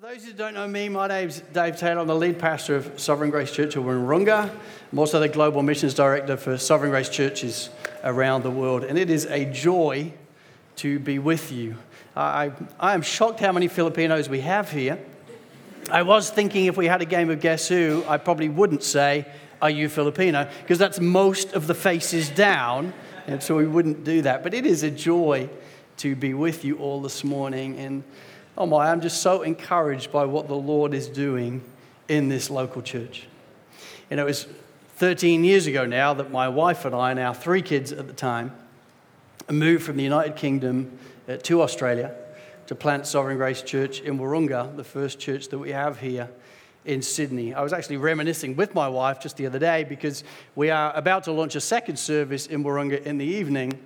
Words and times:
For 0.00 0.06
those 0.06 0.24
who 0.24 0.32
don't 0.32 0.54
know 0.54 0.66
me, 0.66 0.88
my 0.88 1.08
name's 1.08 1.40
Dave 1.52 1.76
Taylor. 1.76 2.00
I'm 2.00 2.06
the 2.06 2.14
lead 2.14 2.38
pastor 2.38 2.74
of 2.74 2.98
Sovereign 2.98 3.28
Grace 3.28 3.52
Church 3.52 3.76
of 3.76 3.84
Wahroonga. 3.84 4.50
I'm 4.92 4.98
also 4.98 5.20
the 5.20 5.28
global 5.28 5.62
missions 5.62 5.92
director 5.92 6.38
for 6.38 6.56
Sovereign 6.56 6.90
Grace 6.90 7.10
churches 7.10 7.68
around 8.02 8.42
the 8.42 8.50
world. 8.50 8.82
And 8.82 8.96
it 8.96 9.10
is 9.10 9.26
a 9.26 9.44
joy 9.44 10.14
to 10.76 10.98
be 10.98 11.18
with 11.18 11.52
you. 11.52 11.76
I, 12.16 12.52
I 12.78 12.94
am 12.94 13.02
shocked 13.02 13.40
how 13.40 13.52
many 13.52 13.68
Filipinos 13.68 14.26
we 14.30 14.40
have 14.40 14.70
here. 14.70 14.98
I 15.90 16.00
was 16.00 16.30
thinking 16.30 16.64
if 16.64 16.78
we 16.78 16.86
had 16.86 17.02
a 17.02 17.06
game 17.06 17.28
of 17.28 17.40
Guess 17.40 17.68
Who, 17.68 18.02
I 18.08 18.16
probably 18.16 18.48
wouldn't 18.48 18.82
say, 18.82 19.26
Are 19.60 19.68
you 19.68 19.90
Filipino? 19.90 20.48
Because 20.62 20.78
that's 20.78 20.98
most 20.98 21.52
of 21.52 21.66
the 21.66 21.74
faces 21.74 22.30
down. 22.30 22.94
And 23.26 23.42
so 23.42 23.54
we 23.54 23.66
wouldn't 23.66 24.04
do 24.04 24.22
that. 24.22 24.42
But 24.44 24.54
it 24.54 24.64
is 24.64 24.82
a 24.82 24.90
joy 24.90 25.50
to 25.98 26.16
be 26.16 26.32
with 26.32 26.64
you 26.64 26.78
all 26.78 27.02
this 27.02 27.22
morning. 27.22 27.78
And 27.78 28.02
oh 28.56 28.66
my, 28.66 28.90
I'm 28.90 29.00
just 29.00 29.22
so 29.22 29.42
encouraged 29.42 30.12
by 30.12 30.24
what 30.24 30.48
the 30.48 30.56
Lord 30.56 30.94
is 30.94 31.08
doing 31.08 31.62
in 32.08 32.28
this 32.28 32.50
local 32.50 32.82
church. 32.82 33.26
You 34.10 34.16
know, 34.16 34.24
it 34.24 34.28
was 34.28 34.46
13 34.96 35.44
years 35.44 35.66
ago 35.66 35.86
now 35.86 36.14
that 36.14 36.30
my 36.30 36.48
wife 36.48 36.84
and 36.84 36.94
I, 36.94 37.10
and 37.10 37.20
our 37.20 37.34
three 37.34 37.62
kids 37.62 37.92
at 37.92 38.06
the 38.06 38.12
time, 38.12 38.52
moved 39.48 39.84
from 39.84 39.96
the 39.96 40.02
United 40.02 40.36
Kingdom 40.36 40.98
uh, 41.28 41.36
to 41.38 41.62
Australia 41.62 42.14
to 42.66 42.74
plant 42.74 43.06
Sovereign 43.06 43.36
Grace 43.36 43.62
Church 43.62 44.00
in 44.00 44.18
Wahroonga, 44.18 44.76
the 44.76 44.84
first 44.84 45.18
church 45.18 45.48
that 45.48 45.58
we 45.58 45.72
have 45.72 45.98
here 45.98 46.28
in 46.84 47.02
Sydney. 47.02 47.52
I 47.52 47.62
was 47.62 47.72
actually 47.72 47.96
reminiscing 47.96 48.56
with 48.56 48.74
my 48.74 48.88
wife 48.88 49.20
just 49.20 49.36
the 49.36 49.46
other 49.46 49.58
day 49.58 49.84
because 49.84 50.24
we 50.54 50.70
are 50.70 50.92
about 50.94 51.24
to 51.24 51.32
launch 51.32 51.54
a 51.54 51.60
second 51.60 51.98
service 51.98 52.46
in 52.46 52.62
Wahroonga 52.64 53.02
in 53.02 53.18
the 53.18 53.24
evening. 53.24 53.78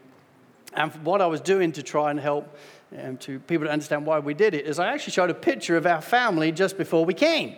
And 0.74 0.92
what 1.04 1.20
I 1.20 1.26
was 1.26 1.40
doing 1.40 1.72
to 1.72 1.82
try 1.82 2.10
and 2.10 2.20
help 2.20 2.56
um, 3.02 3.16
to 3.18 3.38
people 3.40 3.66
to 3.66 3.72
understand 3.72 4.06
why 4.06 4.18
we 4.18 4.34
did 4.34 4.54
it 4.54 4.66
is 4.66 4.78
I 4.78 4.88
actually 4.92 5.12
showed 5.12 5.30
a 5.30 5.34
picture 5.34 5.76
of 5.76 5.86
our 5.86 6.00
family 6.00 6.52
just 6.52 6.76
before 6.78 7.04
we 7.04 7.14
came. 7.14 7.56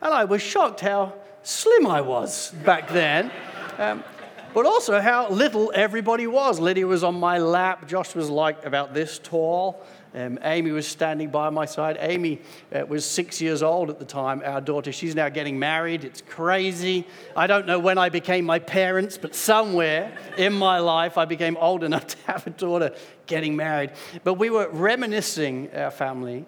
And 0.00 0.12
I 0.12 0.24
was 0.24 0.42
shocked 0.42 0.80
how 0.80 1.14
slim 1.42 1.86
I 1.86 2.00
was 2.00 2.50
back 2.64 2.88
then. 2.88 3.30
Um, 3.78 4.04
but 4.52 4.66
also 4.66 5.00
how 5.00 5.28
little 5.30 5.72
everybody 5.74 6.28
was. 6.28 6.60
Lydia 6.60 6.86
was 6.86 7.02
on 7.02 7.16
my 7.16 7.38
lap. 7.38 7.88
Josh 7.88 8.14
was 8.14 8.30
like 8.30 8.64
about 8.64 8.94
this 8.94 9.18
tall. 9.18 9.84
Um, 10.14 10.38
Amy 10.44 10.70
was 10.70 10.86
standing 10.86 11.30
by 11.30 11.50
my 11.50 11.64
side. 11.64 11.96
Amy 11.98 12.40
uh, 12.72 12.86
was 12.86 13.04
six 13.04 13.40
years 13.40 13.64
old 13.64 13.90
at 13.90 13.98
the 13.98 14.04
time, 14.04 14.42
our 14.44 14.60
daughter. 14.60 14.92
She's 14.92 15.16
now 15.16 15.28
getting 15.28 15.58
married. 15.58 16.04
It's 16.04 16.22
crazy. 16.22 17.04
I 17.36 17.48
don't 17.48 17.66
know 17.66 17.80
when 17.80 17.98
I 17.98 18.10
became 18.10 18.44
my 18.44 18.60
parents, 18.60 19.18
but 19.18 19.34
somewhere 19.34 20.16
in 20.38 20.52
my 20.52 20.78
life 20.78 21.18
I 21.18 21.24
became 21.24 21.56
old 21.56 21.82
enough 21.82 22.06
to 22.14 22.16
have 22.26 22.46
a 22.46 22.50
daughter 22.50 22.94
getting 23.26 23.56
married. 23.56 23.90
But 24.22 24.34
we 24.34 24.50
were 24.50 24.68
reminiscing 24.68 25.74
our 25.74 25.90
family, 25.90 26.44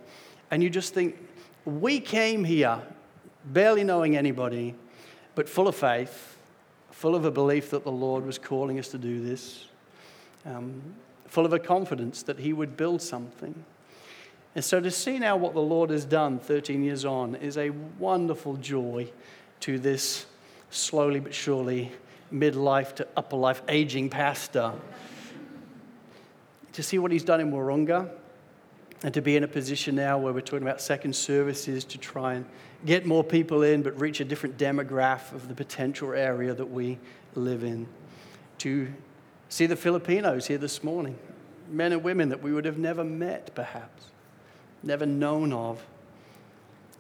and 0.53 0.63
you 0.63 0.71
just 0.71 0.95
think, 0.95 1.17
we 1.65 1.99
came 1.99 2.45
here 2.45 2.81
barely 3.47 3.83
knowing 3.83 4.17
anybody, 4.17 4.77
but 5.35 5.49
full 5.49 5.67
of 5.67 5.75
faith, 5.75 6.37
full 6.93 7.17
of 7.17 7.25
a 7.25 7.33
belief 7.33 7.71
that 7.71 7.83
the 7.83 7.91
Lord 7.91 8.25
was 8.25 8.39
calling 8.39 8.79
us 8.79 8.89
to 8.89 8.99
do 8.99 9.21
this. 9.21 9.67
Um, 10.45 10.95
full 11.29 11.47
of 11.47 11.53
a 11.53 11.59
confidence 11.59 12.23
that 12.25 12.39
he 12.39 12.53
would 12.53 12.77
build 12.77 13.03
something. 13.03 13.65
And 14.55 14.65
so 14.65 14.81
to 14.81 14.91
see 14.91 15.19
now 15.19 15.37
what 15.37 15.53
the 15.53 15.61
Lord 15.61 15.91
has 15.91 16.05
done 16.05 16.39
13 16.39 16.83
years 16.83 17.05
on 17.05 17.35
is 17.37 17.59
a 17.59 17.71
wonderful 17.99 18.57
joy 18.57 19.11
to 19.61 19.79
this 19.79 20.27
slowly 20.71 21.21
but 21.21 21.35
surely 21.35 21.93
midlife 22.33 22.95
to 22.97 23.07
upper 23.17 23.37
life 23.37 23.63
aging 23.69 24.11
pastor. 24.11 24.73
to 26.73 26.83
see 26.83 26.99
what 26.99 27.11
he's 27.11 27.25
done 27.25 27.41
in 27.41 27.51
Wahroonga 27.51 28.11
and 29.03 29.15
to 29.15 29.23
be 29.23 29.37
in 29.37 29.45
a 29.45 29.49
position 29.49 29.95
now 29.95 30.19
where 30.19 30.33
we're 30.33 30.41
talking 30.41 30.67
about 30.67 30.81
second 30.81 31.15
services 31.15 31.85
to 31.85 31.99
try 31.99 32.35
and 32.35 32.45
get 32.85 33.07
more 33.07 33.25
people 33.25 33.63
in 33.63 33.83
but 33.83 33.99
reach 34.01 34.21
a 34.21 34.25
different 34.25 34.59
demographic 34.59 35.33
of 35.33 35.49
the 35.49 35.55
potential 35.55 36.13
area 36.13 36.53
that 36.53 36.71
we 36.71 36.99
live 37.35 37.63
in. 37.63 37.87
To 38.59 38.89
see 39.49 39.67
the 39.67 39.77
Filipinos 39.77 40.47
here 40.47 40.59
this 40.59 40.83
morning, 40.83 41.19
men 41.71 41.93
and 41.93 42.03
women 42.03 42.29
that 42.31 42.43
we 42.43 42.53
would 42.53 42.65
have 42.65 42.79
never 42.79 43.05
met, 43.05 43.55
perhaps, 43.55 44.07
never 44.83 45.07
known 45.07 45.53
of. 45.53 45.85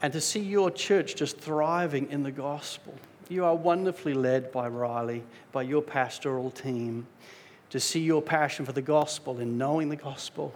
And 0.02 0.12
to 0.12 0.20
see 0.20 0.40
your 0.40 0.70
church 0.70 1.14
just 1.14 1.38
thriving 1.38 2.10
in 2.10 2.22
the 2.22 2.30
gospel. 2.30 2.94
You 3.28 3.44
are 3.44 3.54
wonderfully 3.54 4.14
led 4.14 4.52
by 4.52 4.68
Riley, 4.68 5.24
by 5.50 5.62
your 5.62 5.82
pastoral 5.82 6.50
team, 6.50 7.06
to 7.70 7.80
see 7.80 8.00
your 8.00 8.22
passion 8.22 8.64
for 8.64 8.72
the 8.72 8.82
gospel 8.82 9.38
and 9.38 9.58
knowing 9.58 9.88
the 9.88 9.96
gospel 9.96 10.54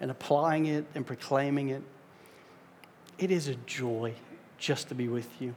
and 0.00 0.10
applying 0.10 0.66
it 0.66 0.84
and 0.94 1.06
proclaiming 1.06 1.70
it. 1.70 1.82
It 3.18 3.30
is 3.30 3.48
a 3.48 3.54
joy 3.54 4.14
just 4.58 4.88
to 4.88 4.94
be 4.94 5.08
with 5.08 5.28
you. 5.40 5.54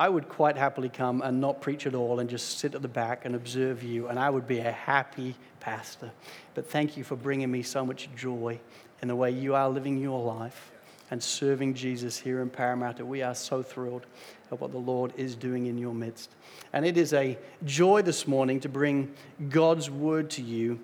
I 0.00 0.08
would 0.08 0.30
quite 0.30 0.56
happily 0.56 0.88
come 0.88 1.20
and 1.20 1.42
not 1.42 1.60
preach 1.60 1.86
at 1.86 1.94
all 1.94 2.20
and 2.20 2.30
just 2.30 2.58
sit 2.58 2.74
at 2.74 2.80
the 2.80 2.88
back 2.88 3.26
and 3.26 3.34
observe 3.34 3.82
you, 3.82 4.08
and 4.08 4.18
I 4.18 4.30
would 4.30 4.46
be 4.46 4.58
a 4.58 4.72
happy 4.72 5.34
pastor. 5.60 6.10
But 6.54 6.70
thank 6.70 6.96
you 6.96 7.04
for 7.04 7.16
bringing 7.16 7.50
me 7.50 7.62
so 7.62 7.84
much 7.84 8.08
joy 8.16 8.58
in 9.02 9.08
the 9.08 9.14
way 9.14 9.30
you 9.30 9.54
are 9.54 9.68
living 9.68 9.98
your 9.98 10.18
life 10.22 10.72
and 11.10 11.22
serving 11.22 11.74
Jesus 11.74 12.18
here 12.18 12.40
in 12.40 12.48
Parramatta. 12.48 13.04
We 13.04 13.20
are 13.20 13.34
so 13.34 13.62
thrilled 13.62 14.06
at 14.50 14.58
what 14.58 14.72
the 14.72 14.78
Lord 14.78 15.12
is 15.18 15.36
doing 15.36 15.66
in 15.66 15.76
your 15.76 15.92
midst. 15.92 16.30
And 16.72 16.86
it 16.86 16.96
is 16.96 17.12
a 17.12 17.36
joy 17.66 18.00
this 18.00 18.26
morning 18.26 18.58
to 18.60 18.70
bring 18.70 19.12
God's 19.50 19.90
word 19.90 20.30
to 20.30 20.42
you 20.42 20.80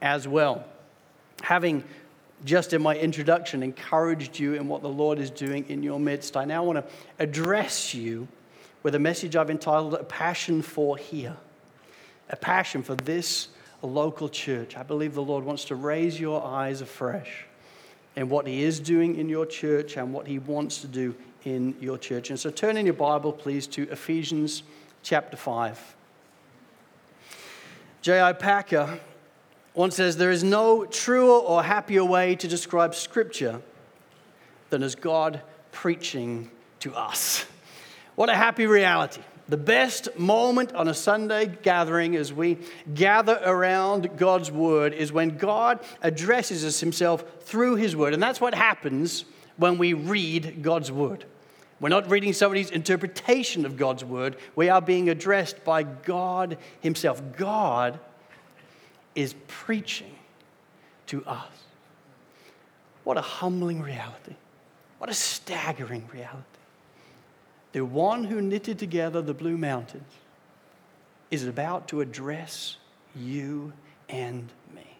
as 0.00 0.28
well. 0.28 0.64
Having 1.42 1.82
just 2.44 2.72
in 2.72 2.82
my 2.82 2.94
introduction 2.94 3.64
encouraged 3.64 4.38
you 4.38 4.54
in 4.54 4.68
what 4.68 4.82
the 4.82 4.88
Lord 4.88 5.18
is 5.18 5.30
doing 5.30 5.68
in 5.68 5.82
your 5.82 5.98
midst, 5.98 6.36
I 6.36 6.44
now 6.44 6.62
want 6.62 6.78
to 6.78 6.84
address 7.18 7.94
you 7.94 8.28
with 8.82 8.94
a 8.94 8.98
message 8.98 9.36
I've 9.36 9.50
entitled 9.50 9.94
A 9.94 10.04
Passion 10.04 10.62
for 10.62 10.96
Here. 10.96 11.36
A 12.30 12.36
passion 12.36 12.82
for 12.82 12.94
this 12.94 13.48
local 13.82 14.28
church. 14.28 14.76
I 14.76 14.82
believe 14.82 15.14
the 15.14 15.22
Lord 15.22 15.44
wants 15.44 15.64
to 15.66 15.74
raise 15.74 16.20
your 16.20 16.44
eyes 16.44 16.80
afresh 16.80 17.46
in 18.16 18.28
what 18.28 18.46
He 18.46 18.62
is 18.62 18.80
doing 18.80 19.16
in 19.16 19.28
your 19.28 19.46
church 19.46 19.96
and 19.96 20.12
what 20.12 20.26
He 20.26 20.38
wants 20.38 20.80
to 20.82 20.86
do 20.86 21.14
in 21.44 21.74
your 21.80 21.98
church. 21.98 22.30
And 22.30 22.38
so 22.38 22.50
turn 22.50 22.76
in 22.76 22.86
your 22.86 22.94
Bible, 22.94 23.32
please, 23.32 23.66
to 23.68 23.82
Ephesians 23.90 24.62
chapter 25.02 25.36
5. 25.36 25.96
J.I. 28.02 28.32
Packer 28.34 29.00
once 29.74 29.96
says, 29.96 30.16
There 30.16 30.30
is 30.30 30.44
no 30.44 30.84
truer 30.84 31.38
or 31.38 31.62
happier 31.62 32.04
way 32.04 32.34
to 32.36 32.48
describe 32.48 32.94
Scripture 32.94 33.60
than 34.70 34.82
as 34.82 34.94
God 34.94 35.42
preaching 35.72 36.50
to 36.80 36.94
us. 36.94 37.44
What 38.20 38.28
a 38.28 38.34
happy 38.34 38.66
reality. 38.66 39.22
The 39.48 39.56
best 39.56 40.18
moment 40.18 40.74
on 40.74 40.88
a 40.88 40.92
Sunday 40.92 41.46
gathering 41.46 42.16
as 42.16 42.34
we 42.34 42.58
gather 42.92 43.40
around 43.42 44.18
God's 44.18 44.52
Word 44.52 44.92
is 44.92 45.10
when 45.10 45.38
God 45.38 45.80
addresses 46.02 46.62
us 46.62 46.80
Himself 46.80 47.24
through 47.44 47.76
His 47.76 47.96
Word. 47.96 48.12
And 48.12 48.22
that's 48.22 48.38
what 48.38 48.52
happens 48.52 49.24
when 49.56 49.78
we 49.78 49.94
read 49.94 50.62
God's 50.62 50.92
Word. 50.92 51.24
We're 51.80 51.88
not 51.88 52.10
reading 52.10 52.34
somebody's 52.34 52.70
interpretation 52.70 53.64
of 53.64 53.78
God's 53.78 54.04
Word, 54.04 54.36
we 54.54 54.68
are 54.68 54.82
being 54.82 55.08
addressed 55.08 55.64
by 55.64 55.82
God 55.82 56.58
Himself. 56.82 57.22
God 57.38 57.98
is 59.14 59.34
preaching 59.48 60.14
to 61.06 61.24
us. 61.24 61.48
What 63.04 63.16
a 63.16 63.22
humbling 63.22 63.80
reality. 63.80 64.34
What 64.98 65.08
a 65.08 65.14
staggering 65.14 66.06
reality 66.12 66.49
the 67.72 67.84
one 67.84 68.24
who 68.24 68.40
knitted 68.40 68.78
together 68.78 69.22
the 69.22 69.34
Blue 69.34 69.56
Mountains 69.56 70.12
is 71.30 71.46
about 71.46 71.88
to 71.88 72.00
address 72.00 72.76
you 73.14 73.72
and 74.08 74.48
me. 74.74 74.98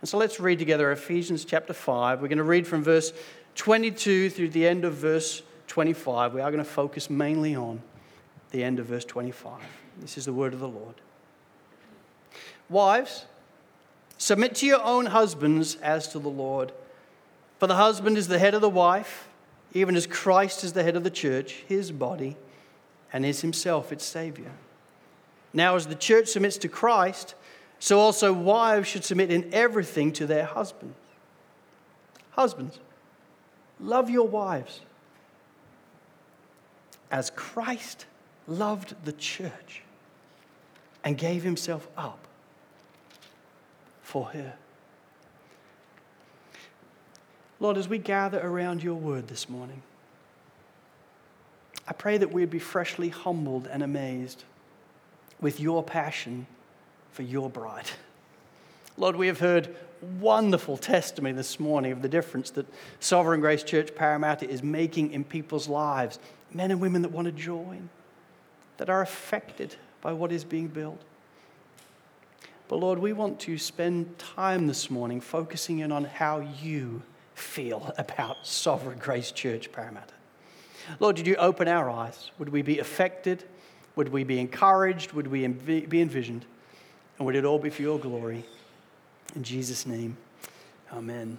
And 0.00 0.08
so 0.08 0.18
let's 0.18 0.38
read 0.38 0.58
together 0.58 0.92
Ephesians 0.92 1.44
chapter 1.44 1.72
5. 1.72 2.20
We're 2.20 2.28
going 2.28 2.38
to 2.38 2.44
read 2.44 2.66
from 2.66 2.82
verse 2.82 3.12
22 3.54 4.30
through 4.30 4.50
the 4.50 4.66
end 4.66 4.84
of 4.84 4.94
verse 4.94 5.42
25. 5.68 6.34
We 6.34 6.40
are 6.42 6.50
going 6.50 6.62
to 6.62 6.70
focus 6.70 7.08
mainly 7.08 7.56
on 7.56 7.80
the 8.50 8.62
end 8.62 8.78
of 8.78 8.86
verse 8.86 9.04
25. 9.04 9.60
This 10.00 10.18
is 10.18 10.26
the 10.26 10.32
word 10.32 10.52
of 10.52 10.60
the 10.60 10.68
Lord. 10.68 10.96
Wives, 12.68 13.24
submit 14.18 14.54
to 14.56 14.66
your 14.66 14.82
own 14.82 15.06
husbands 15.06 15.76
as 15.76 16.08
to 16.08 16.18
the 16.18 16.28
Lord. 16.28 16.72
For 17.58 17.66
the 17.66 17.76
husband 17.76 18.18
is 18.18 18.28
the 18.28 18.38
head 18.38 18.54
of 18.54 18.60
the 18.60 18.68
wife 18.68 19.28
even 19.74 19.96
as 19.96 20.06
Christ 20.06 20.64
is 20.64 20.72
the 20.72 20.84
head 20.84 20.96
of 20.96 21.04
the 21.04 21.10
church, 21.10 21.64
his 21.66 21.90
body, 21.90 22.36
and 23.12 23.26
is 23.26 23.40
himself 23.42 23.92
its 23.92 24.04
Savior. 24.04 24.52
Now, 25.52 25.76
as 25.76 25.86
the 25.86 25.94
church 25.94 26.28
submits 26.28 26.56
to 26.58 26.68
Christ, 26.68 27.34
so 27.78 27.98
also 27.98 28.32
wives 28.32 28.88
should 28.88 29.04
submit 29.04 29.30
in 29.30 29.52
everything 29.52 30.12
to 30.12 30.26
their 30.26 30.44
husbands. 30.44 30.96
Husbands, 32.30 32.78
love 33.78 34.08
your 34.08 34.26
wives 34.26 34.80
as 37.10 37.30
Christ 37.30 38.06
loved 38.48 38.94
the 39.04 39.12
church 39.12 39.82
and 41.04 41.16
gave 41.16 41.42
himself 41.42 41.86
up 41.96 42.26
for 44.02 44.26
her. 44.26 44.54
Lord, 47.60 47.76
as 47.76 47.88
we 47.88 47.98
gather 47.98 48.40
around 48.40 48.82
your 48.82 48.94
word 48.94 49.28
this 49.28 49.48
morning, 49.48 49.82
I 51.86 51.92
pray 51.92 52.18
that 52.18 52.32
we'd 52.32 52.50
be 52.50 52.58
freshly 52.58 53.10
humbled 53.10 53.66
and 53.66 53.82
amazed 53.82 54.44
with 55.40 55.60
your 55.60 55.82
passion 55.82 56.46
for 57.12 57.22
your 57.22 57.50
bride. 57.50 57.90
Lord, 58.96 59.16
we 59.16 59.26
have 59.26 59.40
heard 59.40 59.74
wonderful 60.20 60.76
testimony 60.76 61.32
this 61.32 61.58
morning 61.58 61.92
of 61.92 62.02
the 62.02 62.08
difference 62.08 62.50
that 62.50 62.66
Sovereign 63.00 63.40
Grace 63.40 63.62
Church 63.62 63.94
Parramatta 63.94 64.48
is 64.48 64.62
making 64.62 65.12
in 65.12 65.24
people's 65.24 65.68
lives. 65.68 66.18
Men 66.52 66.70
and 66.70 66.80
women 66.80 67.02
that 67.02 67.10
want 67.10 67.26
to 67.26 67.32
join, 67.32 67.88
that 68.76 68.88
are 68.88 69.02
affected 69.02 69.76
by 70.00 70.12
what 70.12 70.32
is 70.32 70.44
being 70.44 70.68
built. 70.68 71.00
But 72.68 72.76
Lord, 72.76 72.98
we 72.98 73.12
want 73.12 73.40
to 73.40 73.58
spend 73.58 74.18
time 74.18 74.66
this 74.66 74.90
morning 74.90 75.20
focusing 75.20 75.80
in 75.80 75.92
on 75.92 76.04
how 76.04 76.40
you 76.62 77.02
feel 77.34 77.92
about 77.98 78.46
Sovereign 78.46 78.98
Grace 78.98 79.30
Church 79.32 79.72
Parramatta. 79.72 80.14
Lord, 81.00 81.16
did 81.16 81.26
you 81.26 81.36
open 81.36 81.68
our 81.68 81.88
eyes? 81.88 82.30
Would 82.38 82.50
we 82.50 82.62
be 82.62 82.78
affected? 82.78 83.44
Would 83.96 84.10
we 84.10 84.24
be 84.24 84.38
encouraged? 84.38 85.12
Would 85.12 85.28
we 85.28 85.46
be 85.46 86.00
envisioned? 86.00 86.44
And 87.18 87.26
would 87.26 87.36
it 87.36 87.44
all 87.44 87.58
be 87.58 87.70
for 87.70 87.82
your 87.82 87.98
glory? 87.98 88.44
In 89.34 89.42
Jesus' 89.42 89.86
name, 89.86 90.16
amen. 90.92 91.38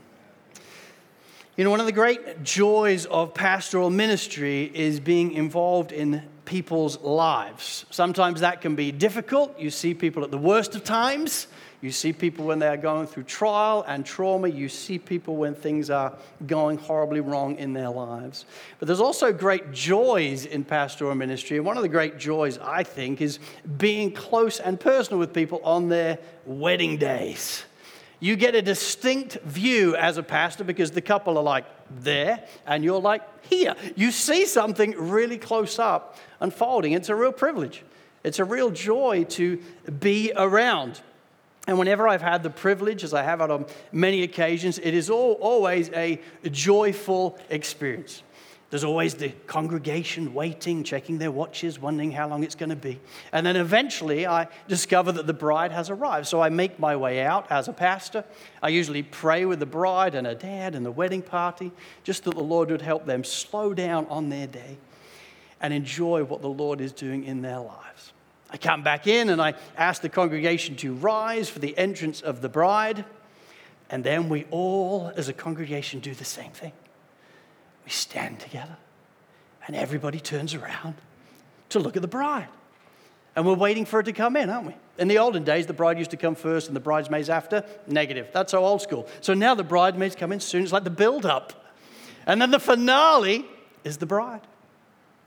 You 1.58 1.64
know, 1.64 1.70
one 1.70 1.80
of 1.80 1.86
the 1.86 1.94
great 1.94 2.44
joys 2.44 3.06
of 3.06 3.34
pastoral 3.34 3.90
ministry 3.90 4.70
is 4.74 5.00
being 5.00 5.32
involved 5.32 5.94
in 5.94 6.22
people's 6.44 7.00
lives. 7.00 7.86
Sometimes 7.92 8.42
that 8.42 8.62
can 8.62 8.76
be 8.76 8.92
difficult. 8.92 9.58
You 9.58 9.70
see 9.70 9.94
people 9.94 10.24
at 10.24 10.32
the 10.32 10.38
worst 10.38 10.76
of 10.76 10.84
times. 10.84 11.48
You 11.86 11.92
see 11.92 12.14
people 12.14 12.46
when 12.46 12.58
they 12.58 12.68
are 12.68 12.78
going 12.78 13.06
through 13.06 13.26
trial 13.26 13.86
and 13.88 14.04
trauma. 14.04 14.48
You 14.48 14.70
see 14.70 14.98
people 14.98 15.36
when 15.36 15.54
things 15.54 15.92
are 15.92 16.18
going 16.48 16.80
horribly 16.80 17.20
wrong 17.20 17.58
in 17.58 17.74
their 17.74 17.92
lives. 17.92 18.46
But 18.80 18.88
there's 18.88 19.00
also 19.00 19.32
great 19.32 19.72
joys 19.72 20.48
in 20.48 20.64
pastoral 20.64 21.14
ministry. 21.14 21.58
And 21.58 21.66
one 21.66 21.78
of 21.78 21.84
the 21.84 21.90
great 21.90 22.18
joys, 22.18 22.58
I 22.58 22.82
think, 22.82 23.22
is 23.22 23.38
being 23.78 24.12
close 24.12 24.60
and 24.60 24.80
personal 24.80 25.20
with 25.20 25.32
people 25.32 25.62
on 25.64 25.88
their 25.88 26.18
wedding 26.48 26.98
days. 26.98 27.66
You 28.20 28.36
get 28.36 28.56
a 28.56 28.64
distinct 28.64 29.36
view 29.44 29.96
as 29.96 30.18
a 30.18 30.24
pastor 30.24 30.64
because 30.64 30.90
the 30.90 31.02
couple 31.02 31.38
are 31.38 31.44
like 31.44 31.66
there 32.00 32.46
and 32.66 32.84
you're 32.84 33.00
like 33.00 33.22
here. 33.48 33.76
You 33.96 34.10
see 34.10 34.48
something 34.48 34.96
really 34.98 35.38
close 35.38 35.78
up 35.78 36.18
unfolding. 36.40 36.94
It's 36.94 37.10
a 37.10 37.16
real 37.16 37.32
privilege. 37.32 37.84
It's 38.24 38.40
a 38.40 38.44
real 38.44 38.72
joy 38.72 39.26
to 39.26 39.62
be 40.00 40.32
around. 40.36 41.00
And 41.68 41.80
whenever 41.80 42.08
I've 42.08 42.22
had 42.22 42.44
the 42.44 42.50
privilege, 42.50 43.04
as 43.04 43.14
I 43.14 43.24
have 43.24 43.42
on 43.42 43.66
many 43.92 44.24
occasions, 44.24 44.78
it 44.80 44.94
is 44.94 45.10
all, 45.10 45.34
always 45.34 45.90
a 45.90 46.20
joyful 46.52 47.40
experience. 47.50 48.22
There's 48.72 48.84
always 48.84 49.14
the 49.14 49.30
congregation 49.48 50.34
waiting, 50.34 50.84
checking 50.84 51.18
their 51.18 51.32
watches, 51.32 51.80
wondering 51.80 52.12
how 52.12 52.28
long 52.28 52.44
it's 52.44 52.56
going 52.56 52.72
to 52.72 52.76
be. 52.76 53.00
And 53.32 53.46
then 53.46 53.56
eventually 53.56 54.28
I 54.28 54.48
discover 54.68 55.12
that 55.14 55.28
the 55.28 55.34
bride 55.34 55.72
has 55.72 55.90
arrived. 55.90 56.28
So 56.28 56.42
I 56.42 56.50
make 56.50 56.80
my 56.80 56.96
way 56.96 57.22
out 57.22 57.50
as 57.52 57.68
a 57.68 57.74
pastor. 57.74 58.26
I 58.62 58.70
usually 58.70 59.04
pray 59.04 59.46
with 59.46 59.60
the 59.60 59.66
bride 59.66 60.16
and 60.16 60.26
her 60.28 60.36
dad 60.36 60.76
and 60.76 60.86
the 60.86 60.92
wedding 60.92 61.22
party, 61.22 61.72
just 62.04 62.24
that 62.26 62.36
the 62.36 62.44
Lord 62.44 62.72
would 62.72 62.82
help 62.82 63.06
them 63.06 63.24
slow 63.24 63.74
down 63.74 64.08
on 64.08 64.30
their 64.30 64.48
day 64.48 64.78
and 65.62 65.74
enjoy 65.74 66.24
what 66.24 66.42
the 66.42 66.50
Lord 66.50 66.82
is 66.82 66.92
doing 66.92 67.24
in 67.24 67.42
their 67.42 67.60
lives. 67.60 68.14
I 68.56 68.58
come 68.58 68.84
back 68.84 69.06
in 69.06 69.28
and 69.28 69.42
I 69.42 69.54
ask 69.76 70.02
the 70.02 70.08
congregation 70.08 70.78
to 70.78 70.94
rise 70.94 71.50
for 71.50 71.60
the 71.60 71.78
entrance 71.78 72.22
of 72.22 72.40
the 72.40 72.48
bride. 72.48 73.04
And 73.90 74.02
then 74.02 74.30
we 74.30 74.46
all, 74.50 75.12
as 75.18 75.28
a 75.28 75.34
congregation, 75.34 76.00
do 76.00 76.14
the 76.14 76.24
same 76.24 76.52
thing. 76.52 76.72
We 77.84 77.92
stand 77.92 78.40
together 78.40 78.78
and 79.68 79.76
everybody 79.76 80.22
turns 80.22 80.54
around 80.54 80.96
to 81.68 81.80
look 81.80 81.98
at 81.98 82.02
the 82.02 82.08
bride. 82.08 82.48
And 83.36 83.46
we're 83.46 83.56
waiting 83.56 83.84
for 83.84 83.98
her 83.98 84.04
to 84.04 84.14
come 84.14 84.38
in, 84.38 84.50
aren't 84.50 84.68
we? 84.68 84.76
In 84.98 85.10
the 85.10 85.18
olden 85.18 85.44
days, 85.44 85.68
the 85.68 85.74
bride 85.74 85.98
used 85.98 86.12
to 86.12 86.18
come 86.18 86.36
first 86.36 86.68
and 86.68 86.76
the 86.78 86.80
bridesmaids 86.80 87.30
after. 87.30 87.66
Negative. 87.88 88.30
That's 88.32 88.52
so 88.52 88.64
old 88.64 88.82
school. 88.82 89.06
So 89.20 89.34
now 89.34 89.54
the 89.54 89.66
bridesmaids 89.66 90.16
come 90.16 90.32
in 90.32 90.40
soon. 90.40 90.64
It's 90.64 90.72
like 90.72 90.86
the 90.86 90.90
build 90.90 91.26
up. 91.26 91.74
And 92.26 92.42
then 92.42 92.52
the 92.52 92.60
finale 92.62 93.46
is 93.84 93.98
the 93.98 94.06
bride. 94.06 94.48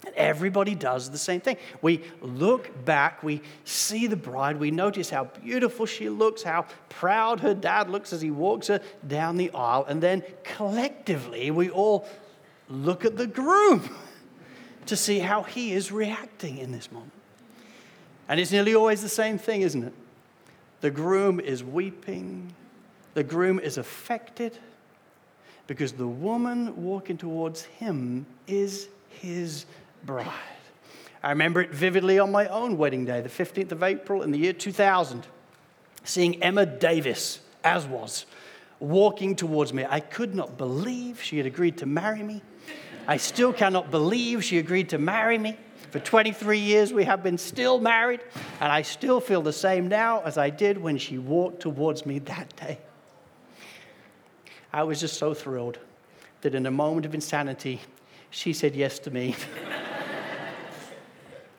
And 0.06 0.14
everybody 0.14 0.74
does 0.74 1.10
the 1.10 1.18
same 1.18 1.40
thing. 1.40 1.56
We 1.82 2.02
look 2.20 2.84
back, 2.84 3.22
we 3.22 3.42
see 3.64 4.06
the 4.06 4.16
bride, 4.16 4.58
we 4.58 4.70
notice 4.70 5.10
how 5.10 5.24
beautiful 5.24 5.86
she 5.86 6.08
looks, 6.08 6.42
how 6.42 6.66
proud 6.88 7.40
her 7.40 7.54
dad 7.54 7.90
looks 7.90 8.12
as 8.12 8.20
he 8.20 8.30
walks 8.30 8.68
her 8.68 8.80
down 9.06 9.36
the 9.36 9.50
aisle, 9.50 9.84
and 9.88 10.00
then 10.00 10.22
collectively 10.44 11.50
we 11.50 11.68
all 11.68 12.06
look 12.68 13.04
at 13.04 13.16
the 13.16 13.26
groom 13.26 13.88
to 14.86 14.96
see 14.96 15.18
how 15.18 15.42
he 15.42 15.72
is 15.72 15.90
reacting 15.90 16.58
in 16.58 16.70
this 16.70 16.92
moment. 16.92 17.12
And 18.28 18.38
it's 18.38 18.52
nearly 18.52 18.74
always 18.74 19.02
the 19.02 19.08
same 19.08 19.38
thing, 19.38 19.62
isn't 19.62 19.82
it? 19.82 19.94
The 20.80 20.90
groom 20.90 21.40
is 21.40 21.64
weeping, 21.64 22.54
the 23.14 23.24
groom 23.24 23.58
is 23.58 23.78
affected 23.78 24.56
because 25.66 25.92
the 25.92 26.06
woman 26.06 26.82
walking 26.82 27.16
towards 27.16 27.62
him 27.62 28.26
is 28.46 28.88
his 29.08 29.66
bride. 30.04 30.32
I 31.22 31.30
remember 31.30 31.60
it 31.60 31.70
vividly 31.70 32.18
on 32.18 32.30
my 32.30 32.46
own 32.46 32.78
wedding 32.78 33.04
day, 33.04 33.20
the 33.20 33.28
15th 33.28 33.72
of 33.72 33.82
April 33.82 34.22
in 34.22 34.30
the 34.30 34.38
year 34.38 34.52
2000, 34.52 35.26
seeing 36.04 36.42
Emma 36.42 36.64
Davis, 36.64 37.40
as 37.64 37.86
was, 37.86 38.26
walking 38.78 39.34
towards 39.34 39.72
me. 39.72 39.84
I 39.88 40.00
could 40.00 40.34
not 40.34 40.56
believe 40.56 41.22
she 41.22 41.36
had 41.36 41.46
agreed 41.46 41.78
to 41.78 41.86
marry 41.86 42.22
me. 42.22 42.42
I 43.06 43.16
still 43.16 43.52
cannot 43.52 43.90
believe 43.90 44.44
she 44.44 44.58
agreed 44.58 44.90
to 44.90 44.98
marry 44.98 45.38
me. 45.38 45.56
For 45.90 45.98
23 45.98 46.58
years, 46.58 46.92
we 46.92 47.04
have 47.04 47.22
been 47.22 47.38
still 47.38 47.80
married, 47.80 48.20
and 48.60 48.70
I 48.70 48.82
still 48.82 49.20
feel 49.20 49.40
the 49.40 49.52
same 49.52 49.88
now 49.88 50.20
as 50.20 50.36
I 50.36 50.50
did 50.50 50.78
when 50.78 50.98
she 50.98 51.16
walked 51.16 51.60
towards 51.60 52.04
me 52.04 52.18
that 52.20 52.54
day. 52.56 52.78
I 54.72 54.82
was 54.82 55.00
just 55.00 55.16
so 55.16 55.32
thrilled 55.32 55.78
that 56.42 56.54
in 56.54 56.66
a 56.66 56.70
moment 56.70 57.06
of 57.06 57.14
insanity, 57.14 57.80
she 58.30 58.52
said 58.52 58.76
yes 58.76 58.98
to 59.00 59.10
me. 59.10 59.34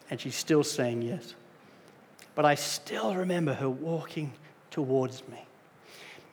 and 0.10 0.20
she's 0.20 0.36
still 0.36 0.64
saying 0.64 1.02
yes. 1.02 1.36
But 2.36 2.46
I 2.46 2.56
still 2.56 3.16
remember 3.16 3.54
her 3.54 3.70
walking 3.70 4.34
towards 4.72 5.28
me. 5.28 5.44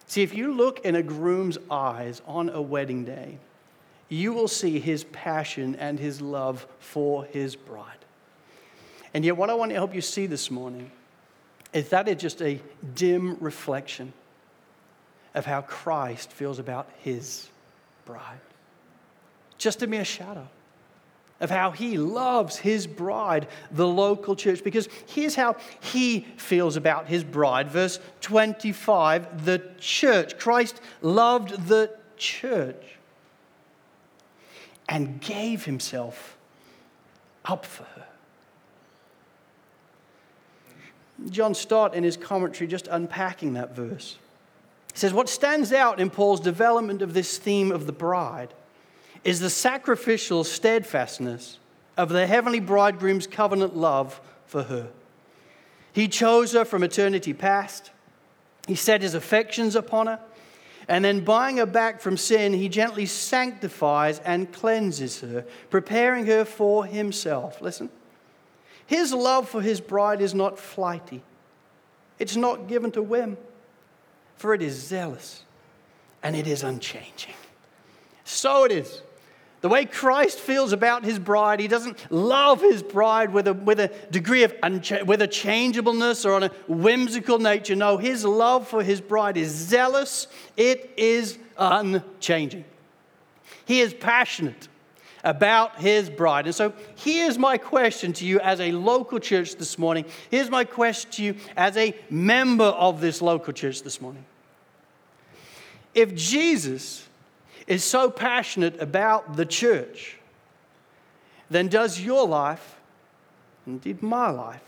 See, 0.07 0.23
if 0.23 0.35
you 0.35 0.55
look 0.55 0.85
in 0.85 0.95
a 0.95 1.03
groom's 1.03 1.59
eyes 1.71 2.23
on 2.27 2.49
a 2.49 2.63
wedding 2.63 3.05
day, 3.05 3.39
you 4.09 4.33
will 4.33 4.49
see 4.49 4.79
his 4.79 5.05
passion 5.05 5.75
and 5.77 5.99
his 5.99 6.21
love 6.21 6.67
for 6.79 7.25
his 7.25 7.57
bride. 7.57 7.93
And 9.13 9.25
yet, 9.25 9.37
what 9.37 9.51
I 9.51 9.55
want 9.55 9.71
to 9.71 9.75
help 9.75 9.95
you 9.95 10.01
see 10.01 10.27
this 10.27 10.51
morning 10.51 10.91
is 11.73 11.89
that 11.89 12.07
is 12.07 12.21
just 12.21 12.41
a 12.41 12.61
dim 12.95 13.37
reflection 13.41 14.13
of 15.35 15.45
how 15.45 15.63
Christ 15.63 16.31
feels 16.33 16.59
about 16.59 16.89
his 16.99 17.49
bride. 18.05 18.41
Just 19.59 19.83
a 19.83 19.87
mere 19.87 20.05
shadow 20.05 20.47
of 21.41 21.51
how 21.51 21.71
he 21.71 21.99
loves 21.99 22.57
his 22.57 22.87
bride, 22.87 23.47
the 23.71 23.87
local 23.87 24.35
church. 24.35 24.65
Because 24.65 24.89
here's 25.07 25.35
how 25.35 25.57
he 25.81 26.21
feels 26.37 26.77
about 26.77 27.07
his 27.07 27.25
bride. 27.25 27.69
Verse 27.71 27.99
25 28.23 29.45
the 29.45 29.63
church. 29.79 30.39
Christ 30.39 30.81
loved 31.03 31.69
the 31.69 31.91
church 32.17 32.83
and 34.89 35.21
gave 35.21 35.65
himself 35.65 36.37
up 37.45 37.67
for 37.67 37.85
her. 37.85 38.07
John 41.31 41.55
Stott, 41.55 41.95
in 41.95 42.05
his 42.05 42.17
commentary, 42.17 42.69
just 42.69 42.89
unpacking 42.89 43.55
that 43.55 43.75
verse, 43.75 44.19
says, 44.95 45.13
What 45.13 45.29
stands 45.29 45.73
out 45.73 45.99
in 45.99 46.11
Paul's 46.11 46.41
development 46.41 47.03
of 47.03 47.15
this 47.15 47.39
theme 47.39 47.73
of 47.73 47.87
the 47.87 47.93
bride 47.93 48.53
is 49.27 49.41
the 49.41 49.51
sacrificial 49.51 50.45
steadfastness 50.45 51.59
of 51.97 52.11
the 52.11 52.29
heavenly 52.29 52.61
bridegroom's 52.61 53.27
covenant 53.27 53.77
love 53.77 54.21
for 54.47 54.63
her. 54.63 54.89
He 55.93 56.07
chose 56.07 56.53
her 56.53 56.65
from 56.65 56.85
eternity 56.85 57.35
past, 57.35 57.91
he 58.69 58.77
set 58.77 59.03
his 59.03 59.15
affections 59.15 59.75
upon 59.75 60.07
her. 60.07 60.21
And 60.89 61.05
then, 61.05 61.25
buying 61.25 61.57
her 61.57 61.67
back 61.67 62.01
from 62.01 62.17
sin, 62.17 62.53
he 62.53 62.69
gently 62.69 63.07
sanctifies 63.07 64.21
and 64.21 64.53
cleanses 64.53 65.21
her, 65.21 65.45
preparing 65.69 66.27
her 66.27 66.45
for 66.45 66.87
himself. 66.87 67.61
Listen. 67.61 67.91
His 68.87 69.13
love 69.13 69.49
for 69.49 69.61
his 69.61 69.81
bride 69.81 70.21
is 70.21 70.33
not 70.33 70.57
flighty, 70.57 71.25
it's 72.21 72.37
not 72.37 72.69
given 72.69 72.93
to 72.93 73.03
whim, 73.03 73.37
for 74.37 74.55
it 74.55 74.63
is 74.63 74.75
zealous 74.75 75.43
and 76.23 76.37
it 76.37 76.47
is 76.47 76.63
unchanging. 76.63 77.35
So 78.23 78.65
it 78.65 78.71
is. 78.71 79.03
The 79.67 79.71
way 79.71 79.85
Christ 79.85 80.39
feels 80.39 80.73
about 80.73 81.05
his 81.05 81.19
bride, 81.19 81.59
he 81.59 81.67
doesn't 81.67 81.99
love 82.13 82.61
his 82.61 82.85
bride 82.85 83.33
with 83.33 83.49
a, 83.49 83.53
with 83.53 83.81
a 83.81 83.89
degree 84.13 84.45
of 84.45 84.55
uncha- 84.61 85.05
with 85.05 85.21
a 85.23 85.27
changeableness 85.27 86.25
or 86.25 86.35
on 86.35 86.45
a 86.45 86.51
whimsical 86.69 87.41
nature. 87.41 87.75
No, 87.75 87.97
his 87.97 88.25
love 88.25 88.69
for 88.69 88.85
his 88.85 89.01
bride 89.01 89.37
is 89.37 89.51
zealous, 89.51 90.29
it 90.57 90.93
is 90.97 91.37
unchanging. 91.59 92.65
He 93.65 93.81
is 93.81 93.93
passionate 93.93 94.69
about 95.25 95.81
his 95.81 96.11
bride. 96.11 96.47
And 96.47 96.55
so 96.55 96.73
here's 96.95 97.37
my 97.37 97.59
question 97.59 98.13
to 98.13 98.25
you 98.25 98.39
as 98.39 98.61
a 98.61 98.71
local 98.71 99.19
church 99.19 99.57
this 99.57 99.81
morning. 99.81 100.05
Here's 100.31 100.49
my 100.49 100.63
question 100.63 101.11
to 101.11 101.25
you 101.25 101.35
as 101.57 101.77
a 101.77 101.93
member 102.09 102.67
of 102.67 103.01
this 103.01 103.21
local 103.21 103.53
church 103.53 103.83
this 103.83 104.01
morning. 104.01 104.27
If 105.93 106.15
Jesus 106.15 107.09
is 107.67 107.83
so 107.85 108.11
passionate 108.11 108.81
about 108.81 109.37
the 109.37 109.47
church, 109.47 110.19
then 111.51 111.69
does 111.69 112.01
your 112.01 112.27
life, 112.27 112.77
indeed 113.67 114.03
my 114.03 114.31
life, 114.31 114.63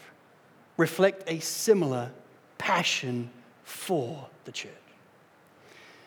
reflect 0.77 1.25
a 1.27 1.41
similar 1.41 2.11
passion 2.57 3.31
for 3.65 4.29
the 4.45 4.53
church? 4.53 4.73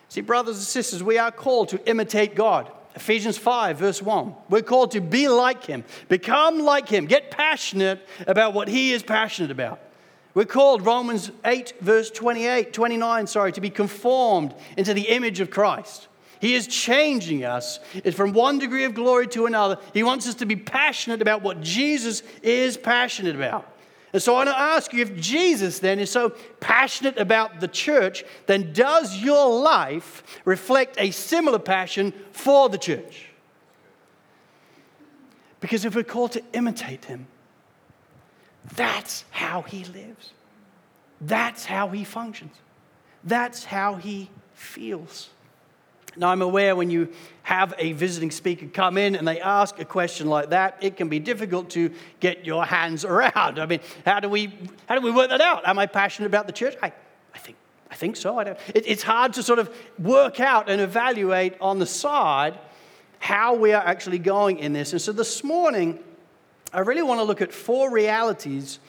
See, 0.08 0.20
brothers 0.20 0.56
and 0.56 0.64
sisters, 0.64 1.02
we 1.02 1.16
are 1.16 1.30
called 1.30 1.70
to 1.70 1.88
imitate 1.88 2.34
God. 2.34 2.70
Ephesians 2.94 3.38
5, 3.38 3.78
verse 3.78 4.02
1. 4.02 4.34
We're 4.50 4.60
called 4.60 4.90
to 4.90 5.00
be 5.00 5.28
like 5.28 5.64
him, 5.64 5.84
become 6.08 6.58
like 6.58 6.88
him, 6.88 7.06
get 7.06 7.30
passionate 7.30 8.06
about 8.26 8.52
what 8.52 8.68
he 8.68 8.92
is 8.92 9.02
passionate 9.02 9.50
about. 9.50 9.80
We're 10.34 10.44
called, 10.44 10.84
Romans 10.84 11.30
8, 11.44 11.74
verse 11.80 12.10
28, 12.10 12.72
29, 12.72 13.26
sorry, 13.26 13.52
to 13.52 13.60
be 13.60 13.70
conformed 13.70 14.54
into 14.76 14.94
the 14.94 15.08
image 15.08 15.40
of 15.40 15.50
Christ. 15.50 16.08
He 16.42 16.56
is 16.56 16.66
changing 16.66 17.44
us 17.44 17.78
from 18.14 18.32
one 18.32 18.58
degree 18.58 18.82
of 18.82 18.94
glory 18.94 19.28
to 19.28 19.46
another. 19.46 19.78
He 19.94 20.02
wants 20.02 20.26
us 20.28 20.34
to 20.34 20.44
be 20.44 20.56
passionate 20.56 21.22
about 21.22 21.40
what 21.40 21.60
Jesus 21.60 22.24
is 22.42 22.76
passionate 22.76 23.36
about. 23.36 23.72
And 24.12 24.20
so 24.20 24.34
I 24.34 24.38
want 24.38 24.48
to 24.48 24.58
ask 24.58 24.92
you 24.92 25.02
if 25.02 25.14
Jesus 25.14 25.78
then 25.78 26.00
is 26.00 26.10
so 26.10 26.30
passionate 26.58 27.16
about 27.16 27.60
the 27.60 27.68
church, 27.68 28.24
then 28.46 28.72
does 28.72 29.18
your 29.18 29.62
life 29.62 30.42
reflect 30.44 30.96
a 30.98 31.12
similar 31.12 31.60
passion 31.60 32.12
for 32.32 32.68
the 32.68 32.76
church? 32.76 33.28
Because 35.60 35.84
if 35.84 35.94
we're 35.94 36.02
called 36.02 36.32
to 36.32 36.42
imitate 36.54 37.04
him, 37.04 37.28
that's 38.74 39.24
how 39.30 39.62
he 39.62 39.84
lives. 39.84 40.32
That's 41.20 41.66
how 41.66 41.90
he 41.90 42.02
functions. 42.02 42.56
That's 43.22 43.62
how 43.62 43.94
he 43.94 44.28
feels. 44.54 45.30
Now, 46.16 46.28
I'm 46.28 46.42
aware 46.42 46.76
when 46.76 46.90
you 46.90 47.08
have 47.42 47.74
a 47.78 47.92
visiting 47.92 48.30
speaker 48.30 48.66
come 48.66 48.98
in 48.98 49.16
and 49.16 49.26
they 49.26 49.40
ask 49.40 49.78
a 49.78 49.84
question 49.84 50.28
like 50.28 50.50
that, 50.50 50.76
it 50.80 50.96
can 50.96 51.08
be 51.08 51.18
difficult 51.18 51.70
to 51.70 51.90
get 52.20 52.44
your 52.44 52.64
hands 52.64 53.04
around. 53.04 53.58
I 53.58 53.66
mean, 53.66 53.80
how 54.04 54.20
do 54.20 54.28
we, 54.28 54.52
how 54.86 54.94
do 54.94 55.00
we 55.00 55.10
work 55.10 55.30
that 55.30 55.40
out? 55.40 55.66
Am 55.66 55.78
I 55.78 55.86
passionate 55.86 56.26
about 56.26 56.46
the 56.46 56.52
church? 56.52 56.76
I, 56.82 56.92
I, 57.34 57.38
think, 57.38 57.56
I 57.90 57.94
think 57.94 58.16
so. 58.16 58.38
I 58.38 58.44
don't, 58.44 58.58
it, 58.74 58.84
it's 58.86 59.02
hard 59.02 59.32
to 59.34 59.42
sort 59.42 59.58
of 59.58 59.74
work 59.98 60.38
out 60.38 60.68
and 60.68 60.80
evaluate 60.80 61.54
on 61.60 61.78
the 61.78 61.86
side 61.86 62.58
how 63.18 63.54
we 63.54 63.72
are 63.72 63.82
actually 63.84 64.18
going 64.18 64.58
in 64.58 64.72
this. 64.72 64.92
And 64.92 65.00
so 65.00 65.12
this 65.12 65.42
morning, 65.42 65.98
I 66.72 66.80
really 66.80 67.02
want 67.02 67.20
to 67.20 67.24
look 67.24 67.40
at 67.40 67.52
four 67.52 67.90
realities 67.90 68.80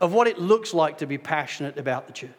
of 0.00 0.12
what 0.12 0.26
it 0.26 0.38
looks 0.38 0.72
like 0.72 0.98
to 0.98 1.06
be 1.06 1.18
passionate 1.18 1.78
about 1.78 2.06
the 2.06 2.12
church. 2.12 2.30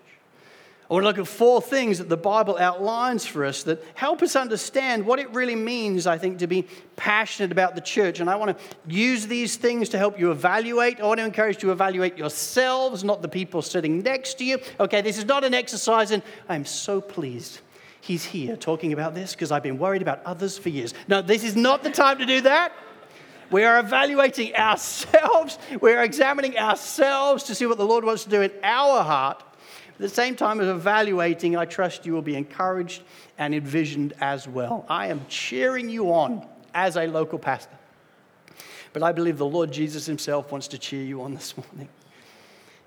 I 0.91 0.93
want 0.93 1.03
to 1.05 1.07
look 1.07 1.19
at 1.19 1.27
four 1.27 1.62
things 1.62 2.00
that 2.00 2.10
the 2.10 2.17
Bible 2.17 2.57
outlines 2.57 3.25
for 3.25 3.45
us 3.45 3.63
that 3.63 3.81
help 3.93 4.21
us 4.21 4.36
understand 4.36 5.05
what 5.05 5.19
it 5.19 5.33
really 5.33 5.55
means, 5.55 6.05
I 6.05 6.17
think, 6.17 6.39
to 6.39 6.48
be 6.48 6.67
passionate 6.98 7.50
about 7.50 7.75
the 7.75 7.81
church. 7.81 8.19
And 8.19 8.29
I 8.29 8.36
want 8.36 8.57
to 8.57 8.63
use 8.93 9.25
these 9.25 9.55
things 9.55 9.88
to 9.89 9.98
help 9.98 10.19
you 10.19 10.31
evaluate. 10.31 11.00
I 11.00 11.05
want 11.05 11.21
to 11.21 11.25
encourage 11.25 11.55
you 11.55 11.69
to 11.69 11.71
evaluate 11.71 12.17
yourselves, 12.17 13.05
not 13.05 13.21
the 13.21 13.29
people 13.29 13.62
sitting 13.62 14.00
next 14.00 14.33
to 14.39 14.43
you. 14.43 14.57
Okay, 14.81 15.00
this 15.00 15.17
is 15.17 15.24
not 15.24 15.45
an 15.45 15.53
exercise, 15.53 16.12
and 16.12 16.21
I'm 16.50 16.65
so 16.65 17.00
pleased 17.00 17.62
he's 18.01 18.25
here 18.25 18.57
talking 18.57 18.91
about 18.91 19.13
this 19.13 19.31
because 19.31 19.50
I've 19.50 19.63
been 19.63 19.77
worried 19.77 20.01
about 20.01 20.21
others 20.25 20.57
for 20.57 20.67
years. 20.67 20.93
No, 21.07 21.21
this 21.21 21.45
is 21.45 21.55
not 21.55 21.83
the 21.83 21.91
time 21.91 22.17
to 22.17 22.25
do 22.25 22.41
that. 22.41 22.74
We 23.50 23.63
are 23.63 23.79
evaluating 23.79 24.55
ourselves. 24.55 25.57
We 25.79 25.93
are 25.93 26.03
examining 26.03 26.57
ourselves 26.57 27.43
to 27.43 27.55
see 27.55 27.65
what 27.65 27.77
the 27.77 27.86
Lord 27.86 28.03
wants 28.03 28.25
to 28.25 28.29
do 28.29 28.41
in 28.41 28.51
our 28.62 29.03
heart 29.03 29.43
at 29.93 30.00
the 30.00 30.10
same 30.10 30.36
time 30.36 30.60
as 30.60 30.67
evaluating, 30.67 31.55
I 31.55 31.65
trust 31.65 32.05
you 32.05 32.13
will 32.13 32.21
be 32.21 32.36
encouraged 32.36 33.03
and 33.38 33.53
envisioned 33.53 34.13
as 34.19 34.48
well. 34.48 34.86
I 34.89 35.07
am 35.07 35.25
cheering 35.27 35.89
you 35.89 36.12
on 36.12 36.48
as 36.74 36.98
a 36.98 37.05
local 37.05 37.38
pastor. 37.38 37.77
But 38.93 39.03
I 39.03 39.12
believe 39.12 39.38
the 39.38 39.45
Lord 39.45 39.71
Jesus 39.71 40.05
Himself 40.05 40.51
wants 40.51 40.67
to 40.69 40.77
cheer 40.77 41.03
you 41.03 41.21
on 41.21 41.33
this 41.33 41.55
morning. 41.57 41.89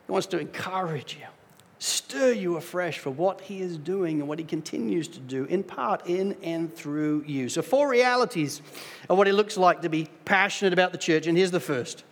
He 0.07 0.13
wants 0.13 0.27
to 0.29 0.39
encourage 0.39 1.17
you, 1.17 1.27
stir 1.79 2.33
you 2.33 2.57
afresh 2.57 2.99
for 2.99 3.11
what 3.11 3.41
He 3.41 3.61
is 3.61 3.79
doing 3.79 4.21
and 4.21 4.29
what 4.29 4.39
He 4.39 4.45
continues 4.45 5.09
to 5.09 5.21
do, 5.21 5.45
in 5.45 5.63
part 5.63 6.07
in 6.07 6.37
and 6.43 6.75
through 6.75 7.25
you. 7.27 7.49
So, 7.49 7.63
four 7.63 7.89
realities 7.89 8.61
of 9.09 9.17
what 9.17 9.29
it 9.29 9.35
looks 9.35 9.57
like 9.57 9.83
to 9.83 9.89
be 9.89 10.09
passionate 10.25 10.73
about 10.73 10.93
the 10.93 10.99
church. 10.99 11.27
And 11.27 11.39
here's 11.39 11.51
the 11.51 11.61
first. 11.61 12.05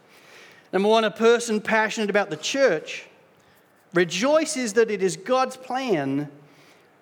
Number 0.73 0.89
one, 0.89 1.05
a 1.05 1.11
person 1.11 1.61
passionate 1.61 2.09
about 2.09 2.31
the 2.31 2.37
church 2.37 3.07
rejoices 3.95 4.75
that 4.75 4.91
it 4.91 5.03
is 5.03 5.17
God's 5.17 5.57
plan 5.57 6.31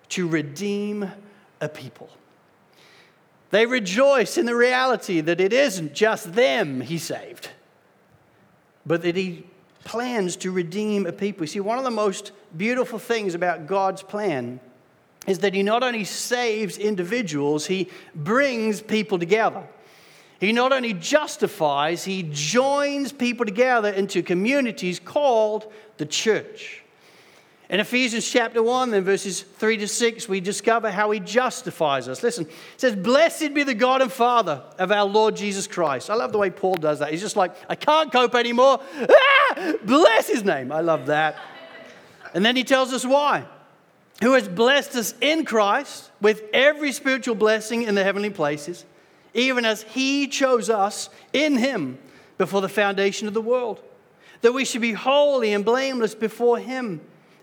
to 0.09 0.27
redeem 0.27 1.09
a 1.59 1.69
people. 1.69 2.09
They 3.51 3.65
rejoice 3.65 4.37
in 4.37 4.45
the 4.45 4.55
reality 4.55 5.21
that 5.21 5.41
it 5.41 5.53
isn't 5.53 5.93
just 5.93 6.33
them 6.33 6.81
he 6.81 6.97
saved, 6.97 7.49
but 8.85 9.01
that 9.03 9.15
he 9.15 9.45
plans 9.83 10.35
to 10.37 10.51
redeem 10.51 11.05
a 11.05 11.11
people. 11.11 11.43
You 11.43 11.47
see, 11.47 11.59
one 11.59 11.77
of 11.77 11.83
the 11.83 11.91
most 11.91 12.31
beautiful 12.55 12.99
things 12.99 13.35
about 13.35 13.67
God's 13.67 14.03
plan 14.03 14.59
is 15.27 15.39
that 15.39 15.53
he 15.53 15.63
not 15.63 15.83
only 15.83 16.03
saves 16.03 16.77
individuals, 16.77 17.67
he 17.67 17.89
brings 18.15 18.81
people 18.81 19.19
together. 19.19 19.63
He 20.39 20.51
not 20.51 20.71
only 20.71 20.93
justifies, 20.93 22.03
he 22.03 22.27
joins 22.31 23.11
people 23.11 23.45
together 23.45 23.89
into 23.89 24.23
communities 24.23 24.99
called 24.99 25.71
the 25.97 26.05
church. 26.05 26.80
In 27.71 27.79
Ephesians 27.79 28.29
chapter 28.29 28.61
1, 28.61 28.91
then 28.91 29.05
verses 29.05 29.43
3 29.43 29.77
to 29.77 29.87
6, 29.87 30.27
we 30.27 30.41
discover 30.41 30.91
how 30.91 31.09
he 31.11 31.21
justifies 31.21 32.09
us. 32.09 32.21
Listen, 32.21 32.45
it 32.45 32.51
says, 32.75 32.97
Blessed 32.97 33.53
be 33.53 33.63
the 33.63 33.73
God 33.73 34.01
and 34.01 34.11
Father 34.11 34.61
of 34.77 34.91
our 34.91 35.05
Lord 35.05 35.37
Jesus 35.37 35.67
Christ. 35.67 36.09
I 36.09 36.15
love 36.15 36.33
the 36.33 36.37
way 36.37 36.49
Paul 36.49 36.75
does 36.75 36.99
that. 36.99 37.11
He's 37.11 37.21
just 37.21 37.37
like, 37.37 37.55
I 37.69 37.75
can't 37.75 38.11
cope 38.11 38.35
anymore. 38.35 38.81
Ah, 39.09 39.73
bless 39.85 40.27
his 40.27 40.43
name. 40.43 40.69
I 40.69 40.81
love 40.81 41.05
that. 41.05 41.37
And 42.33 42.45
then 42.45 42.57
he 42.57 42.65
tells 42.65 42.91
us 42.91 43.05
why. 43.05 43.45
Who 44.21 44.33
has 44.33 44.49
blessed 44.49 44.97
us 44.97 45.13
in 45.21 45.45
Christ 45.45 46.11
with 46.19 46.43
every 46.53 46.91
spiritual 46.91 47.35
blessing 47.35 47.83
in 47.83 47.95
the 47.95 48.03
heavenly 48.03 48.31
places, 48.31 48.83
even 49.33 49.63
as 49.63 49.83
he 49.83 50.27
chose 50.27 50.69
us 50.69 51.09
in 51.31 51.55
him 51.55 51.99
before 52.37 52.59
the 52.59 52.67
foundation 52.67 53.29
of 53.29 53.33
the 53.33 53.41
world, 53.41 53.81
that 54.41 54.51
we 54.51 54.65
should 54.65 54.81
be 54.81 54.91
holy 54.91 55.53
and 55.53 55.63
blameless 55.63 56.15
before 56.15 56.59
him. 56.59 56.99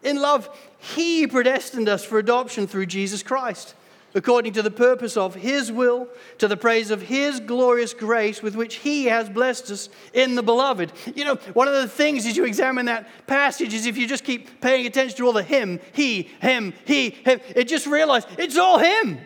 In 0.09 0.23
love, 0.23 0.49
He 0.79 1.27
predestined 1.27 1.89
us 1.89 2.03
for 2.03 2.19
adoption 2.19 2.67
through 2.67 2.87
Jesus 2.87 3.23
Christ, 3.23 3.75
according 4.15 4.55
to 4.55 4.63
the 4.63 4.71
purpose 4.71 5.19
of 5.19 5.35
His 5.35 5.71
will, 5.71 6.09
to 6.39 6.49
the 6.49 6.57
praise 6.57 6.91
of 6.91 7.03
His 7.03 7.41
glorious 7.41 7.93
grace 7.93 8.43
with 8.43 8.57
which 8.57 8.77
He 8.77 9.05
has 9.05 9.29
blessed 9.29 9.71
us 9.71 9.91
in 10.15 10.35
the 10.35 10.43
beloved. 10.43 10.93
You 11.15 11.27
know, 11.27 11.35
one 11.53 11.69
of 11.69 11.75
the 11.75 11.89
things 11.89 12.25
as 12.25 12.39
you 12.39 12.47
examine 12.47 12.87
that 12.87 13.27
passage 13.27 13.75
is 13.75 13.85
if 13.85 13.99
you 13.99 14.07
just 14.07 14.25
keep 14.25 14.63
paying 14.63 14.87
attention 14.87 15.19
to 15.19 15.27
all 15.27 15.35
the 15.35 15.43
Him, 15.43 15.79
He, 15.93 16.23
Him, 16.41 16.73
He, 16.87 17.11
Him, 17.11 17.41
it 17.55 17.69
just 17.69 17.87
realize 17.87 18.27
it's 18.39 18.57
all 18.57 18.79
Him. 18.79 19.19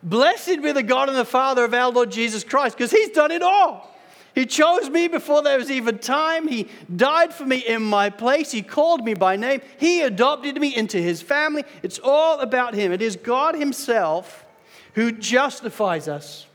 Blessed 0.00 0.62
be 0.62 0.70
the 0.70 0.84
God 0.84 1.08
and 1.08 1.18
the 1.18 1.24
Father 1.24 1.64
of 1.64 1.74
our 1.74 1.90
Lord 1.90 2.12
Jesus 2.12 2.44
Christ, 2.44 2.76
because 2.76 2.92
He's 2.92 3.10
done 3.10 3.32
it 3.32 3.42
all. 3.42 3.97
He 4.38 4.46
chose 4.46 4.88
me 4.88 5.08
before 5.08 5.42
there 5.42 5.58
was 5.58 5.68
even 5.68 5.98
time. 5.98 6.46
He 6.46 6.68
died 6.94 7.34
for 7.34 7.44
me 7.44 7.56
in 7.56 7.82
my 7.82 8.08
place. 8.08 8.52
He 8.52 8.62
called 8.62 9.04
me 9.04 9.14
by 9.14 9.34
name. 9.34 9.62
He 9.78 10.02
adopted 10.02 10.60
me 10.60 10.76
into 10.76 10.98
his 10.98 11.20
family. 11.20 11.64
It's 11.82 11.98
all 11.98 12.38
about 12.38 12.74
him. 12.74 12.92
It 12.92 13.02
is 13.02 13.16
God 13.16 13.56
himself 13.56 14.46
who 14.94 15.10
justifies 15.10 16.06
us 16.06 16.46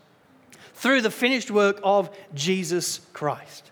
through 0.75 1.01
the 1.01 1.11
finished 1.11 1.51
work 1.51 1.81
of 1.83 2.09
Jesus 2.33 3.01
Christ. 3.11 3.69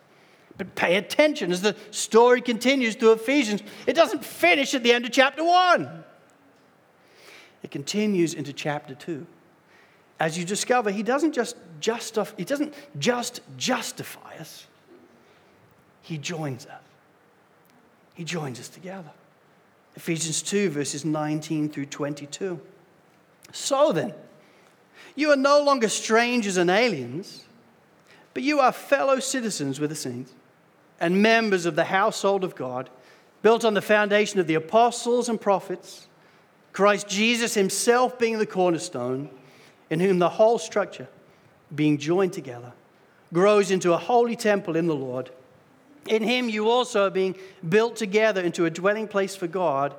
But 0.57 0.75
pay 0.75 0.97
attention 0.97 1.49
as 1.49 1.61
the 1.61 1.77
story 1.91 2.41
continues 2.41 2.95
through 2.95 3.13
Ephesians. 3.13 3.63
It 3.87 3.93
doesn't 3.93 4.25
finish 4.25 4.73
at 4.73 4.83
the 4.83 4.91
end 4.91 5.05
of 5.05 5.13
chapter 5.13 5.41
1, 5.41 6.03
it 7.63 7.71
continues 7.71 8.33
into 8.33 8.51
chapter 8.51 8.93
2 8.93 9.25
as 10.21 10.37
you 10.37 10.45
discover, 10.45 10.91
he 10.91 11.01
doesn't 11.01 11.31
just 11.31 11.55
justify, 11.79 12.31
he 12.37 12.45
doesn't 12.45 12.75
just 12.99 13.41
justify 13.57 14.35
us, 14.37 14.67
he 16.03 16.19
joins 16.19 16.67
us. 16.67 16.79
He 18.13 18.23
joins 18.23 18.59
us 18.59 18.69
together. 18.69 19.09
Ephesians 19.95 20.43
2, 20.43 20.69
verses 20.69 21.03
19 21.03 21.69
through 21.69 21.87
22. 21.87 22.59
So 23.51 23.91
then, 23.91 24.13
you 25.15 25.31
are 25.31 25.35
no 25.35 25.63
longer 25.63 25.89
strangers 25.89 26.55
and 26.55 26.69
aliens, 26.69 27.45
but 28.35 28.43
you 28.43 28.59
are 28.59 28.71
fellow 28.71 29.19
citizens 29.19 29.79
with 29.79 29.89
the 29.89 29.95
saints 29.95 30.33
and 30.99 31.23
members 31.23 31.65
of 31.65 31.75
the 31.75 31.85
household 31.85 32.43
of 32.43 32.55
God, 32.55 32.91
built 33.41 33.65
on 33.65 33.73
the 33.73 33.81
foundation 33.81 34.39
of 34.39 34.45
the 34.45 34.53
apostles 34.53 35.29
and 35.29 35.41
prophets, 35.41 36.07
Christ 36.73 37.09
Jesus 37.09 37.55
himself 37.55 38.19
being 38.19 38.37
the 38.37 38.45
cornerstone 38.45 39.31
in 39.91 39.99
whom 39.99 40.17
the 40.17 40.29
whole 40.29 40.57
structure, 40.57 41.07
being 41.75 41.97
joined 41.97 42.33
together, 42.33 42.71
grows 43.33 43.69
into 43.69 43.93
a 43.93 43.97
holy 43.97 44.37
temple 44.37 44.75
in 44.75 44.87
the 44.87 44.95
Lord. 44.95 45.29
In 46.07 46.23
him, 46.23 46.49
you 46.49 46.69
also 46.69 47.07
are 47.07 47.11
being 47.11 47.35
built 47.67 47.97
together 47.97 48.41
into 48.41 48.65
a 48.65 48.69
dwelling 48.69 49.07
place 49.07 49.35
for 49.35 49.47
God 49.47 49.93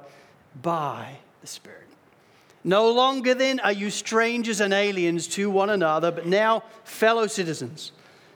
by 0.61 1.19
the 1.43 1.47
Spirit. 1.47 1.79
No 2.65 2.91
longer 2.91 3.35
then 3.35 3.61
are 3.61 3.73
you 3.73 3.91
strangers 3.91 4.61
and 4.61 4.73
aliens 4.73 5.29
to 5.29 5.51
one 5.51 5.69
another, 5.69 6.11
but 6.11 6.27
now 6.27 6.65
fellow 6.85 7.27
citizens, 7.27 7.93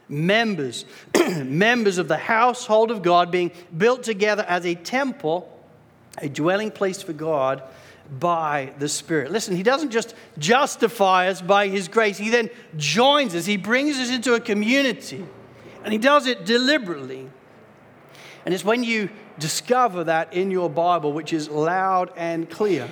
members, 0.09 0.85
members 1.43 1.97
of 1.97 2.07
the 2.07 2.19
household 2.19 2.91
of 2.91 3.03
God, 3.03 3.31
being 3.31 3.51
built 3.77 4.03
together 4.03 4.45
as 4.47 4.67
a 4.67 4.75
temple, 4.75 5.51
a 6.19 6.29
dwelling 6.29 6.71
place 6.71 7.03
for 7.03 7.15
God 7.15 7.63
by 8.11 8.73
the 8.79 8.89
Spirit. 8.89 9.31
Listen, 9.31 9.57
He 9.57 9.63
doesn't 9.63 9.91
just 9.91 10.15
justify 10.39 11.29
us 11.29 11.41
by 11.43 11.69
His 11.69 11.89
grace, 11.89 12.19
He 12.19 12.31
then 12.31 12.51
joins 12.77 13.35
us, 13.35 13.47
He 13.47 13.57
brings 13.57 13.99
us 13.99 14.11
into 14.11 14.35
a 14.35 14.41
community, 14.41 15.25
and 15.85 15.93
He 15.93 15.99
does 15.99 16.27
it 16.27 16.45
deliberately. 16.45 17.29
And 18.45 18.55
it's 18.55 18.65
when 18.65 18.85
you 18.85 19.11
discover 19.39 20.05
that 20.05 20.33
in 20.33 20.51
your 20.51 20.71
Bible, 20.71 21.13
which 21.13 21.33
is 21.33 21.49
loud 21.49 22.13
and 22.17 22.49
clear, 22.49 22.89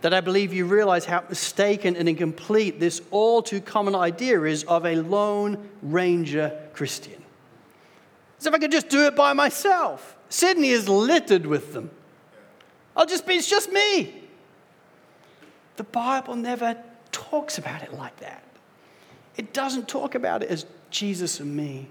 that 0.00 0.12
I 0.12 0.20
believe 0.20 0.52
you 0.52 0.66
realize 0.66 1.06
how 1.06 1.24
mistaken 1.28 1.96
and 1.96 2.08
incomplete 2.08 2.78
this 2.78 3.00
all 3.10 3.40
too 3.40 3.60
common 3.60 3.94
idea 3.94 4.42
is 4.42 4.64
of 4.64 4.84
a 4.84 4.96
lone 4.96 5.70
ranger 5.80 6.60
Christian. 6.74 7.22
As 8.38 8.46
if 8.46 8.52
I 8.52 8.58
could 8.58 8.72
just 8.72 8.90
do 8.90 9.06
it 9.06 9.16
by 9.16 9.32
myself. 9.32 10.18
Sydney 10.28 10.68
is 10.68 10.88
littered 10.88 11.46
with 11.46 11.72
them. 11.72 11.90
I'll 12.96 13.06
just 13.06 13.26
be, 13.26 13.34
it's 13.34 13.48
just 13.48 13.72
me. 13.72 14.23
The 15.76 15.84
Bible 15.84 16.36
never 16.36 16.76
talks 17.12 17.58
about 17.58 17.82
it 17.82 17.92
like 17.94 18.16
that. 18.18 18.42
It 19.36 19.52
doesn't 19.52 19.88
talk 19.88 20.14
about 20.14 20.42
it 20.42 20.48
as 20.48 20.66
Jesus 20.90 21.40
and 21.40 21.56
me. 21.56 21.88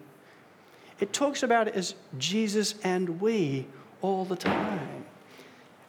It 1.00 1.12
talks 1.12 1.44
about 1.44 1.68
it 1.68 1.76
as 1.76 1.96
Jesus 2.18 2.76
and 2.84 3.20
we 3.20 3.66
all 4.02 4.26
the 4.26 4.36
time. 4.36 5.06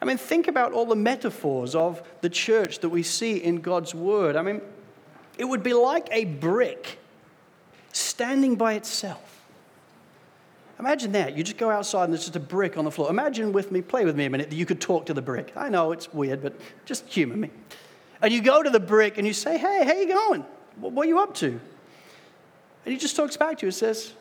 I 0.01 0.05
mean, 0.05 0.17
think 0.17 0.47
about 0.47 0.73
all 0.73 0.85
the 0.85 0.95
metaphors 0.95 1.73
of 1.73 2.01
the 2.21 2.29
church 2.29 2.79
that 2.79 2.89
we 2.89 3.01
see 3.01 3.37
in 3.37 3.61
God's 3.61 3.95
Word. 3.95 4.35
I 4.35 4.41
mean, 4.41 4.61
it 5.37 5.45
would 5.45 5.63
be 5.63 5.73
like 5.73 6.07
a 6.11 6.25
brick 6.25 6.99
standing 7.93 8.55
by 8.55 8.73
itself. 8.73 9.45
Imagine 10.79 11.13
that. 11.13 11.37
You 11.37 11.43
just 11.43 11.57
go 11.57 11.69
outside 11.69 12.03
and 12.03 12.13
there's 12.13 12.25
just 12.25 12.35
a 12.35 12.41
brick 12.41 12.77
on 12.77 12.83
the 12.83 12.91
floor. 12.91 13.09
Imagine 13.09 13.53
with 13.53 13.71
me, 13.71 13.81
play 13.81 14.03
with 14.03 14.17
me 14.17 14.25
a 14.25 14.29
minute, 14.29 14.49
that 14.49 14.55
you 14.55 14.65
could 14.65 14.81
talk 14.81 15.05
to 15.05 15.13
the 15.13 15.21
brick. 15.21 15.53
I 15.55 15.69
know 15.69 15.93
it's 15.93 16.13
weird, 16.13 16.41
but 16.41 16.59
just 16.83 17.07
humor 17.07 17.37
me. 17.37 17.49
And 18.21 18.33
you 18.33 18.41
go 18.41 18.63
to 18.63 18.69
the 18.69 18.79
brick 18.79 19.17
and 19.17 19.27
you 19.27 19.33
say, 19.33 19.57
Hey, 19.57 19.83
how 19.85 19.93
you 19.93 20.07
going? 20.07 20.45
What 20.77 21.05
are 21.05 21.09
you 21.09 21.19
up 21.19 21.33
to? 21.35 21.47
And 21.47 21.61
he 22.93 22.97
just 22.97 23.15
talks 23.15 23.37
back 23.37 23.57
to 23.59 23.65
you 23.65 23.67
and 23.67 23.75
says, 23.75 24.13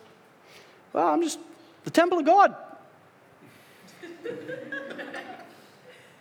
Well, 0.93 1.07
I'm 1.07 1.23
just 1.23 1.39
the 1.85 1.91
temple 1.91 2.19
of 2.19 2.25
God. 2.25 2.57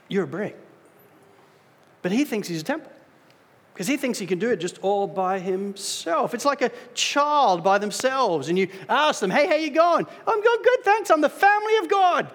You're 0.07 0.25
a 0.25 0.27
brick. 0.27 0.57
But 2.01 2.11
he 2.11 2.25
thinks 2.25 2.47
he's 2.47 2.61
a 2.61 2.65
temple 2.65 2.91
because 3.73 3.87
he 3.87 3.97
thinks 3.97 4.19
he 4.19 4.27
can 4.27 4.37
do 4.37 4.51
it 4.51 4.57
just 4.57 4.77
all 4.79 5.07
by 5.07 5.39
himself. 5.39 6.33
It's 6.33 6.45
like 6.45 6.61
a 6.61 6.71
child 6.93 7.63
by 7.63 7.79
themselves, 7.79 8.49
and 8.49 8.59
you 8.59 8.67
ask 8.87 9.19
them, 9.19 9.31
"Hey, 9.31 9.47
how 9.47 9.55
you 9.55 9.71
going?" 9.71 10.05
"I'm 10.27 10.43
going 10.43 10.61
good, 10.61 10.83
thanks. 10.83 11.09
I'm 11.09 11.21
the 11.21 11.29
family 11.29 11.77
of 11.77 11.87
God." 11.87 12.31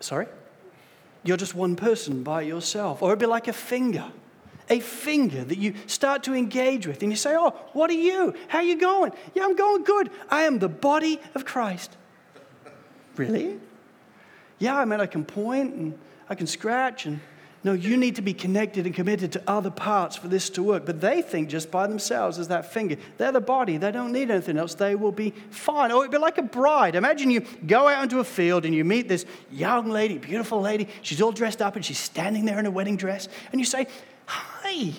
Sorry, 0.00 0.26
you're 1.24 1.36
just 1.36 1.54
one 1.54 1.74
person 1.74 2.22
by 2.22 2.42
yourself, 2.42 3.02
or 3.02 3.10
it'd 3.10 3.18
be 3.18 3.26
like 3.26 3.48
a 3.48 3.52
finger, 3.52 4.12
a 4.70 4.80
finger 4.80 5.42
that 5.44 5.58
you 5.58 5.74
start 5.86 6.22
to 6.24 6.34
engage 6.34 6.86
with, 6.86 7.02
and 7.02 7.10
you 7.10 7.16
say, 7.16 7.34
"Oh, 7.36 7.50
what 7.72 7.90
are 7.90 7.94
you? 7.94 8.34
How 8.48 8.58
are 8.58 8.64
you 8.64 8.78
going?" 8.78 9.12
"Yeah, 9.34 9.44
I'm 9.44 9.56
going 9.56 9.84
good. 9.84 10.10
I 10.30 10.42
am 10.42 10.58
the 10.58 10.68
body 10.68 11.20
of 11.34 11.44
Christ." 11.44 11.96
really? 13.16 13.58
Yeah, 14.58 14.76
I 14.76 14.84
mean, 14.84 15.00
I 15.00 15.06
can 15.06 15.24
point 15.24 15.74
and 15.74 15.98
I 16.28 16.34
can 16.34 16.46
scratch 16.46 17.06
and 17.06 17.20
no, 17.64 17.72
you 17.72 17.96
need 17.96 18.16
to 18.16 18.22
be 18.22 18.34
connected 18.34 18.84
and 18.84 18.94
committed 18.94 19.32
to 19.32 19.42
other 19.46 19.70
parts 19.70 20.16
for 20.16 20.28
this 20.28 20.50
to 20.50 20.62
work. 20.62 20.84
But 20.84 21.00
they 21.00 21.22
think 21.22 21.48
just 21.48 21.70
by 21.70 21.86
themselves 21.86 22.38
as 22.38 22.48
that 22.48 22.70
finger. 22.70 22.96
They're 23.16 23.32
the 23.32 23.40
body. 23.40 23.78
They 23.78 23.90
don't 23.90 24.12
need 24.12 24.30
anything 24.30 24.58
else. 24.58 24.74
They 24.74 24.94
will 24.94 25.12
be 25.12 25.32
fine. 25.48 25.90
Or 25.90 26.02
it'd 26.02 26.12
be 26.12 26.18
like 26.18 26.36
a 26.36 26.42
bride. 26.42 26.94
Imagine 26.94 27.30
you 27.30 27.40
go 27.66 27.88
out 27.88 28.02
into 28.02 28.18
a 28.18 28.24
field 28.24 28.66
and 28.66 28.74
you 28.74 28.84
meet 28.84 29.08
this 29.08 29.24
young 29.50 29.88
lady, 29.88 30.18
beautiful 30.18 30.60
lady. 30.60 30.88
She's 31.00 31.22
all 31.22 31.32
dressed 31.32 31.62
up 31.62 31.74
and 31.74 31.82
she's 31.82 31.98
standing 31.98 32.44
there 32.44 32.58
in 32.58 32.66
a 32.66 32.70
wedding 32.70 32.98
dress. 32.98 33.28
And 33.50 33.58
you 33.58 33.64
say, 33.64 33.86
Hi. 34.26 34.92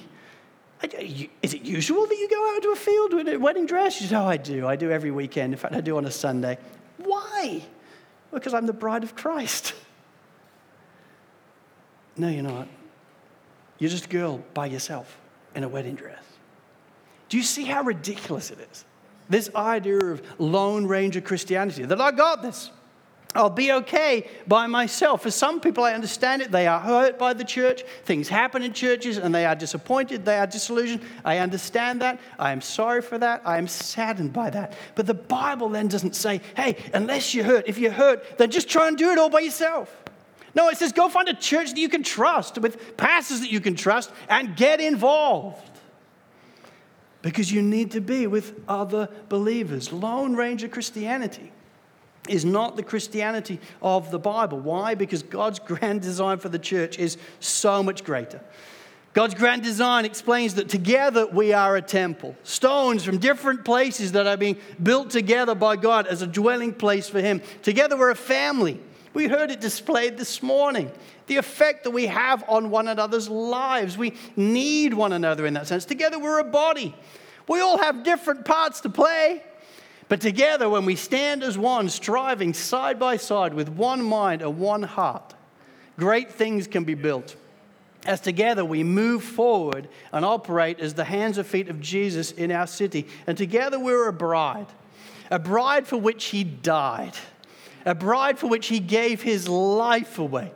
Is 0.81 1.53
it 1.53 1.61
usual 1.61 2.07
that 2.07 2.17
you 2.17 2.27
go 2.29 2.49
out 2.49 2.55
into 2.55 2.69
a 2.69 2.75
field 2.75 3.13
with 3.13 3.27
a 3.27 3.37
wedding 3.37 3.67
dress? 3.67 3.93
She 3.93 4.05
says, 4.05 4.13
Oh, 4.13 4.25
I 4.25 4.37
do. 4.37 4.65
I 4.65 4.75
do 4.75 4.89
every 4.89 5.11
weekend. 5.11 5.53
In 5.53 5.59
fact, 5.59 5.75
I 5.75 5.81
do 5.81 5.97
on 5.97 6.05
a 6.05 6.11
Sunday. 6.11 6.57
Why? 6.97 7.63
Because 8.33 8.55
I'm 8.55 8.65
the 8.65 8.73
bride 8.73 9.03
of 9.03 9.15
Christ. 9.15 9.75
No, 12.17 12.29
you're 12.29 12.43
not. 12.43 12.67
You're 13.77 13.89
just 13.89 14.05
a 14.05 14.09
girl 14.09 14.43
by 14.53 14.67
yourself 14.67 15.17
in 15.53 15.63
a 15.63 15.69
wedding 15.69 15.95
dress. 15.95 16.23
Do 17.29 17.37
you 17.37 17.43
see 17.43 17.65
how 17.65 17.83
ridiculous 17.83 18.51
it 18.51 18.59
is? 18.71 18.85
This 19.27 19.49
idea 19.55 19.97
of 19.97 20.21
Lone 20.39 20.85
Ranger 20.85 21.21
Christianity, 21.21 21.83
that 21.83 21.99
I 21.99 22.11
got 22.11 22.41
this. 22.41 22.71
I'll 23.33 23.49
be 23.49 23.73
okay 23.73 24.29
by 24.47 24.65
myself. 24.65 25.23
For 25.23 25.31
some 25.31 25.59
people, 25.59 25.83
I 25.83 25.91
understand 25.91 26.41
it. 26.41 26.51
They 26.51 26.67
are 26.67 26.79
hurt 26.79 27.19
by 27.19 27.33
the 27.33 27.43
church. 27.43 27.83
Things 28.05 28.29
happen 28.29 28.63
in 28.63 28.71
churches 28.71 29.17
and 29.17 29.35
they 29.35 29.45
are 29.45 29.55
disappointed. 29.55 30.23
They 30.23 30.37
are 30.37 30.47
disillusioned. 30.47 31.01
I 31.25 31.39
understand 31.39 32.01
that. 32.01 32.21
I 32.39 32.53
am 32.53 32.61
sorry 32.61 33.01
for 33.01 33.17
that. 33.17 33.41
I 33.43 33.57
am 33.57 33.67
saddened 33.67 34.31
by 34.31 34.51
that. 34.51 34.77
But 34.95 35.05
the 35.05 35.13
Bible 35.13 35.67
then 35.67 35.89
doesn't 35.89 36.15
say, 36.15 36.39
hey, 36.55 36.77
unless 36.93 37.33
you're 37.33 37.43
hurt, 37.43 37.67
if 37.67 37.77
you're 37.77 37.91
hurt, 37.91 38.37
then 38.37 38.51
just 38.51 38.69
try 38.69 38.87
and 38.87 38.97
do 38.97 39.09
it 39.09 39.17
all 39.17 39.29
by 39.29 39.41
yourself. 39.41 39.93
No, 40.55 40.69
it 40.69 40.77
says 40.77 40.93
go 40.93 41.09
find 41.09 41.27
a 41.27 41.33
church 41.33 41.71
that 41.71 41.77
you 41.77 41.89
can 41.89 42.01
trust 42.01 42.57
with 42.57 42.97
pastors 42.97 43.41
that 43.41 43.51
you 43.51 43.59
can 43.59 43.75
trust 43.75 44.11
and 44.29 44.55
get 44.55 44.79
involved. 44.79 45.71
Because 47.21 47.51
you 47.51 47.61
need 47.61 47.91
to 47.91 48.01
be 48.01 48.27
with 48.27 48.59
other 48.67 49.09
believers. 49.29 49.91
Lone 49.91 50.35
Ranger 50.35 50.67
Christianity 50.67 51.51
is 52.29 52.45
not 52.45 52.75
the 52.75 52.83
Christianity 52.83 53.59
of 53.81 54.11
the 54.11 54.19
Bible. 54.19 54.59
Why? 54.59 54.95
Because 54.95 55.23
God's 55.23 55.59
grand 55.67 56.01
design 56.01 56.37
for 56.37 56.49
the 56.49 56.59
church 56.59 56.97
is 56.97 57.17
so 57.39 57.83
much 57.83 58.03
greater. 58.03 58.41
God's 59.13 59.33
grand 59.33 59.63
design 59.63 60.03
explains 60.03 60.55
that 60.55 60.67
together 60.67 61.25
we 61.25 61.53
are 61.53 61.77
a 61.77 61.81
temple. 61.81 62.35
Stones 62.43 63.03
from 63.03 63.17
different 63.17 63.63
places 63.63 64.11
that 64.11 64.27
are 64.27 64.35
being 64.35 64.57
built 64.81 65.09
together 65.09 65.55
by 65.55 65.77
God 65.77 66.05
as 66.05 66.21
a 66.21 66.27
dwelling 66.27 66.73
place 66.73 67.07
for 67.07 67.21
Him. 67.21 67.41
Together 67.63 67.97
we're 67.97 68.11
a 68.11 68.15
family. 68.15 68.79
We 69.15 69.27
heard 69.27 69.49
it 69.49 69.61
displayed 69.61 70.17
this 70.17 70.43
morning. 70.43 70.91
The 71.27 71.37
effect 71.37 71.85
that 71.85 71.91
we 71.91 72.07
have 72.07 72.43
on 72.49 72.69
one 72.69 72.89
another's 72.89 73.29
lives. 73.29 73.97
We 73.97 74.13
need 74.35 74.93
one 74.93 75.13
another 75.13 75.45
in 75.45 75.53
that 75.53 75.67
sense. 75.67 75.85
Together, 75.85 76.19
we're 76.19 76.39
a 76.39 76.43
body. 76.43 76.93
We 77.47 77.61
all 77.61 77.77
have 77.77 78.03
different 78.03 78.43
parts 78.43 78.81
to 78.81 78.89
play. 78.89 79.41
But 80.09 80.19
together, 80.19 80.69
when 80.69 80.83
we 80.83 80.97
stand 80.97 81.43
as 81.43 81.57
one, 81.57 81.87
striving 81.87 82.53
side 82.53 82.99
by 82.99 83.15
side 83.15 83.53
with 83.53 83.69
one 83.69 84.03
mind 84.03 84.41
and 84.41 84.59
one 84.59 84.83
heart, 84.83 85.33
great 85.97 86.33
things 86.33 86.67
can 86.67 86.83
be 86.83 86.93
built. 86.93 87.37
As 88.05 88.19
together 88.19 88.65
we 88.65 88.83
move 88.83 89.23
forward 89.23 89.87
and 90.11 90.25
operate 90.25 90.81
as 90.81 90.93
the 90.93 91.05
hands 91.05 91.37
and 91.37 91.47
feet 91.47 91.69
of 91.69 91.79
Jesus 91.79 92.33
in 92.33 92.51
our 92.51 92.67
city. 92.67 93.07
And 93.25 93.37
together 93.37 93.79
we're 93.79 94.09
a 94.09 94.13
bride, 94.13 94.67
a 95.31 95.39
bride 95.39 95.87
for 95.87 95.97
which 95.97 96.25
he 96.25 96.43
died 96.43 97.13
a 97.85 97.95
bride 97.95 98.39
for 98.39 98.47
which 98.47 98.67
he 98.67 98.79
gave 98.79 99.21
his 99.21 99.47
life 99.47 100.19
away. 100.19 100.51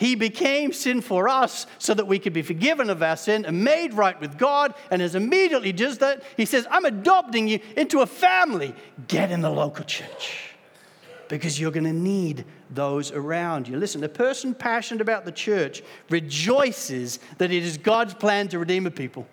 He 0.00 0.14
became 0.14 0.72
sin 0.72 1.02
for 1.02 1.28
us 1.28 1.66
so 1.76 1.92
that 1.92 2.06
we 2.06 2.18
could 2.18 2.32
be 2.32 2.40
forgiven 2.40 2.88
of 2.88 3.02
our 3.02 3.18
sin 3.18 3.44
and 3.44 3.62
made 3.62 3.92
right 3.92 4.18
with 4.18 4.38
God. 4.38 4.72
And 4.90 5.02
as 5.02 5.14
immediately 5.14 5.72
does 5.72 5.98
that, 5.98 6.22
he 6.38 6.46
says, 6.46 6.66
I'm 6.70 6.86
adopting 6.86 7.46
you 7.46 7.60
into 7.76 8.00
a 8.00 8.06
family. 8.06 8.74
Get 9.08 9.30
in 9.30 9.42
the 9.42 9.50
local 9.50 9.84
church 9.84 10.54
because 11.28 11.60
you're 11.60 11.70
going 11.70 11.84
to 11.84 11.92
need 11.92 12.46
those 12.70 13.12
around 13.12 13.68
you. 13.68 13.76
Listen, 13.76 14.02
a 14.02 14.08
person 14.08 14.54
passionate 14.54 15.02
about 15.02 15.26
the 15.26 15.32
church 15.32 15.82
rejoices 16.08 17.18
that 17.36 17.52
it 17.52 17.62
is 17.62 17.76
God's 17.76 18.14
plan 18.14 18.48
to 18.48 18.58
redeem 18.58 18.86
a 18.86 18.90
people. 18.90 19.28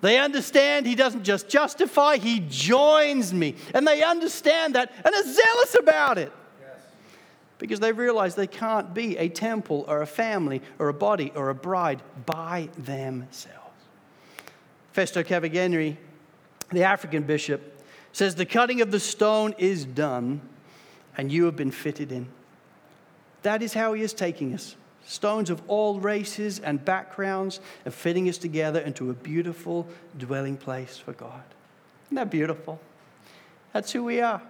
They 0.00 0.18
understand 0.18 0.86
he 0.86 0.96
doesn't 0.96 1.22
just 1.22 1.48
justify, 1.48 2.16
he 2.16 2.40
joins 2.48 3.32
me. 3.32 3.54
And 3.74 3.86
they 3.86 4.02
understand 4.02 4.74
that 4.74 4.90
and 5.04 5.14
are 5.14 5.32
zealous 5.32 5.76
about 5.78 6.18
it 6.18 6.32
because 7.60 7.78
they 7.78 7.92
realize 7.92 8.34
they 8.34 8.46
can't 8.46 8.92
be 8.94 9.16
a 9.18 9.28
temple 9.28 9.84
or 9.86 10.00
a 10.00 10.06
family 10.06 10.62
or 10.78 10.88
a 10.88 10.94
body 10.94 11.30
or 11.36 11.50
a 11.50 11.54
bride 11.54 12.02
by 12.24 12.70
themselves. 12.76 13.58
Festo 14.96 15.22
Kivengere, 15.22 15.96
the 16.72 16.82
African 16.82 17.22
bishop, 17.22 17.84
says 18.12 18.34
the 18.34 18.46
cutting 18.46 18.80
of 18.80 18.90
the 18.90 18.98
stone 18.98 19.54
is 19.58 19.84
done 19.84 20.40
and 21.16 21.30
you 21.30 21.44
have 21.44 21.54
been 21.54 21.70
fitted 21.70 22.10
in. 22.10 22.26
That 23.42 23.62
is 23.62 23.74
how 23.74 23.92
he 23.92 24.02
is 24.02 24.14
taking 24.14 24.54
us, 24.54 24.74
stones 25.04 25.50
of 25.50 25.62
all 25.68 26.00
races 26.00 26.60
and 26.60 26.82
backgrounds, 26.82 27.60
and 27.84 27.92
fitting 27.92 28.28
us 28.28 28.38
together 28.38 28.80
into 28.80 29.10
a 29.10 29.14
beautiful 29.14 29.86
dwelling 30.16 30.56
place 30.56 30.96
for 30.96 31.12
God. 31.12 31.42
Isn't 32.06 32.16
that 32.16 32.30
beautiful? 32.30 32.80
That's 33.74 33.92
who 33.92 34.04
we 34.04 34.20
are. 34.20 34.42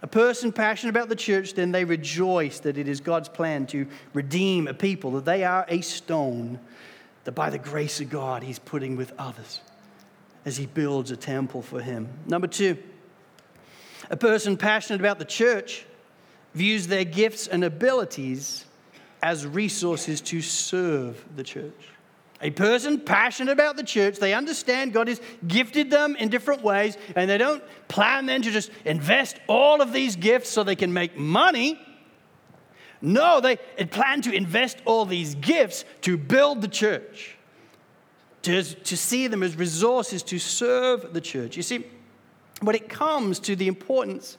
A 0.00 0.06
person 0.06 0.52
passionate 0.52 0.90
about 0.90 1.08
the 1.08 1.16
church, 1.16 1.54
then 1.54 1.72
they 1.72 1.84
rejoice 1.84 2.60
that 2.60 2.78
it 2.78 2.86
is 2.88 3.00
God's 3.00 3.28
plan 3.28 3.66
to 3.68 3.86
redeem 4.12 4.68
a 4.68 4.74
people, 4.74 5.12
that 5.12 5.24
they 5.24 5.44
are 5.44 5.64
a 5.68 5.80
stone 5.80 6.60
that 7.24 7.32
by 7.32 7.50
the 7.50 7.58
grace 7.58 8.00
of 8.00 8.08
God 8.08 8.42
He's 8.42 8.58
putting 8.58 8.96
with 8.96 9.12
others 9.18 9.60
as 10.44 10.56
He 10.56 10.66
builds 10.66 11.10
a 11.10 11.16
temple 11.16 11.62
for 11.62 11.80
Him. 11.80 12.08
Number 12.26 12.46
two, 12.46 12.78
a 14.08 14.16
person 14.16 14.56
passionate 14.56 15.00
about 15.00 15.18
the 15.18 15.24
church 15.24 15.84
views 16.54 16.86
their 16.86 17.04
gifts 17.04 17.46
and 17.48 17.64
abilities 17.64 18.64
as 19.22 19.46
resources 19.46 20.20
to 20.20 20.40
serve 20.40 21.24
the 21.36 21.42
church. 21.42 21.88
A 22.40 22.50
person 22.50 23.00
passionate 23.00 23.50
about 23.50 23.76
the 23.76 23.82
church, 23.82 24.18
they 24.18 24.32
understand 24.32 24.92
God 24.92 25.08
has 25.08 25.20
gifted 25.46 25.90
them 25.90 26.14
in 26.16 26.28
different 26.28 26.62
ways, 26.62 26.96
and 27.16 27.28
they 27.28 27.38
don't 27.38 27.62
plan 27.88 28.26
then 28.26 28.42
to 28.42 28.50
just 28.50 28.70
invest 28.84 29.38
all 29.48 29.82
of 29.82 29.92
these 29.92 30.14
gifts 30.14 30.48
so 30.48 30.62
they 30.62 30.76
can 30.76 30.92
make 30.92 31.16
money. 31.16 31.80
No, 33.00 33.40
they 33.40 33.56
plan 33.56 34.22
to 34.22 34.32
invest 34.32 34.78
all 34.84 35.04
these 35.04 35.34
gifts 35.36 35.84
to 36.02 36.16
build 36.16 36.62
the 36.62 36.68
church, 36.68 37.36
to, 38.42 38.62
to 38.62 38.96
see 38.96 39.26
them 39.26 39.42
as 39.42 39.56
resources 39.56 40.22
to 40.24 40.38
serve 40.38 41.12
the 41.12 41.20
church. 41.20 41.56
You 41.56 41.62
see, 41.64 41.86
when 42.60 42.76
it 42.76 42.88
comes 42.88 43.40
to 43.40 43.56
the 43.56 43.66
importance 43.66 44.38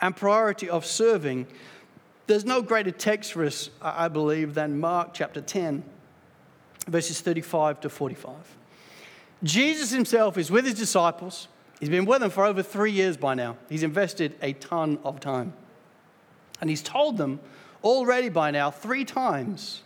and 0.00 0.14
priority 0.16 0.68
of 0.68 0.86
serving, 0.86 1.46
there's 2.28 2.44
no 2.44 2.62
greater 2.62 2.92
text 2.92 3.32
for 3.32 3.44
us, 3.44 3.68
I 3.80 4.06
believe, 4.08 4.54
than 4.54 4.78
Mark 4.78 5.12
chapter 5.12 5.40
10, 5.40 5.84
verses 6.86 7.20
35 7.20 7.80
to 7.80 7.88
45. 7.88 8.34
Jesus 9.42 9.90
himself 9.90 10.38
is 10.38 10.50
with 10.50 10.64
his 10.64 10.74
disciples. 10.74 11.48
He's 11.80 11.88
been 11.88 12.04
with 12.04 12.20
them 12.20 12.30
for 12.30 12.44
over 12.44 12.62
three 12.62 12.92
years 12.92 13.16
by 13.16 13.34
now. 13.34 13.56
He's 13.68 13.82
invested 13.82 14.36
a 14.40 14.52
ton 14.52 14.98
of 15.04 15.18
time. 15.20 15.52
And 16.60 16.70
he's 16.70 16.82
told 16.82 17.16
them 17.16 17.40
already 17.82 18.28
by 18.28 18.52
now, 18.52 18.70
three 18.70 19.04
times, 19.04 19.82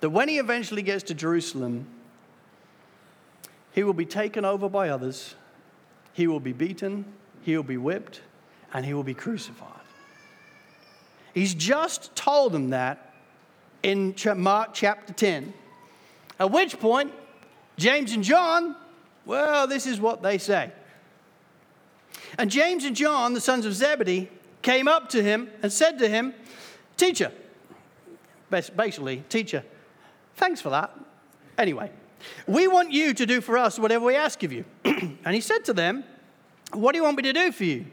that 0.00 0.10
when 0.10 0.28
he 0.28 0.38
eventually 0.38 0.82
gets 0.82 1.04
to 1.04 1.14
Jerusalem, 1.14 1.86
he 3.72 3.84
will 3.84 3.94
be 3.94 4.06
taken 4.06 4.44
over 4.44 4.68
by 4.68 4.88
others, 4.88 5.36
he 6.12 6.26
will 6.26 6.40
be 6.40 6.52
beaten, 6.52 7.04
he 7.42 7.56
will 7.56 7.62
be 7.62 7.76
whipped, 7.76 8.22
and 8.72 8.84
he 8.84 8.94
will 8.94 9.04
be 9.04 9.14
crucified. 9.14 9.70
He's 11.34 11.54
just 11.54 12.16
told 12.16 12.52
them 12.52 12.70
that 12.70 13.12
in 13.82 14.14
Mark 14.36 14.70
chapter 14.72 15.12
10. 15.12 15.52
At 16.38 16.50
which 16.50 16.78
point, 16.78 17.12
James 17.76 18.12
and 18.12 18.22
John, 18.22 18.76
well, 19.24 19.66
this 19.66 19.86
is 19.86 20.00
what 20.00 20.22
they 20.22 20.38
say. 20.38 20.70
And 22.38 22.50
James 22.50 22.84
and 22.84 22.94
John, 22.94 23.34
the 23.34 23.40
sons 23.40 23.66
of 23.66 23.74
Zebedee, 23.74 24.28
came 24.62 24.88
up 24.88 25.08
to 25.10 25.22
him 25.22 25.50
and 25.62 25.72
said 25.72 25.98
to 25.98 26.08
him, 26.08 26.34
Teacher, 26.96 27.32
basically, 28.50 29.22
teacher, 29.28 29.62
thanks 30.36 30.60
for 30.60 30.70
that. 30.70 30.96
Anyway, 31.58 31.90
we 32.46 32.66
want 32.68 32.92
you 32.92 33.14
to 33.14 33.26
do 33.26 33.40
for 33.40 33.58
us 33.58 33.78
whatever 33.78 34.04
we 34.04 34.14
ask 34.14 34.42
of 34.42 34.52
you. 34.52 34.64
and 34.84 35.34
he 35.34 35.40
said 35.40 35.64
to 35.66 35.72
them, 35.72 36.04
What 36.72 36.92
do 36.92 36.98
you 36.98 37.04
want 37.04 37.16
me 37.16 37.22
to 37.24 37.32
do 37.32 37.52
for 37.52 37.64
you? 37.64 37.86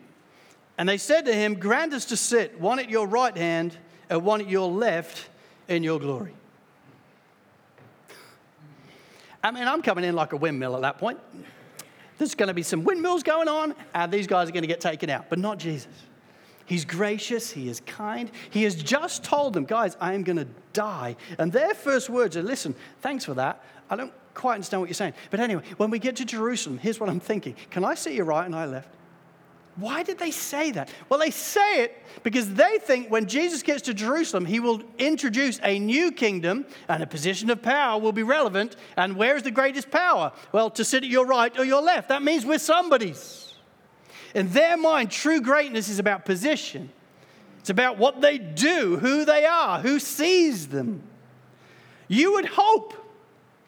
And 0.77 0.89
they 0.89 0.97
said 0.97 1.25
to 1.25 1.34
him, 1.34 1.56
Grant 1.56 1.93
us 1.93 2.06
to 2.06 2.17
sit, 2.17 2.60
one 2.60 2.79
at 2.79 2.89
your 2.89 3.08
right 3.08 3.36
hand 3.36 3.77
and 4.10 4.23
one 4.23 4.41
at 4.41 4.49
your 4.49 4.69
left 4.69 5.29
in 5.67 5.84
your 5.84 5.99
glory. 5.99 6.34
I 9.43 9.51
mean, 9.51 9.67
I'm 9.67 9.82
coming 9.82 10.06
in 10.06 10.15
like 10.15 10.34
a 10.34 10.38
windmill 10.38 10.75
at 10.75 10.82
that 10.82 10.97
point. 10.97 11.19
There's 12.17 12.36
going 12.36 12.47
to 12.47 12.53
be 12.53 12.63
some 12.63 12.84
windmills 12.84 13.23
going 13.23 13.47
on, 13.47 13.75
and 13.93 14.12
these 14.12 14.27
guys 14.27 14.47
are 14.47 14.51
going 14.51 14.63
to 14.63 14.67
get 14.67 14.79
taken 14.79 15.10
out, 15.10 15.29
but 15.29 15.39
not 15.39 15.58
Jesus. 15.58 15.91
He's 16.65 16.86
gracious, 16.86 17.51
he 17.51 17.67
is 17.67 17.82
kind. 17.82 18.32
He 18.49 18.63
has 18.63 18.75
just 18.75 19.23
told 19.23 19.53
them, 19.53 19.65
guys, 19.65 19.97
I 19.99 20.13
am 20.13 20.23
going 20.23 20.38
to 20.38 20.47
die. 20.71 21.17
And 21.38 21.51
their 21.51 21.73
first 21.73 22.10
words 22.10 22.38
are, 22.38 22.43
listen, 22.43 22.73
thanks 23.01 23.25
for 23.25 23.34
that. 23.34 23.62
I 23.89 23.97
don't 23.97 24.13
quite 24.34 24.56
understand 24.56 24.82
what 24.82 24.89
you're 24.89 24.93
saying. 24.93 25.13
But 25.29 25.41
anyway, 25.41 25.63
when 25.75 25.89
we 25.89 25.99
get 25.99 26.15
to 26.17 26.25
Jerusalem, 26.25 26.77
here's 26.77 26.99
what 26.99 27.10
I'm 27.10 27.19
thinking 27.19 27.56
Can 27.69 27.84
I 27.84 27.95
sit 27.95 28.13
you 28.13 28.23
right 28.23 28.45
and 28.45 28.56
I 28.56 28.65
left? 28.65 28.89
Why 29.75 30.03
did 30.03 30.19
they 30.19 30.29
say 30.29 30.71
that? 30.71 30.89
Well, 31.09 31.19
they 31.19 31.31
say 31.31 31.83
it 31.83 32.03
because 32.21 32.53
they 32.53 32.77
think 32.79 33.09
when 33.09 33.25
Jesus 33.25 33.63
gets 33.63 33.81
to 33.83 33.93
Jerusalem, 33.93 34.45
he 34.45 34.59
will 34.59 34.83
introduce 34.99 35.59
a 35.63 35.79
new 35.79 36.12
kingdom 36.12 36.65
and 36.88 37.01
a 37.01 37.07
position 37.07 37.49
of 37.49 37.62
power 37.63 37.99
will 37.99 38.12
be 38.12 38.21
relevant. 38.21 38.75
And 38.97 39.15
where 39.15 39.36
is 39.36 39.43
the 39.43 39.51
greatest 39.51 39.89
power? 39.89 40.31
Well, 40.51 40.69
to 40.71 40.86
sit 40.86 41.03
at 41.03 41.09
your 41.09 41.25
right 41.25 41.57
or 41.57 41.65
your 41.65 41.81
left. 41.81 42.09
That 42.09 42.21
means 42.21 42.45
we're 42.45 42.59
somebody's. 42.59 43.55
In 44.36 44.49
their 44.49 44.77
mind, 44.77 45.09
true 45.09 45.41
greatness 45.41 45.89
is 45.89 45.99
about 45.99 46.25
position, 46.25 46.91
it's 47.59 47.69
about 47.69 47.97
what 47.97 48.21
they 48.21 48.38
do, 48.38 48.97
who 48.97 49.25
they 49.25 49.45
are, 49.45 49.79
who 49.79 49.99
sees 49.99 50.67
them. 50.67 51.01
You 52.07 52.33
would 52.33 52.45
hope 52.45 52.93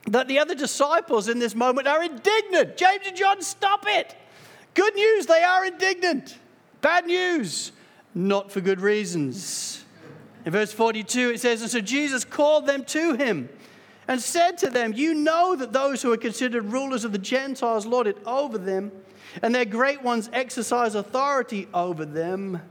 that 0.08 0.28
the 0.28 0.38
other 0.38 0.54
disciples 0.54 1.30
in 1.30 1.40
this 1.40 1.56
moment 1.56 1.88
are 1.88 2.04
indignant. 2.04 2.78
James 2.78 3.08
and 3.08 3.16
John, 3.16 3.42
stop 3.42 3.86
it. 3.88 4.16
Good 4.76 4.94
news, 4.94 5.26
they 5.26 5.42
are 5.42 5.66
indignant. 5.66 6.38
Bad 6.82 7.08
news, 7.08 7.72
not 8.14 8.52
for 8.52 8.62
good 8.62 8.82
reasons. 8.82 9.84
In 10.46 10.52
verse 10.52 10.72
42, 10.72 11.32
it 11.32 11.40
says, 11.40 11.62
And 11.62 11.72
so 11.72 11.82
Jesus 11.82 12.24
called 12.24 12.68
them 12.68 12.84
to 12.86 13.16
him 13.16 13.50
and 14.08 14.22
said 14.22 14.58
to 14.60 14.70
them, 14.70 14.94
You 14.94 15.14
know 15.14 15.56
that 15.56 15.74
those 15.74 16.02
who 16.02 16.12
are 16.14 16.18
considered 16.18 16.66
rulers 16.66 17.04
of 17.04 17.14
the 17.14 17.18
Gentiles 17.18 17.86
lord 17.86 18.06
it 18.06 18.18
over 18.26 18.58
them, 18.58 18.92
and 19.42 19.56
their 19.56 19.66
great 19.66 20.04
ones 20.04 20.30
exercise 20.34 20.94
authority 20.94 21.68
over 21.74 22.06
them, 22.06 22.62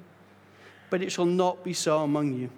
but 0.91 1.03
it 1.03 1.11
shall 1.11 1.25
not 1.25 1.65
be 1.65 1.73
so 1.73 2.05
among 2.05 2.35
you. 2.35 2.51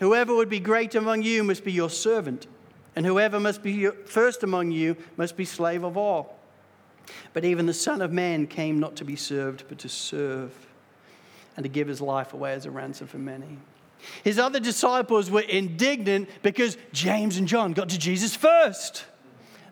Whoever 0.00 0.34
would 0.34 0.50
be 0.50 0.60
great 0.60 0.94
among 0.94 1.22
you 1.22 1.42
must 1.42 1.64
be 1.64 1.72
your 1.72 1.88
servant, 1.88 2.46
and 2.94 3.06
whoever 3.06 3.40
must 3.40 3.62
be 3.62 3.86
first 3.86 4.42
among 4.42 4.72
you 4.72 4.96
must 5.16 5.36
be 5.36 5.44
slave 5.44 5.84
of 5.84 5.96
all. 5.96 6.35
But 7.32 7.44
even 7.44 7.66
the 7.66 7.74
Son 7.74 8.02
of 8.02 8.12
Man 8.12 8.46
came 8.46 8.78
not 8.78 8.96
to 8.96 9.04
be 9.04 9.16
served, 9.16 9.64
but 9.68 9.78
to 9.78 9.88
serve 9.88 10.52
and 11.56 11.64
to 11.64 11.68
give 11.68 11.88
his 11.88 12.00
life 12.00 12.34
away 12.34 12.52
as 12.52 12.66
a 12.66 12.70
ransom 12.70 13.06
for 13.06 13.18
many. 13.18 13.58
His 14.22 14.38
other 14.38 14.60
disciples 14.60 15.30
were 15.30 15.40
indignant 15.40 16.28
because 16.42 16.76
James 16.92 17.38
and 17.38 17.48
John 17.48 17.72
got 17.72 17.88
to 17.90 17.98
Jesus 17.98 18.36
first. 18.36 19.04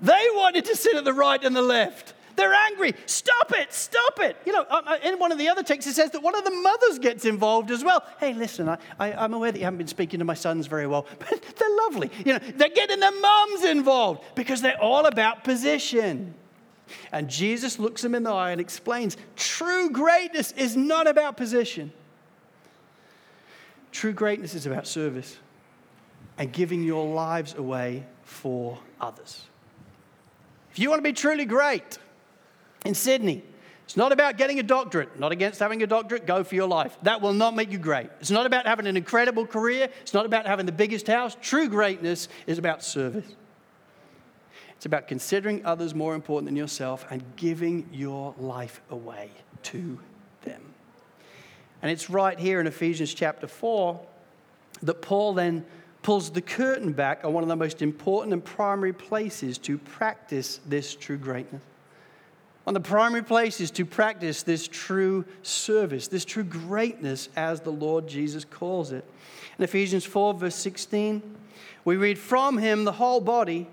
They 0.00 0.26
wanted 0.34 0.64
to 0.66 0.76
sit 0.76 0.96
at 0.96 1.04
the 1.04 1.12
right 1.12 1.42
and 1.42 1.54
the 1.54 1.62
left. 1.62 2.14
They're 2.36 2.52
angry. 2.52 2.94
Stop 3.06 3.52
it, 3.52 3.72
stop 3.72 4.18
it. 4.20 4.36
You 4.44 4.52
know, 4.52 4.66
in 5.04 5.18
one 5.18 5.30
of 5.30 5.38
the 5.38 5.48
other 5.48 5.62
texts, 5.62 5.90
it 5.90 5.94
says 5.94 6.10
that 6.10 6.22
one 6.22 6.34
of 6.34 6.44
the 6.44 6.50
mothers 6.50 6.98
gets 6.98 7.24
involved 7.24 7.70
as 7.70 7.84
well. 7.84 8.02
Hey, 8.18 8.34
listen, 8.34 8.68
I, 8.68 8.78
I, 8.98 9.24
am 9.24 9.34
aware 9.34 9.52
that 9.52 9.58
you 9.58 9.64
haven't 9.64 9.78
been 9.78 9.86
speaking 9.86 10.18
to 10.18 10.24
my 10.24 10.34
sons 10.34 10.66
very 10.66 10.86
well, 10.86 11.06
but 11.18 11.42
they're 11.56 11.76
lovely. 11.76 12.10
You 12.24 12.34
know, 12.34 12.40
they're 12.56 12.70
getting 12.70 12.98
their 12.98 13.20
mums 13.20 13.64
involved 13.64 14.24
because 14.34 14.60
they're 14.62 14.80
all 14.80 15.06
about 15.06 15.44
position. 15.44 16.34
And 17.12 17.28
Jesus 17.28 17.78
looks 17.78 18.04
him 18.04 18.14
in 18.14 18.22
the 18.22 18.30
eye 18.30 18.50
and 18.50 18.60
explains 18.60 19.16
true 19.36 19.90
greatness 19.90 20.52
is 20.52 20.76
not 20.76 21.06
about 21.06 21.36
position. 21.36 21.92
True 23.92 24.12
greatness 24.12 24.54
is 24.54 24.66
about 24.66 24.86
service 24.86 25.36
and 26.36 26.52
giving 26.52 26.82
your 26.82 27.06
lives 27.06 27.54
away 27.54 28.04
for 28.22 28.78
others. 29.00 29.44
If 30.72 30.78
you 30.78 30.90
want 30.90 30.98
to 30.98 31.04
be 31.04 31.12
truly 31.12 31.44
great 31.44 31.98
in 32.84 32.94
Sydney, 32.94 33.44
it's 33.84 33.96
not 33.96 34.12
about 34.12 34.38
getting 34.38 34.58
a 34.58 34.62
doctorate, 34.62 35.20
not 35.20 35.30
against 35.30 35.60
having 35.60 35.82
a 35.82 35.86
doctorate, 35.86 36.26
go 36.26 36.42
for 36.42 36.54
your 36.54 36.66
life. 36.66 36.96
That 37.02 37.20
will 37.20 37.34
not 37.34 37.54
make 37.54 37.70
you 37.70 37.78
great. 37.78 38.08
It's 38.18 38.30
not 38.30 38.46
about 38.46 38.66
having 38.66 38.86
an 38.86 38.96
incredible 38.96 39.46
career, 39.46 39.88
it's 40.00 40.14
not 40.14 40.26
about 40.26 40.46
having 40.46 40.66
the 40.66 40.72
biggest 40.72 41.06
house. 41.06 41.36
True 41.40 41.68
greatness 41.68 42.28
is 42.46 42.58
about 42.58 42.82
service. 42.82 43.36
It's 44.84 44.86
about 44.86 45.08
considering 45.08 45.64
others 45.64 45.94
more 45.94 46.14
important 46.14 46.44
than 46.44 46.56
yourself 46.56 47.06
and 47.08 47.22
giving 47.36 47.88
your 47.90 48.34
life 48.38 48.82
away 48.90 49.30
to 49.62 49.98
them. 50.42 50.60
And 51.80 51.90
it's 51.90 52.10
right 52.10 52.38
here 52.38 52.60
in 52.60 52.66
Ephesians 52.66 53.14
chapter 53.14 53.46
4 53.46 53.98
that 54.82 55.00
Paul 55.00 55.32
then 55.32 55.64
pulls 56.02 56.28
the 56.28 56.42
curtain 56.42 56.92
back 56.92 57.24
on 57.24 57.32
one 57.32 57.42
of 57.42 57.48
the 57.48 57.56
most 57.56 57.80
important 57.80 58.34
and 58.34 58.44
primary 58.44 58.92
places 58.92 59.56
to 59.60 59.78
practice 59.78 60.60
this 60.66 60.94
true 60.94 61.16
greatness. 61.16 61.62
One 62.64 62.76
of 62.76 62.82
the 62.82 62.86
primary 62.86 63.24
places 63.24 63.70
to 63.70 63.86
practice 63.86 64.42
this 64.42 64.68
true 64.68 65.24
service, 65.42 66.08
this 66.08 66.26
true 66.26 66.44
greatness, 66.44 67.30
as 67.36 67.62
the 67.62 67.72
Lord 67.72 68.06
Jesus 68.06 68.44
calls 68.44 68.92
it. 68.92 69.10
In 69.56 69.64
Ephesians 69.64 70.04
4, 70.04 70.34
verse 70.34 70.56
16, 70.56 71.22
we 71.86 71.96
read, 71.96 72.18
From 72.18 72.58
him 72.58 72.84
the 72.84 72.92
whole 72.92 73.22
body 73.22 73.66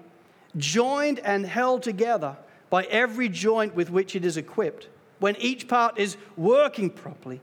joined 0.57 1.19
and 1.19 1.45
held 1.45 1.83
together 1.83 2.35
by 2.69 2.83
every 2.85 3.29
joint 3.29 3.75
with 3.75 3.89
which 3.89 4.15
it 4.15 4.25
is 4.25 4.37
equipped, 4.37 4.87
when 5.19 5.35
each 5.37 5.67
part 5.67 5.97
is 5.97 6.17
working 6.35 6.89
properly, 6.89 7.41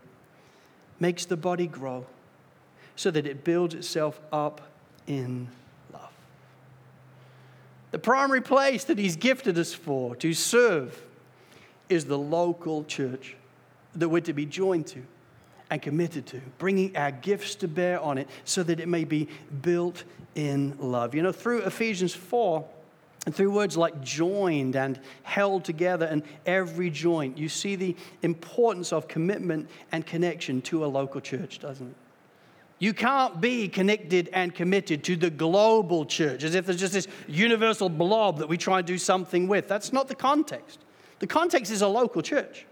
makes 0.98 1.24
the 1.26 1.36
body 1.36 1.66
grow 1.66 2.06
so 2.96 3.10
that 3.10 3.26
it 3.26 3.44
builds 3.44 3.74
itself 3.74 4.20
up 4.32 4.60
in 5.06 5.48
love. 5.92 6.10
The 7.92 7.98
primary 7.98 8.40
place 8.40 8.84
that 8.84 8.98
He's 8.98 9.16
gifted 9.16 9.58
us 9.58 9.72
for 9.72 10.16
to 10.16 10.34
serve 10.34 11.00
is 11.88 12.06
the 12.06 12.18
local 12.18 12.84
church 12.84 13.36
that 13.94 14.08
we're 14.08 14.20
to 14.20 14.32
be 14.32 14.46
joined 14.46 14.86
to 14.88 15.02
and 15.70 15.80
committed 15.80 16.26
to, 16.26 16.40
bringing 16.58 16.96
our 16.96 17.10
gifts 17.10 17.54
to 17.56 17.68
bear 17.68 18.00
on 18.00 18.18
it 18.18 18.28
so 18.44 18.62
that 18.62 18.80
it 18.80 18.88
may 18.88 19.04
be 19.04 19.28
built 19.62 20.04
in 20.34 20.76
love. 20.80 21.14
You 21.14 21.22
know, 21.22 21.32
through 21.32 21.62
Ephesians 21.62 22.14
4, 22.14 22.64
and 23.28 23.34
through 23.34 23.50
words 23.50 23.76
like 23.76 24.00
joined 24.00 24.74
and 24.74 24.98
held 25.22 25.62
together 25.62 26.06
and 26.06 26.22
every 26.46 26.88
joint, 26.88 27.36
you 27.36 27.46
see 27.46 27.76
the 27.76 27.94
importance 28.22 28.90
of 28.90 29.06
commitment 29.06 29.68
and 29.92 30.06
connection 30.06 30.62
to 30.62 30.82
a 30.82 30.86
local 30.86 31.20
church, 31.20 31.58
doesn't 31.58 31.88
it? 31.88 31.94
You 32.78 32.94
can't 32.94 33.38
be 33.38 33.68
connected 33.68 34.30
and 34.32 34.54
committed 34.54 35.04
to 35.04 35.16
the 35.16 35.28
global 35.28 36.06
church 36.06 36.42
as 36.42 36.54
if 36.54 36.64
there's 36.64 36.80
just 36.80 36.94
this 36.94 37.06
universal 37.26 37.90
blob 37.90 38.38
that 38.38 38.48
we 38.48 38.56
try 38.56 38.78
and 38.78 38.86
do 38.86 38.96
something 38.96 39.46
with. 39.46 39.68
That's 39.68 39.92
not 39.92 40.08
the 40.08 40.14
context. 40.14 40.78
The 41.18 41.26
context 41.26 41.70
is 41.70 41.82
a 41.82 41.88
local 41.88 42.22
church 42.22 42.64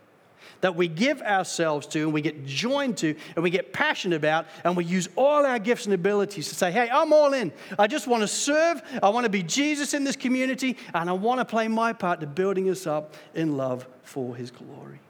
that 0.61 0.75
we 0.75 0.89
give 0.89 1.23
ourselves 1.23 1.87
to 1.89 2.01
and 2.01 2.13
we 2.13 2.21
get 2.21 2.45
joined 2.47 2.97
to 2.99 3.15
and 3.35 3.43
we 3.43 3.51
get 3.51 3.73
passionate 3.73 4.17
about 4.17 4.47
and 4.65 4.77
we 4.77 4.85
use 4.85 5.09
all 5.17 5.45
our 5.45 5.59
gifts 5.59 5.85
and 5.85 5.95
abilities 5.95 6.49
to 6.49 6.55
say, 6.55 6.71
hey, 6.71 6.89
I'm 6.91 7.13
all 7.13 7.33
in. 7.33 7.53
I 7.79 7.87
just 7.87 8.07
want 8.07 8.23
to 8.23 8.29
serve. 8.29 8.83
I 9.03 9.09
want 9.11 9.25
to 9.25 9.31
be 9.31 9.43
Jesus 9.43 9.95
in 9.95 10.05
this 10.05 10.17
community 10.17 10.77
and 10.95 11.09
I 11.09 11.13
want 11.13 11.41
to 11.41 11.45
play 11.45 11.69
my 11.69 11.93
part 11.93 12.21
to 12.21 12.27
building 12.27 12.69
us 12.71 12.87
up 12.87 13.15
in 13.35 13.57
love 13.57 13.87
for 14.03 14.35
his 14.37 14.51
glory. 14.51 15.01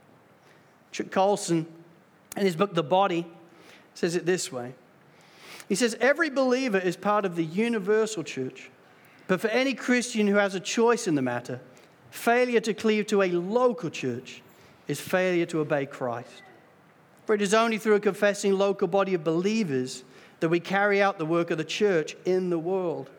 Chuck 0.93 1.11
Colson, 1.11 1.67
in 2.37 2.43
his 2.43 2.57
book, 2.57 2.75
The 2.75 2.83
Body, 2.83 3.27
says 3.95 4.17
it 4.17 4.27
this 4.27 4.51
way. 4.53 4.75
He 5.69 5.75
says, 5.75 5.97
Every 6.01 6.31
believer 6.31 6.79
is 6.79 6.97
part 6.97 7.25
of 7.25 7.37
the 7.37 7.45
universal 7.45 8.23
church, 8.23 8.71
but 9.27 9.41
for 9.41 9.49
any 9.49 9.75
Christian 9.75 10.27
who 10.27 10.37
has 10.37 10.55
a 10.55 10.61
choice 10.61 11.07
in 11.07 11.15
the 11.15 11.23
matter, 11.23 11.61
failure 12.11 12.61
to 12.61 12.75
cleave 12.75 13.07
to 13.09 13.23
a 13.23 13.31
local 13.31 13.91
church 13.91 14.43
is 14.89 15.01
failure 15.01 15.47
to 15.47 15.61
obey 15.61 15.87
Christ. 15.87 16.43
For 17.25 17.35
it 17.35 17.43
is 17.43 17.55
only 17.55 17.79
through 17.79 17.97
a 17.97 18.01
confessing 18.01 18.57
local 18.57 18.87
body 18.87 19.15
of 19.15 19.25
believers 19.25 20.05
that 20.41 20.49
we 20.49 20.61
carry 20.61 21.03
out 21.03 21.19
the 21.19 21.27
work 21.27 21.51
of 21.51 21.59
the 21.59 21.65
church 21.65 22.17
in 22.25 22.51
the 22.51 22.59
world. 22.59 23.11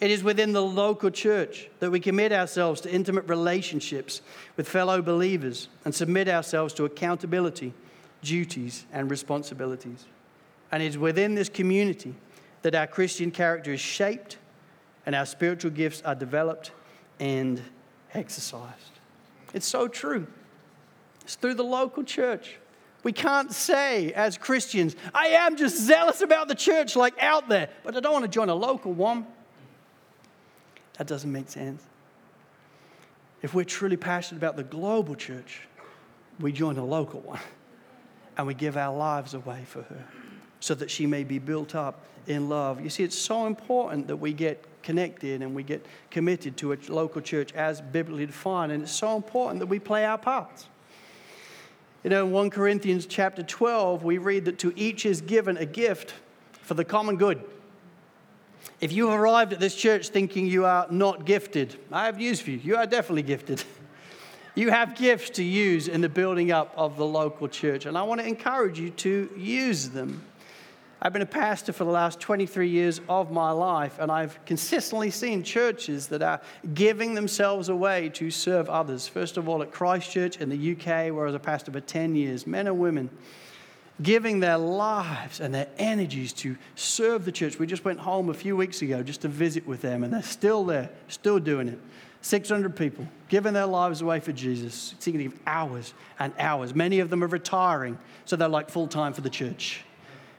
It 0.00 0.10
is 0.10 0.24
within 0.24 0.52
the 0.52 0.62
local 0.62 1.10
church 1.10 1.68
that 1.78 1.90
we 1.90 2.00
commit 2.00 2.32
ourselves 2.32 2.80
to 2.82 2.92
intimate 2.92 3.28
relationships 3.28 4.22
with 4.56 4.68
fellow 4.68 5.00
believers 5.00 5.68
and 5.84 5.94
submit 5.94 6.28
ourselves 6.28 6.74
to 6.74 6.84
accountability, 6.84 7.72
duties, 8.22 8.86
and 8.92 9.10
responsibilities. 9.10 10.04
And 10.72 10.82
it 10.82 10.86
is 10.86 10.98
within 10.98 11.36
this 11.36 11.48
community 11.48 12.14
that 12.62 12.74
our 12.74 12.88
Christian 12.88 13.30
character 13.30 13.72
is 13.72 13.80
shaped 13.80 14.38
and 15.06 15.14
our 15.14 15.26
spiritual 15.26 15.70
gifts 15.70 16.02
are 16.04 16.14
developed 16.14 16.72
and 17.20 17.62
exercised. 18.12 18.98
It's 19.52 19.66
so 19.66 19.86
true. 19.86 20.26
It's 21.24 21.34
through 21.34 21.54
the 21.54 21.64
local 21.64 22.04
church. 22.04 22.56
We 23.02 23.12
can't 23.12 23.52
say 23.52 24.12
as 24.12 24.38
Christians, 24.38 24.96
I 25.12 25.28
am 25.28 25.56
just 25.56 25.76
zealous 25.76 26.22
about 26.22 26.48
the 26.48 26.54
church 26.54 26.96
like 26.96 27.22
out 27.22 27.48
there, 27.48 27.68
but 27.82 27.96
I 27.96 28.00
don't 28.00 28.12
want 28.12 28.24
to 28.24 28.30
join 28.30 28.48
a 28.48 28.54
local 28.54 28.92
one. 28.92 29.26
That 30.96 31.06
doesn't 31.06 31.30
make 31.30 31.48
sense. 31.50 31.82
If 33.42 33.52
we're 33.52 33.64
truly 33.64 33.98
passionate 33.98 34.38
about 34.38 34.56
the 34.56 34.62
global 34.62 35.14
church, 35.14 35.60
we 36.40 36.50
join 36.50 36.78
a 36.78 36.84
local 36.84 37.20
one 37.20 37.40
and 38.38 38.46
we 38.46 38.54
give 38.54 38.76
our 38.76 38.96
lives 38.96 39.34
away 39.34 39.64
for 39.66 39.82
her 39.82 40.04
so 40.60 40.74
that 40.74 40.90
she 40.90 41.06
may 41.06 41.24
be 41.24 41.38
built 41.38 41.74
up 41.74 42.06
in 42.26 42.48
love. 42.48 42.80
You 42.80 42.88
see, 42.88 43.04
it's 43.04 43.18
so 43.18 43.46
important 43.46 44.06
that 44.08 44.16
we 44.16 44.32
get 44.32 44.64
connected 44.82 45.42
and 45.42 45.54
we 45.54 45.62
get 45.62 45.84
committed 46.10 46.56
to 46.58 46.72
a 46.72 46.78
local 46.88 47.20
church 47.20 47.52
as 47.52 47.80
biblically 47.80 48.26
defined, 48.26 48.72
and 48.72 48.82
it's 48.82 48.92
so 48.92 49.14
important 49.14 49.60
that 49.60 49.66
we 49.66 49.78
play 49.78 50.06
our 50.06 50.18
parts. 50.18 50.66
You 52.04 52.10
know, 52.10 52.26
in 52.26 52.32
1 52.32 52.50
Corinthians 52.50 53.06
chapter 53.06 53.42
12, 53.42 54.04
we 54.04 54.18
read 54.18 54.44
that 54.44 54.58
to 54.58 54.74
each 54.76 55.06
is 55.06 55.22
given 55.22 55.56
a 55.56 55.64
gift 55.64 56.12
for 56.52 56.74
the 56.74 56.84
common 56.84 57.16
good. 57.16 57.42
If 58.78 58.92
you 58.92 59.08
have 59.08 59.18
arrived 59.18 59.54
at 59.54 59.60
this 59.60 59.74
church 59.74 60.08
thinking 60.08 60.46
you 60.46 60.66
are 60.66 60.86
not 60.90 61.24
gifted, 61.24 61.78
I 61.90 62.04
have 62.04 62.18
news 62.18 62.40
for 62.40 62.50
you. 62.50 62.60
You 62.62 62.76
are 62.76 62.86
definitely 62.86 63.22
gifted. 63.22 63.64
You 64.56 64.70
have 64.70 64.94
gifts 64.94 65.30
to 65.30 65.42
use 65.42 65.88
in 65.88 66.00
the 66.00 66.08
building 66.08 66.52
up 66.52 66.72
of 66.76 66.96
the 66.96 67.04
local 67.04 67.48
church, 67.48 67.86
and 67.86 67.98
I 67.98 68.04
want 68.04 68.20
to 68.20 68.26
encourage 68.28 68.78
you 68.78 68.90
to 68.90 69.28
use 69.36 69.88
them. 69.88 70.22
I've 71.06 71.12
been 71.12 71.20
a 71.20 71.26
pastor 71.26 71.74
for 71.74 71.84
the 71.84 71.90
last 71.90 72.18
23 72.18 72.66
years 72.66 73.02
of 73.10 73.30
my 73.30 73.50
life, 73.50 73.98
and 73.98 74.10
I've 74.10 74.42
consistently 74.46 75.10
seen 75.10 75.42
churches 75.42 76.06
that 76.06 76.22
are 76.22 76.40
giving 76.72 77.12
themselves 77.12 77.68
away 77.68 78.08
to 78.14 78.30
serve 78.30 78.70
others. 78.70 79.06
First 79.06 79.36
of 79.36 79.46
all, 79.46 79.60
at 79.60 79.70
Christchurch 79.70 80.38
in 80.38 80.48
the 80.48 80.72
UK, 80.72 81.14
where 81.14 81.24
I 81.24 81.26
was 81.26 81.34
a 81.34 81.38
pastor 81.38 81.72
for 81.72 81.80
10 81.80 82.16
years, 82.16 82.46
men 82.46 82.66
and 82.66 82.78
women 82.78 83.10
giving 84.00 84.40
their 84.40 84.56
lives 84.56 85.40
and 85.40 85.54
their 85.54 85.68
energies 85.76 86.32
to 86.32 86.56
serve 86.74 87.26
the 87.26 87.32
church. 87.32 87.58
We 87.58 87.66
just 87.66 87.84
went 87.84 88.00
home 88.00 88.30
a 88.30 88.34
few 88.34 88.56
weeks 88.56 88.80
ago 88.80 89.02
just 89.02 89.20
to 89.20 89.28
visit 89.28 89.66
with 89.66 89.82
them, 89.82 90.04
and 90.04 90.12
they're 90.12 90.22
still 90.22 90.64
there, 90.64 90.88
still 91.08 91.38
doing 91.38 91.68
it. 91.68 91.78
600 92.22 92.74
people 92.74 93.06
giving 93.28 93.52
their 93.52 93.66
lives 93.66 94.00
away 94.00 94.20
for 94.20 94.32
Jesus, 94.32 94.94
sitting 94.98 95.38
hours 95.46 95.92
and 96.18 96.32
hours. 96.38 96.74
Many 96.74 97.00
of 97.00 97.10
them 97.10 97.22
are 97.22 97.26
retiring, 97.26 97.98
so 98.24 98.36
they're 98.36 98.48
like 98.48 98.70
full 98.70 98.88
time 98.88 99.12
for 99.12 99.20
the 99.20 99.28
church. 99.28 99.84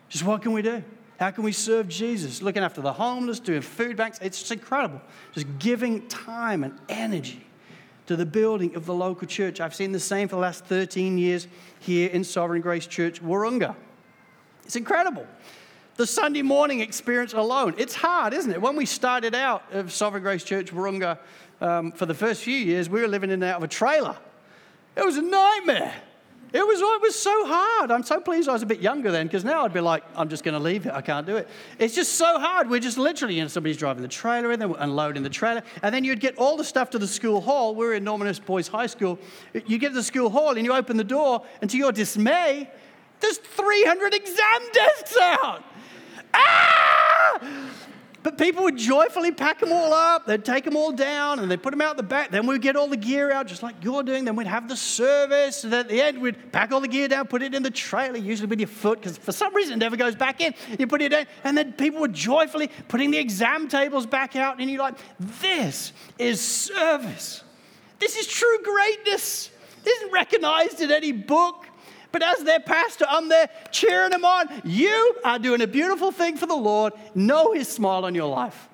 Just 0.10 0.24
what 0.24 0.41
can 0.41 0.54
we 0.54 0.62
do? 0.62 0.84
How 1.20 1.32
can 1.32 1.44
we 1.44 1.52
serve 1.52 1.88
Jesus? 1.88 2.41
Looking 2.41 2.63
after 2.63 2.82
the 2.82 2.94
homeless, 2.94 3.39
doing 3.39 3.62
food 3.62 3.96
banks. 3.96 4.20
It's 4.22 4.39
just 4.39 4.52
incredible. 4.52 5.02
Just 5.34 5.48
giving 5.60 6.08
time 6.08 6.63
and 6.63 6.78
energy 6.89 7.46
to 8.08 8.15
the 8.15 8.26
building 8.26 8.76
of 8.76 8.86
the 8.86 8.94
local 8.94 9.28
church. 9.28 9.60
I've 9.60 9.74
seen 9.74 9.91
the 9.91 10.00
same 10.00 10.28
for 10.28 10.36
the 10.36 10.41
last 10.41 10.65
13 10.65 11.18
years 11.18 11.48
here 11.80 12.10
in 12.10 12.24
Sovereign 12.24 12.62
Grace 12.62 12.86
Church, 12.86 13.24
Wahroonga. 13.24 13.76
It's 14.65 14.76
incredible. 14.76 15.26
The 15.96 16.06
Sunday 16.06 16.41
morning 16.41 16.82
experience 16.82 17.34
alone, 17.34 17.74
it's 17.78 17.96
hard, 17.96 18.34
isn't 18.34 18.52
it? 18.52 18.62
When 18.62 18.76
we 18.76 18.86
started 18.86 19.34
out 19.34 19.63
of 19.72 19.94
Sovereign 19.94 20.24
Grace 20.24 20.44
Church, 20.44 20.74
Wahroonga, 20.74 21.18
um, 21.62 21.94
for 21.94 22.06
the 22.06 22.13
first 22.13 22.44
few 22.44 22.58
years, 22.58 22.89
we 22.89 23.00
were 23.00 23.08
living 23.08 23.30
in 23.30 23.36
and 23.41 23.44
out 23.46 23.58
of 23.58 23.63
a 23.63 23.68
trailer. 23.68 24.18
It 24.98 25.06
was 25.06 25.15
a 25.15 25.22
nightmare. 25.22 25.94
It 26.56 26.65
was, 26.65 26.80
it 26.80 27.02
was 27.02 27.20
so 27.20 27.46
hard. 27.46 27.91
I'm 27.91 28.04
so 28.04 28.22
pleased 28.22 28.48
I 28.48 28.54
was 28.54 28.62
a 28.62 28.65
bit 28.65 28.80
younger 28.80 29.12
then 29.12 29.28
because 29.28 29.44
now 29.44 29.65
I'd 29.65 29.74
be 29.74 29.82
like, 29.82 30.06
I'm 30.15 30.30
just 30.30 30.46
going 30.46 30.54
to 30.54 30.60
leave 30.60 30.86
it. 30.86 30.94
I 30.94 31.02
can't 31.02 31.28
do 31.28 31.36
it. 31.36 31.50
It's 31.80 31.94
just 31.94 32.13
so 32.13 32.39
hard. 32.39 32.70
We're 32.70 32.80
just 32.80 32.98
literally, 32.98 33.36
you 33.36 33.41
know, 33.41 33.50
somebody's 33.50 33.76
driving 33.76 34.02
the 34.02 34.08
trailer 34.08 34.52
and 34.52 34.62
then 34.62 34.70
we're 34.70 34.80
unloading 34.80 35.22
the 35.22 35.30
trailer. 35.30 35.63
And 35.84 35.94
then 35.94 36.06
you'd 36.06 36.22
get 36.22 36.38
all 36.38 36.56
the 36.56 36.63
stuff 36.63 36.91
to 36.91 36.98
the 36.98 37.10
school 37.10 37.41
hall. 37.41 37.76
We 37.76 37.86
are 37.88 37.94
in 37.96 38.06
Normanhurst 38.06 38.46
Boys 38.46 38.70
High 38.70 38.86
School. 38.86 39.20
You 39.65 39.78
get 39.78 39.89
to 39.89 39.96
the 39.96 40.04
school 40.04 40.30
hall 40.30 40.56
and 40.56 40.63
you 40.63 40.72
open 40.72 40.96
the 40.96 41.04
door, 41.04 41.44
and 41.60 41.70
to 41.72 41.78
your 41.78 41.91
dismay, 41.91 42.72
there's 43.20 43.38
300 43.38 44.13
exam 44.13 44.62
desks 44.72 45.18
out. 45.20 45.62
Ah! 46.34 47.70
But 48.26 48.40
people 48.40 48.64
would 48.64 48.76
joyfully 48.76 49.32
pack 49.32 49.60
them 49.60 49.72
all 49.72 49.94
up. 49.94 50.26
They'd 50.26 50.44
take 50.44 50.64
them 50.64 50.76
all 50.76 50.92
down 50.92 51.38
and 51.38 51.52
they'd 51.52 51.62
put 51.62 51.70
them 51.70 51.80
out 51.80 51.96
the 51.96 52.02
back. 52.02 52.32
Then 52.32 52.48
we'd 52.48 52.60
get 52.60 52.76
all 52.76 52.88
the 52.88 52.98
gear 52.98 53.32
out, 53.32 53.46
just 53.46 53.62
like 53.62 53.76
you're 53.84 54.02
doing. 54.02 54.26
Then 54.26 54.36
we'd 54.36 54.48
have 54.48 54.68
the 54.68 54.76
service. 54.76 55.64
And 55.64 55.72
at 55.76 55.88
the 55.88 56.02
end, 56.02 56.20
we'd 56.20 56.52
pack 56.52 56.72
all 56.72 56.82
the 56.82 56.88
gear 56.88 57.08
down, 57.08 57.28
put 57.28 57.44
it 57.44 57.54
in 57.54 57.62
the 57.62 57.70
trailer, 57.70 58.18
usually 58.18 58.48
with 58.48 58.60
your 58.60 58.68
foot, 58.68 59.00
because 59.00 59.16
for 59.16 59.32
some 59.32 59.54
reason 59.54 59.76
it 59.76 59.78
never 59.78 59.96
goes 59.96 60.16
back 60.16 60.42
in. 60.42 60.56
You 60.80 60.88
put 60.88 61.04
it 61.04 61.14
in. 61.14 61.28
And 61.44 61.56
then 61.56 61.74
people 61.74 62.02
were 62.02 62.08
joyfully 62.08 62.72
putting 62.88 63.12
the 63.12 63.20
exam 63.20 63.68
tables 63.68 64.08
back 64.08 64.36
out. 64.36 64.60
And 64.60 64.72
you're 64.72 64.82
like, 64.82 64.98
this 65.20 65.94
is 66.18 66.42
service. 66.42 67.44
This 68.00 68.18
is 68.18 68.26
true 68.26 68.58
greatness. 68.64 69.52
This 69.84 69.98
isn't 69.98 70.12
recognized 70.12 70.82
in 70.82 70.90
any 70.90 71.12
book. 71.12 71.68
But 72.15 72.23
as 72.23 72.45
their 72.45 72.62
pastor, 72.62 73.06
I'm 73.10 73.28
there 73.28 73.49
cheering 73.71 74.12
them 74.12 74.23
on. 74.23 74.47
You 74.63 75.17
are 75.25 75.38
doing 75.38 75.60
a 75.60 75.67
beautiful 75.67 76.13
thing 76.13 76.38
for 76.38 76.45
the 76.45 76.56
Lord. 76.56 76.93
Know 77.13 77.51
his 77.51 77.67
smile 77.67 78.06
on 78.06 78.15
your 78.15 78.30
life. 78.30 78.69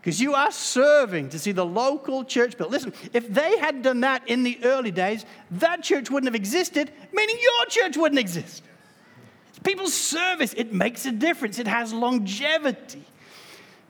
Because 0.00 0.20
you 0.20 0.34
are 0.34 0.50
serving 0.50 1.28
to 1.28 1.38
see 1.38 1.52
the 1.52 1.64
local 1.64 2.24
church 2.24 2.58
built. 2.58 2.72
Listen, 2.72 2.92
if 3.12 3.32
they 3.32 3.56
had 3.58 3.82
done 3.82 4.00
that 4.00 4.28
in 4.28 4.42
the 4.42 4.58
early 4.64 4.90
days, 4.90 5.24
that 5.52 5.84
church 5.84 6.10
wouldn't 6.10 6.26
have 6.26 6.34
existed, 6.34 6.90
meaning 7.12 7.36
your 7.40 7.66
church 7.66 7.96
wouldn't 7.96 8.18
exist. 8.18 8.64
People's 9.62 9.94
service, 9.94 10.52
it 10.54 10.72
makes 10.72 11.06
a 11.06 11.12
difference, 11.12 11.60
it 11.60 11.68
has 11.68 11.92
longevity. 11.92 13.04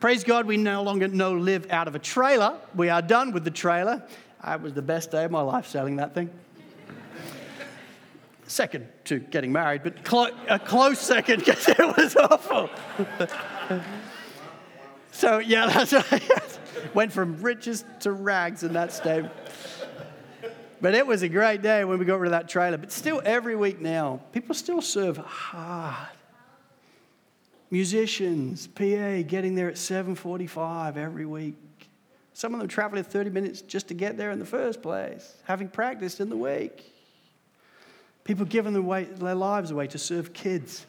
Praise 0.00 0.22
God, 0.22 0.44
we 0.44 0.58
no 0.58 0.82
longer 0.82 1.08
no 1.08 1.32
live 1.32 1.70
out 1.70 1.88
of 1.88 1.94
a 1.94 1.98
trailer. 1.98 2.58
We 2.74 2.90
are 2.90 3.00
done 3.00 3.32
with 3.32 3.44
the 3.44 3.50
trailer. 3.50 4.02
It 4.46 4.60
was 4.60 4.74
the 4.74 4.82
best 4.82 5.12
day 5.12 5.24
of 5.24 5.30
my 5.30 5.40
life 5.40 5.66
selling 5.66 5.96
that 5.96 6.12
thing 6.12 6.28
second 8.46 8.88
to 9.04 9.18
getting 9.18 9.52
married, 9.52 9.82
but 9.82 10.04
clo- 10.04 10.30
a 10.48 10.58
close 10.58 10.98
second 10.98 11.38
because 11.44 11.68
it 11.68 11.78
was 11.78 12.16
awful. 12.16 12.70
so, 15.12 15.38
yeah, 15.38 15.66
that's 15.72 15.92
right. 15.92 16.58
Went 16.94 17.12
from 17.12 17.40
riches 17.40 17.84
to 18.00 18.12
rags 18.12 18.62
in 18.62 18.72
that 18.74 18.92
state. 18.92 19.24
But 20.80 20.94
it 20.94 21.06
was 21.06 21.22
a 21.22 21.28
great 21.28 21.62
day 21.62 21.84
when 21.84 21.98
we 21.98 22.04
got 22.04 22.20
rid 22.20 22.28
of 22.28 22.32
that 22.32 22.48
trailer. 22.48 22.76
But 22.76 22.92
still, 22.92 23.22
every 23.24 23.56
week 23.56 23.80
now, 23.80 24.20
people 24.32 24.54
still 24.54 24.82
serve 24.82 25.16
hard. 25.16 26.08
musicians, 27.70 28.66
PA, 28.66 29.22
getting 29.26 29.54
there 29.54 29.68
at 29.68 29.76
7:45 29.76 30.96
every 30.96 31.26
week. 31.26 31.56
Some 32.34 32.52
of 32.52 32.60
them 32.60 32.68
traveling 32.68 33.02
30 33.02 33.30
minutes 33.30 33.62
just 33.62 33.88
to 33.88 33.94
get 33.94 34.18
there 34.18 34.30
in 34.30 34.38
the 34.38 34.44
first 34.44 34.82
place, 34.82 35.34
having 35.44 35.68
practiced 35.68 36.20
in 36.20 36.28
the 36.28 36.36
week. 36.36 36.92
People 38.26 38.44
giving 38.44 38.72
their 38.72 39.34
lives 39.34 39.70
away 39.70 39.86
to 39.86 39.98
serve 39.98 40.32
kids. 40.32 40.84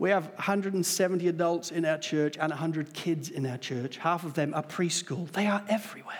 We 0.00 0.10
have 0.10 0.26
170 0.34 1.28
adults 1.28 1.70
in 1.70 1.84
our 1.84 1.96
church 1.96 2.36
and 2.36 2.50
100 2.50 2.92
kids 2.92 3.30
in 3.30 3.46
our 3.46 3.56
church. 3.56 3.98
Half 3.98 4.24
of 4.24 4.34
them 4.34 4.52
are 4.52 4.62
preschool. 4.64 5.30
They 5.30 5.46
are 5.46 5.62
everywhere. 5.68 6.18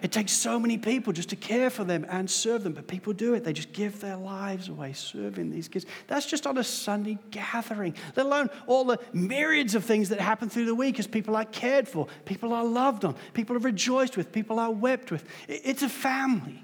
It 0.00 0.12
takes 0.12 0.32
so 0.32 0.58
many 0.58 0.76
people 0.76 1.12
just 1.12 1.30
to 1.30 1.36
care 1.36 1.70
for 1.70 1.84
them 1.84 2.04
and 2.10 2.30
serve 2.30 2.62
them, 2.62 2.72
but 2.72 2.86
people 2.86 3.12
do 3.12 3.34
it. 3.34 3.44
They 3.44 3.52
just 3.52 3.72
give 3.72 4.00
their 4.00 4.16
lives 4.16 4.68
away 4.68 4.92
serving 4.94 5.50
these 5.50 5.68
kids. 5.68 5.86
That's 6.06 6.26
just 6.26 6.46
on 6.46 6.58
a 6.58 6.64
Sunday 6.64 7.18
gathering, 7.30 7.94
let 8.16 8.26
alone 8.26 8.50
all 8.66 8.84
the 8.84 8.98
myriads 9.12 9.74
of 9.74 9.84
things 9.84 10.10
that 10.10 10.20
happen 10.20 10.50
through 10.50 10.66
the 10.66 10.74
week 10.74 10.98
as 10.98 11.06
people 11.06 11.36
are 11.36 11.46
cared 11.46 11.88
for, 11.88 12.06
people 12.26 12.52
are 12.52 12.64
loved 12.64 13.04
on, 13.04 13.14
people 13.32 13.56
are 13.56 13.60
rejoiced 13.60 14.16
with, 14.16 14.32
people 14.32 14.58
are 14.58 14.70
wept 14.70 15.10
with. 15.10 15.24
It's 15.48 15.82
a 15.82 15.88
family. 15.88 16.62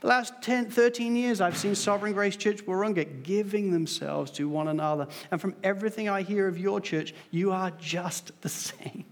The 0.00 0.06
last 0.06 0.32
10, 0.42 0.70
13 0.70 1.16
years, 1.16 1.40
I've 1.40 1.56
seen 1.56 1.74
Sovereign 1.74 2.12
Grace 2.12 2.36
Church 2.36 2.64
Wahroonga 2.64 3.24
giving 3.24 3.72
themselves 3.72 4.30
to 4.32 4.48
one 4.48 4.68
another. 4.68 5.08
And 5.30 5.40
from 5.40 5.54
everything 5.64 6.08
I 6.08 6.22
hear 6.22 6.46
of 6.46 6.56
your 6.56 6.80
church, 6.80 7.14
you 7.30 7.50
are 7.50 7.72
just 7.80 8.30
the 8.42 8.48
same 8.48 9.04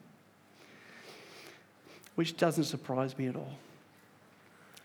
which 2.16 2.36
doesn't 2.36 2.64
surprise 2.64 3.16
me 3.16 3.28
at 3.28 3.36
all. 3.36 3.58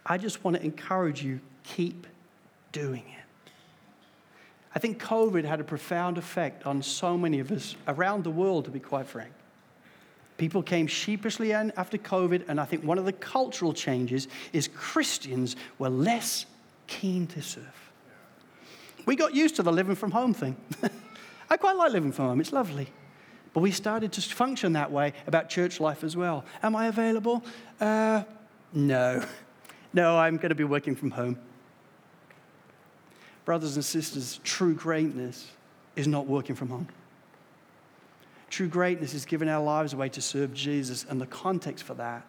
I 0.06 0.18
just 0.18 0.44
want 0.44 0.58
to 0.58 0.64
encourage 0.64 1.24
you 1.24 1.40
keep 1.64 2.06
doing 2.72 3.04
it. 3.08 3.52
I 4.76 4.80
think 4.80 5.02
COVID 5.02 5.44
had 5.44 5.60
a 5.60 5.64
profound 5.64 6.18
effect 6.18 6.66
on 6.66 6.82
so 6.82 7.18
many 7.18 7.40
of 7.40 7.52
us 7.52 7.76
around 7.88 8.24
the 8.24 8.32
world, 8.32 8.66
to 8.66 8.72
be 8.72 8.80
quite 8.80 9.08
frank. 9.08 9.32
People 10.42 10.64
came 10.64 10.88
sheepishly 10.88 11.52
in 11.52 11.72
after 11.78 12.00
COVID, 12.00 12.46
and 12.48 12.60
I 12.60 12.66
think 12.66 12.84
one 12.84 12.98
of 12.98 13.06
the 13.06 13.14
cultural 13.14 13.74
changes 13.74 14.28
is 14.54 14.70
Christians 14.70 15.56
were 15.78 15.88
less 15.88 16.48
keen 16.88 17.28
to 17.28 17.44
serve. 17.44 17.92
We 19.06 19.16
got 19.16 19.36
used 19.36 19.58
to 19.58 19.62
the 19.62 19.72
living 19.72 19.94
from 19.94 20.10
home 20.10 20.34
thing. 20.34 20.58
I 21.52 21.58
quite 21.58 21.76
like 21.76 21.92
living 21.92 22.12
from 22.12 22.26
home, 22.26 22.42
it's 22.42 22.52
lovely. 22.52 22.88
But 23.54 23.60
we 23.60 23.70
started 23.70 24.14
to 24.14 24.22
function 24.22 24.74
that 24.74 24.92
way 24.92 25.14
about 25.28 25.48
church 25.48 25.80
life 25.80 26.04
as 26.04 26.18
well. 26.18 26.44
Am 26.64 26.76
I 26.76 26.88
available? 26.88 27.44
Uh, 27.80 28.24
no. 28.74 29.24
No, 29.94 30.18
I'm 30.18 30.38
going 30.38 30.50
to 30.50 30.56
be 30.56 30.64
working 30.64 30.96
from 30.96 31.12
home. 31.12 31.38
Brothers 33.44 33.76
and 33.76 33.84
sisters, 33.84 34.40
true 34.44 34.74
greatness 34.74 35.52
is 35.98 36.08
not 36.08 36.28
working 36.28 36.56
from 36.56 36.70
home. 36.70 36.88
True 38.52 38.68
greatness 38.68 39.14
is 39.14 39.24
giving 39.24 39.48
our 39.48 39.64
lives 39.64 39.94
away 39.94 40.10
to 40.10 40.22
serve 40.22 40.54
Jesus, 40.54 41.06
and 41.10 41.22
the 41.22 41.26
context 41.26 41.86
for 41.86 41.94
that 41.94 42.26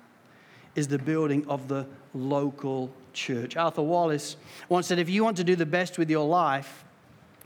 is 0.77 0.87
the 0.87 0.99
building 0.99 1.45
of 1.49 1.67
the 1.67 1.85
local 2.15 2.95
church. 3.13 3.57
Arthur 3.57 3.83
Wallis 3.83 4.37
once 4.69 4.87
said 4.87 5.01
if 5.01 5.11
you 5.11 5.25
want 5.25 5.37
to 5.39 5.45
do 5.45 5.57
the 5.57 5.67
best 5.67 5.99
with 5.99 6.09
your 6.09 6.27
life, 6.27 6.85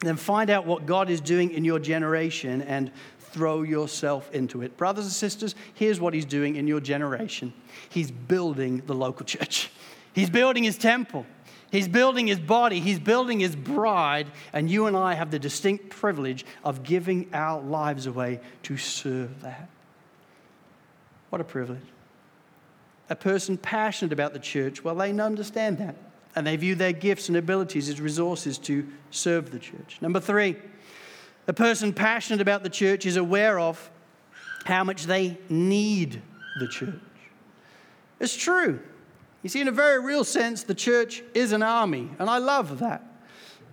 then 0.01 0.17
find 0.17 0.51
out 0.51 0.67
what 0.67 0.85
God 0.85 1.09
is 1.09 1.23
doing 1.23 1.53
in 1.53 1.65
your 1.65 1.79
generation 1.79 2.61
and 2.61 2.93
throw 3.19 3.63
yourself 3.63 4.31
into 4.35 4.61
it. 4.61 4.77
Brothers 4.77 5.07
and 5.07 5.13
sisters, 5.13 5.55
here's 5.73 5.99
what 5.99 6.13
he's 6.13 6.27
doing 6.27 6.57
in 6.57 6.69
your 6.69 6.81
generation 6.81 7.55
he's 7.89 8.11
building 8.11 8.83
the 8.87 8.95
local 8.95 9.25
church, 9.35 9.71
he's 10.13 10.29
building 10.29 10.65
his 10.65 10.77
temple. 10.77 11.25
He's 11.73 11.89
building 11.89 12.27
his 12.29 12.39
body, 12.39 12.81
he's 12.81 13.01
building 13.01 13.41
his 13.41 13.57
bride, 13.57 14.29
and 14.53 14.71
you 14.71 14.87
and 14.87 14.97
I 14.97 15.15
have 15.15 15.31
the 15.31 15.39
distinct 15.39 15.91
privilege 15.91 16.45
of 16.65 16.83
giving 16.83 17.29
our 17.35 17.61
lives 17.61 18.07
away 18.07 18.41
to 18.65 18.77
serve 18.77 19.43
that. 19.43 19.69
What 21.31 21.41
a 21.41 21.45
privilege. 21.45 21.81
A 23.11 23.17
person 23.17 23.59
passionate 23.59 24.13
about 24.13 24.33
the 24.33 24.39
church, 24.39 24.85
well, 24.85 24.95
they 24.95 25.11
understand 25.19 25.79
that, 25.79 25.97
and 26.35 26.47
they 26.47 26.57
view 26.57 26.77
their 26.77 26.93
gifts 26.93 27.29
and 27.29 27.37
abilities 27.37 27.89
as 27.89 28.01
resources 28.01 28.59
to 28.59 28.87
serve 29.11 29.51
the 29.51 29.59
church. 29.59 29.99
Number 30.01 30.21
three, 30.21 30.57
a 31.49 31.53
person 31.53 31.93
passionate 31.93 32.41
about 32.41 32.63
the 32.63 32.71
church 32.71 33.07
is 33.07 33.17
aware 33.17 33.59
of 33.59 33.91
how 34.65 34.83
much 34.83 35.05
they 35.05 35.39
need 35.49 36.23
the 36.59 36.69
church. 36.69 36.95
It's 38.19 38.37
true. 38.37 38.81
You 39.47 39.49
see, 39.49 39.61
in 39.61 39.69
a 39.69 39.71
very 39.71 40.05
real 40.05 40.25
sense, 40.25 40.65
the 40.65 40.75
church 40.75 41.23
is 41.33 41.53
an 41.53 41.63
army, 41.63 42.11
and 42.19 42.29
I 42.29 42.39
love 42.39 42.81
that. 42.81 43.05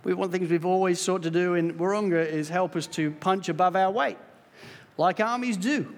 One 0.04 0.20
of 0.20 0.30
the 0.30 0.38
things 0.38 0.48
we've 0.48 0.64
always 0.64 1.00
sought 1.00 1.24
to 1.24 1.32
do 1.32 1.54
in 1.54 1.74
Wahroonga 1.74 2.24
is 2.24 2.48
help 2.48 2.76
us 2.76 2.86
to 2.86 3.10
punch 3.10 3.48
above 3.48 3.74
our 3.74 3.90
weight, 3.90 4.16
like 4.98 5.18
armies 5.18 5.56
do 5.56 5.92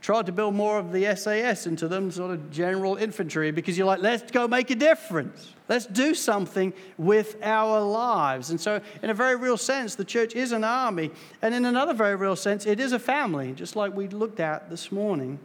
tried 0.00 0.26
to 0.26 0.30
build 0.30 0.54
more 0.54 0.78
of 0.78 0.92
the 0.92 1.12
SAS 1.16 1.66
into 1.66 1.88
them, 1.88 2.12
sort 2.12 2.30
of 2.30 2.52
general 2.52 2.94
infantry, 2.94 3.50
because 3.50 3.76
you're 3.76 3.88
like, 3.88 4.00
let's 4.00 4.30
go 4.30 4.46
make 4.46 4.70
a 4.70 4.76
difference. 4.76 5.54
Let's 5.68 5.86
do 5.86 6.14
something 6.14 6.72
with 6.96 7.36
our 7.42 7.80
lives. 7.80 8.50
And 8.50 8.60
so, 8.60 8.80
in 9.02 9.10
a 9.10 9.14
very 9.14 9.34
real 9.34 9.56
sense, 9.56 9.96
the 9.96 10.04
church 10.04 10.36
is 10.36 10.52
an 10.52 10.62
army. 10.62 11.10
And 11.42 11.52
in 11.52 11.64
another 11.64 11.94
very 11.94 12.14
real 12.14 12.36
sense, 12.36 12.64
it 12.64 12.78
is 12.78 12.92
a 12.92 13.00
family, 13.00 13.54
just 13.54 13.74
like 13.74 13.92
we 13.92 14.06
looked 14.06 14.38
at 14.38 14.70
this 14.70 14.92
morning. 14.92 15.40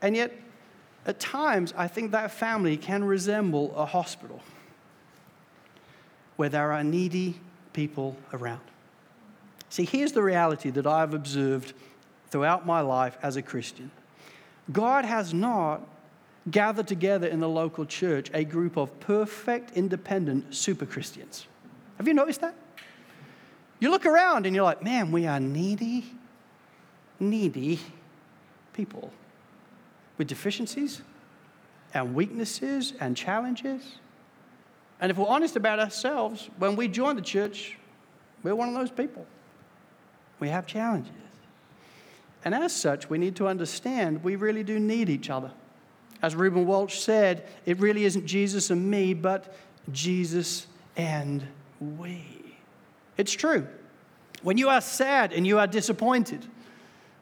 And 0.00 0.16
yet, 0.16 0.32
at 1.06 1.18
times, 1.20 1.72
I 1.76 1.88
think 1.88 2.12
that 2.12 2.30
family 2.30 2.76
can 2.76 3.04
resemble 3.04 3.74
a 3.76 3.86
hospital 3.86 4.42
where 6.36 6.48
there 6.48 6.72
are 6.72 6.84
needy 6.84 7.40
people 7.72 8.16
around. 8.32 8.60
See, 9.70 9.84
here's 9.84 10.12
the 10.12 10.22
reality 10.22 10.70
that 10.70 10.86
I've 10.86 11.14
observed 11.14 11.72
throughout 12.30 12.66
my 12.66 12.80
life 12.80 13.16
as 13.22 13.36
a 13.36 13.42
Christian. 13.42 13.90
God 14.70 15.04
has 15.04 15.32
not 15.32 15.86
gathered 16.50 16.86
together 16.86 17.26
in 17.26 17.40
the 17.40 17.48
local 17.48 17.84
church 17.84 18.30
a 18.32 18.44
group 18.44 18.76
of 18.76 18.98
perfect, 19.00 19.72
independent 19.76 20.54
super 20.54 20.86
Christians. 20.86 21.46
Have 21.96 22.06
you 22.06 22.14
noticed 22.14 22.40
that? 22.40 22.54
You 23.80 23.90
look 23.90 24.06
around 24.06 24.46
and 24.46 24.54
you're 24.54 24.64
like, 24.64 24.82
man, 24.82 25.12
we 25.12 25.26
are 25.26 25.40
needy, 25.40 26.04
needy 27.20 27.80
people 28.72 29.12
with 30.18 30.26
deficiencies 30.26 31.02
and 31.94 32.14
weaknesses 32.14 32.92
and 33.00 33.16
challenges. 33.16 33.82
And 35.00 35.10
if 35.10 35.16
we're 35.16 35.28
honest 35.28 35.56
about 35.56 35.78
ourselves, 35.78 36.50
when 36.58 36.76
we 36.76 36.88
join 36.88 37.16
the 37.16 37.22
church, 37.22 37.78
we're 38.42 38.54
one 38.54 38.68
of 38.68 38.74
those 38.74 38.90
people. 38.90 39.24
We 40.40 40.48
have 40.48 40.66
challenges. 40.66 41.12
And 42.44 42.54
as 42.54 42.74
such, 42.74 43.08
we 43.08 43.18
need 43.18 43.36
to 43.36 43.48
understand 43.48 44.22
we 44.22 44.36
really 44.36 44.62
do 44.62 44.78
need 44.78 45.08
each 45.08 45.30
other. 45.30 45.50
As 46.20 46.34
Reuben 46.34 46.66
Walsh 46.66 46.98
said, 46.98 47.46
it 47.64 47.78
really 47.78 48.04
isn't 48.04 48.26
Jesus 48.26 48.70
and 48.70 48.90
me, 48.90 49.14
but 49.14 49.54
Jesus 49.92 50.66
and 50.96 51.46
we. 51.80 52.24
It's 53.16 53.32
true. 53.32 53.66
When 54.42 54.58
you 54.58 54.68
are 54.68 54.80
sad 54.80 55.32
and 55.32 55.46
you 55.46 55.58
are 55.58 55.66
disappointed, 55.66 56.44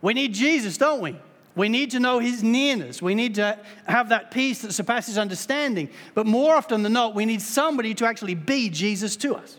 we 0.03 0.15
need 0.15 0.35
Jesus, 0.35 0.77
don't 0.77 1.01
we? 1.01 1.17
We 1.57 1.71
need 1.71 1.91
to 1.93 2.01
know 2.01 2.19
his 2.19 2.43
nearness. 2.43 3.01
We 3.01 3.15
need 3.15 3.37
to 3.37 3.59
have 3.87 4.11
that 4.11 4.31
peace 4.31 4.61
that 4.61 4.73
surpasses 4.73 5.17
understanding. 5.17 5.89
But 6.15 6.27
more 6.27 6.55
often 6.55 6.83
than 6.83 6.93
not, 6.93 7.15
we 7.15 7.25
need 7.25 7.41
somebody 7.41 7.95
to 7.95 8.05
actually 8.05 8.35
be 8.35 8.69
Jesus 8.69 9.17
to 9.17 9.35
us, 9.35 9.57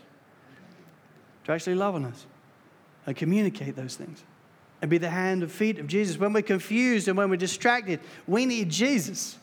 to 1.45 1.51
actually 1.51 1.75
love 1.75 1.95
on 1.95 2.05
us 2.05 2.27
and 3.07 3.15
communicate 3.15 3.75
those 3.75 3.95
things 3.95 4.23
and 4.79 4.91
be 4.91 4.99
the 4.99 5.09
hand 5.09 5.41
and 5.41 5.51
feet 5.51 5.79
of 5.79 5.87
Jesus. 5.87 6.17
When 6.19 6.33
we're 6.33 6.43
confused 6.43 7.07
and 7.07 7.17
when 7.17 7.31
we're 7.31 7.35
distracted, 7.35 7.99
we 8.27 8.45
need 8.45 8.69
Jesus. 8.69 9.35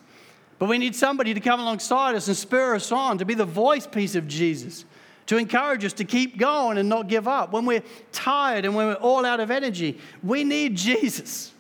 But 0.61 0.69
we 0.69 0.79
need 0.79 0.95
somebody 0.95 1.35
to 1.35 1.41
come 1.41 1.59
alongside 1.59 2.15
us 2.15 2.29
and 2.29 2.37
spur 2.37 2.77
us 2.77 2.93
on, 2.93 3.19
to 3.19 3.25
be 3.25 3.35
the 3.35 3.45
voice 3.45 3.89
piece 3.89 4.15
of 4.15 4.29
Jesus, 4.29 4.85
to 5.27 5.39
encourage 5.39 5.85
us 5.85 5.95
to 5.95 6.05
keep 6.05 6.39
going 6.39 6.79
and 6.79 6.89
not 6.89 7.09
give 7.09 7.27
up. 7.27 7.53
When 7.53 7.67
we're 7.67 7.83
tired 8.13 8.65
and 8.65 8.77
when 8.77 8.87
we're 8.87 8.95
all 8.95 9.27
out 9.27 9.41
of 9.41 9.51
energy, 9.51 9.99
we 10.23 10.45
need 10.45 10.77
Jesus. 10.77 11.51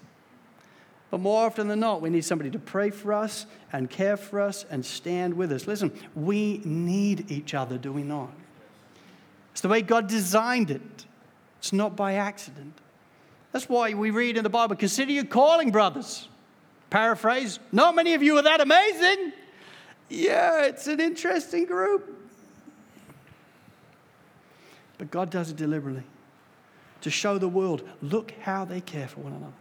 But 1.15 1.21
more 1.21 1.47
often 1.47 1.69
than 1.69 1.79
not, 1.79 2.03
we 2.03 2.11
need 2.11 2.25
somebody 2.25 2.51
to 2.51 2.59
pray 2.59 2.91
for 2.91 3.12
us 3.12 3.47
and 3.73 3.89
care 3.89 4.17
for 4.17 4.41
us 4.41 4.67
and 4.69 4.85
stand 4.85 5.35
with 5.35 5.53
us. 5.53 5.69
Listen, 5.69 5.93
we 6.17 6.61
need 6.65 7.31
each 7.31 7.55
other, 7.55 7.79
do 7.79 7.93
we 7.93 8.03
not? 8.03 8.33
It's 9.53 9.61
the 9.61 9.69
way 9.69 9.81
God 9.81 10.09
designed 10.09 10.73
it, 10.73 11.07
it's 11.61 11.73
not 11.73 11.95
by 11.95 12.15
accident. 12.15 12.77
That's 13.53 13.69
why 13.69 13.95
we 13.95 14.11
read 14.11 14.37
in 14.37 14.43
the 14.43 14.51
Bible, 14.51 14.75
consider 14.75 15.12
your 15.12 15.25
calling, 15.25 15.71
brothers. 15.71 16.29
Paraphrase, 16.91 17.61
not 17.71 17.95
many 17.95 18.15
of 18.15 18.23
you 18.25 18.37
are 18.39 18.43
that 18.43 18.61
amazing. 18.61 19.35
Yeah, 20.09 20.65
it's 20.65 20.89
an 20.89 20.99
interesting 20.99 21.65
group. 21.65 22.29
But 24.99 25.12
God 25.12 25.31
does 25.31 25.49
it 25.49 25.57
deliberately 25.57 26.03
to 27.03 27.11
show 27.11 27.39
the 27.39 27.49
world 27.49 27.89
look 28.03 28.33
how 28.41 28.65
they 28.65 28.81
care 28.81 29.07
for 29.07 29.21
one 29.21 29.35
another. 29.35 29.53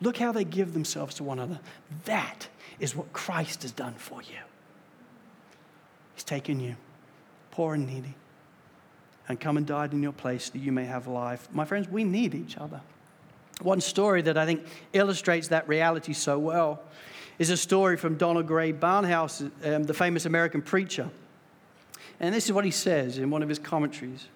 Look 0.00 0.18
how 0.18 0.32
they 0.32 0.44
give 0.44 0.74
themselves 0.74 1.14
to 1.16 1.24
one 1.24 1.38
another. 1.38 1.60
That 2.04 2.48
is 2.78 2.94
what 2.94 3.12
Christ 3.12 3.62
has 3.62 3.72
done 3.72 3.94
for 3.94 4.22
you. 4.22 4.38
He's 6.14 6.24
taken 6.24 6.60
you, 6.60 6.76
poor 7.50 7.74
and 7.74 7.86
needy, 7.86 8.14
and 9.28 9.40
come 9.40 9.56
and 9.56 9.66
died 9.66 9.92
in 9.92 10.02
your 10.02 10.12
place 10.12 10.50
that 10.50 10.58
you 10.58 10.72
may 10.72 10.84
have 10.84 11.06
life. 11.06 11.48
My 11.52 11.64
friends, 11.64 11.88
we 11.88 12.04
need 12.04 12.34
each 12.34 12.56
other. 12.56 12.80
One 13.62 13.80
story 13.80 14.22
that 14.22 14.36
I 14.36 14.44
think 14.44 14.66
illustrates 14.92 15.48
that 15.48 15.66
reality 15.66 16.12
so 16.12 16.38
well 16.38 16.82
is 17.38 17.50
a 17.50 17.56
story 17.56 17.96
from 17.96 18.16
Donald 18.16 18.46
Grey 18.46 18.72
Barnhouse, 18.72 19.50
um, 19.64 19.84
the 19.84 19.94
famous 19.94 20.26
American 20.26 20.62
preacher. 20.62 21.08
And 22.20 22.34
this 22.34 22.46
is 22.46 22.52
what 22.52 22.64
he 22.64 22.70
says 22.70 23.18
in 23.18 23.30
one 23.30 23.42
of 23.42 23.48
his 23.48 23.58
commentaries. 23.58 24.26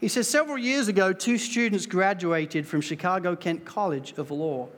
He 0.00 0.08
says, 0.08 0.28
Several 0.28 0.58
years 0.58 0.88
ago, 0.88 1.12
two 1.12 1.38
students 1.38 1.86
graduated 1.86 2.66
from 2.66 2.80
Chicago 2.80 3.36
Kent 3.36 3.64
College 3.64 4.14
of 4.16 4.30
Law. 4.30 4.68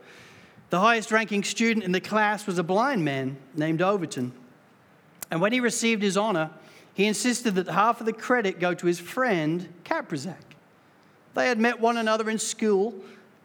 The 0.69 0.79
highest 0.79 1.11
ranking 1.11 1.43
student 1.43 1.85
in 1.85 1.91
the 1.91 2.01
class 2.01 2.47
was 2.47 2.57
a 2.57 2.63
blind 2.63 3.05
man 3.05 3.37
named 3.55 3.81
Overton. 3.81 4.31
And 5.31 5.41
when 5.41 5.53
he 5.53 5.59
received 5.59 6.01
his 6.01 6.17
honor, 6.17 6.49
he 6.93 7.05
insisted 7.05 7.55
that 7.55 7.67
half 7.67 7.99
of 7.99 8.05
the 8.05 8.13
credit 8.13 8.59
go 8.59 8.73
to 8.73 8.87
his 8.87 8.99
friend, 8.99 9.67
Kaprizak. 9.83 10.35
They 11.33 11.47
had 11.47 11.59
met 11.59 11.79
one 11.79 11.97
another 11.97 12.29
in 12.29 12.39
school 12.39 12.95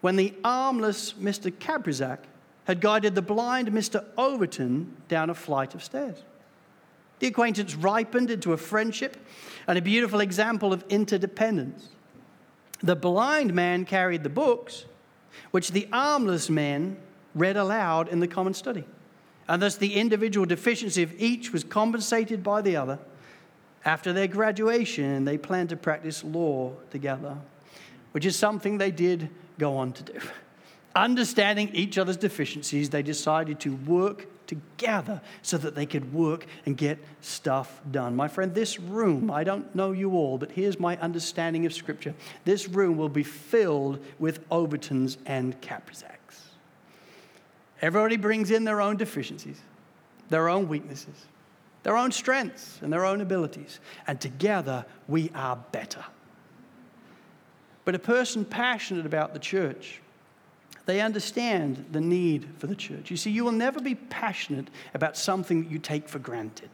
when 0.00 0.16
the 0.16 0.34
armless 0.44 1.14
Mr. 1.14 1.50
Kaprizak 1.50 2.20
had 2.64 2.80
guided 2.80 3.14
the 3.14 3.22
blind 3.22 3.68
Mr. 3.68 4.04
Overton 4.16 4.96
down 5.08 5.28
a 5.28 5.34
flight 5.34 5.74
of 5.74 5.82
stairs. 5.82 6.22
The 7.20 7.28
acquaintance 7.28 7.74
ripened 7.74 8.30
into 8.30 8.52
a 8.52 8.56
friendship 8.56 9.16
and 9.68 9.78
a 9.78 9.82
beautiful 9.82 10.20
example 10.20 10.72
of 10.72 10.84
interdependence. 10.88 11.90
The 12.82 12.96
blind 12.96 13.54
man 13.54 13.84
carried 13.84 14.22
the 14.22 14.30
books, 14.30 14.86
which 15.50 15.70
the 15.70 15.86
armless 15.92 16.48
man 16.50 16.96
read 17.34 17.56
aloud 17.56 18.08
in 18.08 18.20
the 18.20 18.26
common 18.26 18.54
study. 18.54 18.84
And 19.46 19.60
thus 19.60 19.76
the 19.76 19.94
individual 19.94 20.46
deficiency 20.46 21.02
of 21.02 21.12
each 21.20 21.52
was 21.52 21.62
compensated 21.62 22.42
by 22.42 22.62
the 22.62 22.76
other. 22.76 22.98
After 23.84 24.12
their 24.12 24.26
graduation, 24.26 25.24
they 25.24 25.36
planned 25.36 25.68
to 25.70 25.76
practice 25.76 26.24
law 26.24 26.72
together, 26.90 27.36
which 28.12 28.24
is 28.24 28.36
something 28.36 28.78
they 28.78 28.90
did 28.90 29.28
go 29.58 29.76
on 29.76 29.92
to 29.92 30.02
do. 30.02 30.20
Understanding 30.96 31.70
each 31.74 31.98
other's 31.98 32.16
deficiencies, 32.16 32.90
they 32.90 33.02
decided 33.02 33.60
to 33.60 33.76
work 33.76 34.26
together 34.50 35.20
so 35.42 35.56
that 35.56 35.76
they 35.76 35.86
could 35.86 36.12
work 36.12 36.44
and 36.66 36.76
get 36.76 36.98
stuff 37.20 37.80
done. 37.88 38.16
My 38.16 38.26
friend, 38.26 38.52
this 38.52 38.80
room, 38.80 39.30
I 39.30 39.44
don't 39.44 39.72
know 39.76 39.92
you 39.92 40.12
all, 40.12 40.38
but 40.38 40.50
here's 40.50 40.80
my 40.80 40.96
understanding 40.98 41.66
of 41.66 41.72
Scripture. 41.72 42.14
This 42.44 42.68
room 42.68 42.96
will 42.96 43.08
be 43.08 43.22
filled 43.22 44.04
with 44.18 44.48
Overtons 44.50 45.18
and 45.24 45.58
Kaprizaks. 45.60 46.16
Everybody 47.80 48.16
brings 48.16 48.50
in 48.50 48.64
their 48.64 48.80
own 48.80 48.96
deficiencies, 48.96 49.60
their 50.28 50.48
own 50.48 50.66
weaknesses, 50.66 51.26
their 51.84 51.96
own 51.96 52.10
strengths, 52.10 52.80
and 52.82 52.92
their 52.92 53.04
own 53.04 53.20
abilities. 53.20 53.78
And 54.08 54.20
together 54.20 54.84
we 55.06 55.30
are 55.34 55.56
better. 55.70 56.04
But 57.84 57.94
a 57.94 58.00
person 58.00 58.44
passionate 58.44 59.06
about 59.06 59.32
the 59.32 59.38
church, 59.38 60.00
they 60.90 61.00
understand 61.00 61.86
the 61.92 62.00
need 62.00 62.48
for 62.58 62.66
the 62.66 62.74
church. 62.74 63.12
You 63.12 63.16
see, 63.16 63.30
you 63.30 63.44
will 63.44 63.52
never 63.52 63.80
be 63.80 63.94
passionate 63.94 64.68
about 64.92 65.16
something 65.16 65.62
that 65.62 65.70
you 65.70 65.78
take 65.78 66.08
for 66.08 66.18
granted. 66.18 66.68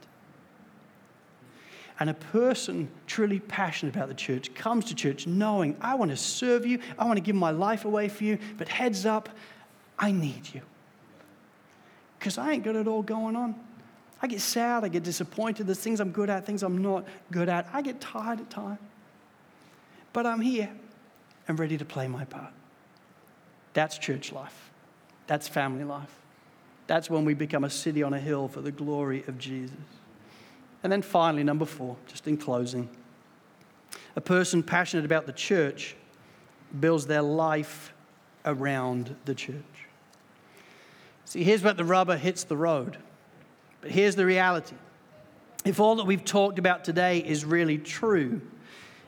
And 1.99 2.09
a 2.09 2.15
person 2.15 2.89
truly 3.05 3.39
passionate 3.39 3.95
about 3.95 4.07
the 4.07 4.15
church 4.15 4.55
comes 4.55 4.85
to 4.85 4.95
church 4.95 5.27
knowing, 5.27 5.77
I 5.81 5.93
want 5.93 6.09
to 6.09 6.17
serve 6.17 6.65
you, 6.65 6.79
I 6.97 7.05
want 7.05 7.17
to 7.17 7.21
give 7.21 7.35
my 7.35 7.51
life 7.51 7.85
away 7.85 8.09
for 8.09 8.23
you, 8.23 8.39
but 8.57 8.67
heads 8.67 9.05
up, 9.05 9.29
I 9.99 10.11
need 10.11 10.49
you. 10.51 10.61
Because 12.17 12.39
I 12.39 12.53
ain't 12.53 12.63
got 12.63 12.75
it 12.75 12.87
all 12.87 13.03
going 13.03 13.35
on. 13.35 13.53
I 14.19 14.25
get 14.25 14.41
sad, 14.41 14.83
I 14.83 14.87
get 14.87 15.03
disappointed. 15.03 15.67
There's 15.67 15.79
things 15.79 15.99
I'm 15.99 16.11
good 16.11 16.31
at, 16.31 16.43
things 16.43 16.63
I'm 16.63 16.79
not 16.79 17.05
good 17.29 17.49
at. 17.49 17.69
I 17.71 17.83
get 17.83 18.01
tired 18.01 18.39
at 18.39 18.49
times. 18.49 18.79
But 20.11 20.25
I'm 20.25 20.41
here 20.41 20.71
and 21.47 21.59
ready 21.59 21.77
to 21.77 21.85
play 21.85 22.07
my 22.07 22.25
part. 22.25 22.51
That's 23.77 23.99
church 23.99 24.31
life. 24.31 24.71
That's 25.27 25.47
family 25.47 25.83
life. 25.83 26.09
That's 26.87 27.11
when 27.11 27.25
we 27.25 27.35
become 27.35 27.63
a 27.63 27.69
city 27.69 28.01
on 28.01 28.11
a 28.11 28.19
hill 28.19 28.47
for 28.47 28.59
the 28.59 28.71
glory 28.71 29.23
of 29.27 29.37
Jesus. 29.37 29.77
And 30.81 30.91
then 30.91 31.03
finally, 31.03 31.43
number 31.43 31.65
four, 31.65 31.95
just 32.07 32.27
in 32.27 32.37
closing, 32.37 32.89
a 34.15 34.21
person 34.21 34.63
passionate 34.63 35.05
about 35.05 35.27
the 35.27 35.31
church 35.31 35.95
builds 36.79 37.05
their 37.05 37.21
life 37.21 37.93
around 38.45 39.15
the 39.25 39.35
church. 39.35 39.53
See, 41.25 41.43
here's 41.43 41.61
where 41.61 41.75
the 41.75 41.85
rubber 41.85 42.17
hits 42.17 42.45
the 42.45 42.57
road. 42.57 42.97
But 43.81 43.91
here's 43.91 44.15
the 44.15 44.25
reality. 44.25 44.75
If 45.65 45.79
all 45.79 45.97
that 45.97 46.05
we've 46.07 46.25
talked 46.25 46.57
about 46.57 46.83
today 46.83 47.19
is 47.19 47.45
really 47.45 47.77
true, 47.77 48.41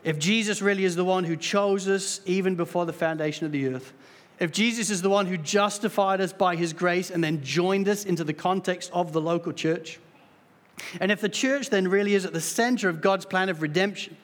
if 0.04 0.20
Jesus 0.20 0.62
really 0.62 0.84
is 0.84 0.94
the 0.94 1.04
one 1.04 1.24
who 1.24 1.34
chose 1.34 1.88
us 1.88 2.20
even 2.24 2.54
before 2.54 2.86
the 2.86 2.92
foundation 2.92 3.46
of 3.46 3.52
the 3.52 3.66
earth, 3.66 3.94
if 4.40 4.50
Jesus 4.50 4.88
is 4.88 5.02
the 5.02 5.10
one 5.10 5.26
who 5.26 5.36
justified 5.36 6.20
us 6.20 6.32
by 6.32 6.56
his 6.56 6.72
grace 6.72 7.10
and 7.10 7.22
then 7.22 7.42
joined 7.42 7.88
us 7.88 8.04
into 8.04 8.24
the 8.24 8.32
context 8.32 8.90
of 8.92 9.12
the 9.12 9.20
local 9.20 9.52
church, 9.52 10.00
and 10.98 11.12
if 11.12 11.20
the 11.20 11.28
church 11.28 11.68
then 11.68 11.86
really 11.86 12.14
is 12.14 12.24
at 12.24 12.32
the 12.32 12.40
center 12.40 12.88
of 12.88 13.02
God's 13.02 13.26
plan 13.26 13.50
of 13.50 13.60
redemption, 13.60 14.16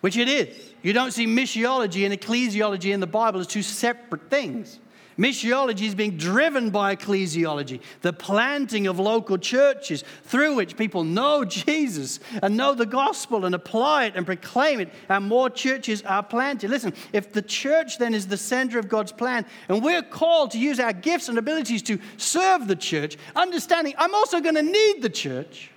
which 0.00 0.16
it 0.16 0.28
is, 0.28 0.72
you 0.82 0.92
don't 0.92 1.10
see 1.10 1.26
missiology 1.26 2.04
and 2.04 2.18
ecclesiology 2.18 2.94
in 2.94 3.00
the 3.00 3.06
Bible 3.06 3.40
as 3.40 3.48
two 3.48 3.62
separate 3.62 4.30
things. 4.30 4.78
Missiology 5.18 5.82
is 5.82 5.96
being 5.96 6.16
driven 6.16 6.70
by 6.70 6.94
ecclesiology, 6.94 7.80
the 8.02 8.12
planting 8.12 8.86
of 8.86 9.00
local 9.00 9.36
churches 9.36 10.04
through 10.22 10.54
which 10.54 10.76
people 10.76 11.02
know 11.02 11.44
Jesus 11.48 12.20
and 12.40 12.56
know 12.56 12.72
the 12.72 12.86
gospel 12.86 13.44
and 13.44 13.52
apply 13.52 14.04
it 14.04 14.14
and 14.14 14.24
proclaim 14.24 14.78
it, 14.78 14.92
and 15.08 15.26
more 15.26 15.50
churches 15.50 16.02
are 16.02 16.22
planted. 16.22 16.70
Listen, 16.70 16.94
if 17.12 17.32
the 17.32 17.42
church 17.42 17.98
then 17.98 18.14
is 18.14 18.28
the 18.28 18.36
center 18.36 18.78
of 18.78 18.88
God's 18.88 19.10
plan, 19.10 19.44
and 19.68 19.82
we're 19.82 20.02
called 20.02 20.52
to 20.52 20.58
use 20.58 20.78
our 20.78 20.92
gifts 20.92 21.28
and 21.28 21.36
abilities 21.36 21.82
to 21.82 21.98
serve 22.16 22.68
the 22.68 22.76
church, 22.76 23.18
understanding 23.34 23.94
I'm 23.98 24.14
also 24.14 24.40
going 24.40 24.54
to 24.54 24.62
need 24.62 25.02
the 25.02 25.10
church, 25.10 25.72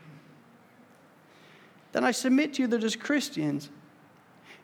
then 1.94 2.04
I 2.04 2.12
submit 2.12 2.54
to 2.54 2.62
you 2.62 2.68
that 2.68 2.84
as 2.84 2.96
Christians, 2.96 3.72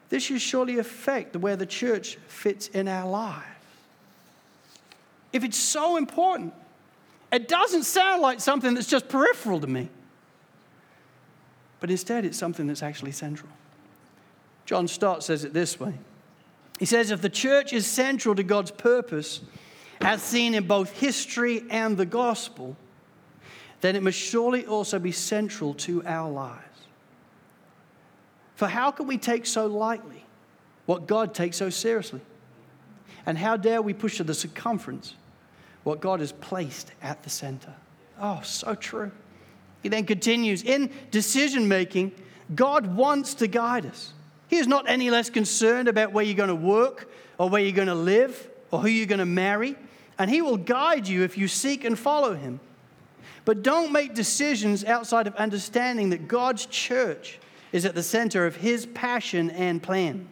this 0.09 0.23
should 0.23 0.39
surely 0.39 0.78
affect 0.78 1.36
way 1.36 1.55
the 1.55 1.65
church 1.65 2.17
fits 2.28 2.67
in 2.67 2.88
our 2.88 3.09
lives 3.09 3.57
if 5.38 5.43
it's 5.43 5.57
so 5.57 5.95
important, 5.95 6.53
it 7.31 7.47
doesn't 7.47 7.83
sound 7.83 8.21
like 8.21 8.41
something 8.41 8.73
that's 8.73 8.88
just 8.88 9.07
peripheral 9.07 9.59
to 9.61 9.67
me. 9.67 9.89
But 11.79 11.91
instead, 11.91 12.25
it's 12.25 12.38
something 12.38 12.67
that's 12.67 12.83
actually 12.83 13.11
central. 13.11 13.49
John 14.65 14.88
Stott 14.88 15.23
says 15.23 15.45
it 15.45 15.53
this 15.53 15.79
way 15.79 15.93
He 16.79 16.85
says, 16.85 17.11
If 17.11 17.21
the 17.21 17.29
church 17.29 17.71
is 17.71 17.85
central 17.85 18.35
to 18.35 18.43
God's 18.43 18.71
purpose, 18.71 19.41
as 20.01 20.21
seen 20.21 20.53
in 20.53 20.67
both 20.67 20.91
history 20.91 21.63
and 21.69 21.97
the 21.97 22.05
gospel, 22.05 22.75
then 23.81 23.95
it 23.95 24.03
must 24.03 24.17
surely 24.17 24.65
also 24.65 24.99
be 24.99 25.11
central 25.11 25.73
to 25.75 26.03
our 26.05 26.29
lives. 26.29 26.63
For 28.55 28.67
how 28.67 28.89
can 28.89 29.05
we 29.05 29.19
take 29.19 29.45
so 29.45 29.67
lightly 29.67 30.25
what 30.88 31.05
God 31.05 31.35
takes 31.35 31.57
so 31.57 31.69
seriously? 31.69 32.21
And 33.25 33.38
how 33.38 33.57
dare 33.57 33.81
we 33.81 33.93
push 33.93 34.17
to 34.17 34.23
the 34.23 34.33
circumference 34.33 35.13
what 35.88 36.01
God 36.01 36.19
has 36.19 36.33
placed 36.33 36.91
at 37.01 37.23
the 37.23 37.29
center? 37.29 37.73
Oh, 38.19 38.41
so 38.43 38.75
true. 38.75 39.09
He 39.81 39.88
then 39.88 40.05
continues 40.05 40.61
in 40.61 40.91
decision 41.11 41.69
making, 41.69 42.11
God 42.53 42.97
wants 42.97 43.35
to 43.35 43.47
guide 43.47 43.85
us. 43.85 44.11
He 44.49 44.57
is 44.57 44.67
not 44.67 44.89
any 44.89 45.09
less 45.09 45.29
concerned 45.29 45.88
about 45.88 46.11
where 46.11 46.25
you're 46.25 46.35
going 46.35 46.49
to 46.49 46.55
work 46.55 47.09
or 47.38 47.47
where 47.47 47.61
you're 47.61 47.71
going 47.71 47.88
to 47.88 47.95
live 47.95 48.49
or 48.69 48.81
who 48.81 48.89
you're 48.89 49.05
going 49.05 49.19
to 49.19 49.25
marry. 49.25 49.77
And 50.19 50.29
He 50.29 50.41
will 50.41 50.57
guide 50.57 51.07
you 51.07 51.23
if 51.23 51.38
you 51.38 51.47
seek 51.47 51.85
and 51.85 51.97
follow 51.97 52.35
Him. 52.35 52.59
But 53.45 53.63
don't 53.63 53.93
make 53.93 54.13
decisions 54.13 54.83
outside 54.83 55.25
of 55.25 55.35
understanding 55.35 56.09
that 56.09 56.27
God's 56.27 56.65
church 56.65 57.39
is 57.71 57.85
at 57.85 57.95
the 57.95 58.03
center 58.03 58.45
of 58.45 58.57
His 58.57 58.85
passion 58.88 59.51
and 59.51 59.81
plan. 59.81 60.27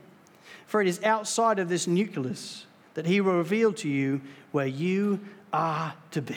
For 0.68 0.82
it 0.82 0.88
is 0.90 1.02
outside 1.02 1.60
of 1.60 1.70
this 1.70 1.88
nucleus 1.88 2.66
that 2.96 3.06
he 3.06 3.22
will 3.22 3.38
reveal 3.38 3.72
to 3.74 3.88
you 3.88 4.20
where 4.52 4.66
you 4.66 5.20
are 5.56 5.94
to 6.12 6.22
be. 6.22 6.36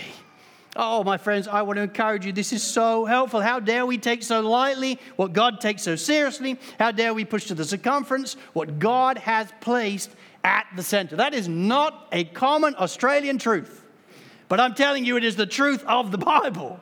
Oh, 0.76 1.02
my 1.02 1.16
friends, 1.16 1.48
I 1.48 1.62
want 1.62 1.78
to 1.78 1.82
encourage 1.82 2.24
you. 2.24 2.32
This 2.32 2.52
is 2.52 2.62
so 2.62 3.04
helpful. 3.04 3.40
How 3.40 3.58
dare 3.58 3.84
we 3.84 3.98
take 3.98 4.22
so 4.22 4.40
lightly 4.40 5.00
what 5.16 5.32
God 5.32 5.60
takes 5.60 5.82
so 5.82 5.96
seriously? 5.96 6.56
How 6.78 6.92
dare 6.92 7.12
we 7.12 7.24
push 7.24 7.46
to 7.46 7.54
the 7.54 7.64
circumference 7.64 8.34
what 8.52 8.78
God 8.78 9.18
has 9.18 9.52
placed 9.60 10.10
at 10.44 10.66
the 10.76 10.84
center? 10.84 11.16
That 11.16 11.34
is 11.34 11.48
not 11.48 12.06
a 12.12 12.24
common 12.24 12.76
Australian 12.76 13.38
truth, 13.38 13.84
but 14.48 14.60
I'm 14.60 14.74
telling 14.74 15.04
you, 15.04 15.16
it 15.16 15.24
is 15.24 15.34
the 15.34 15.46
truth 15.46 15.82
of 15.84 16.12
the 16.12 16.18
Bible. 16.18 16.78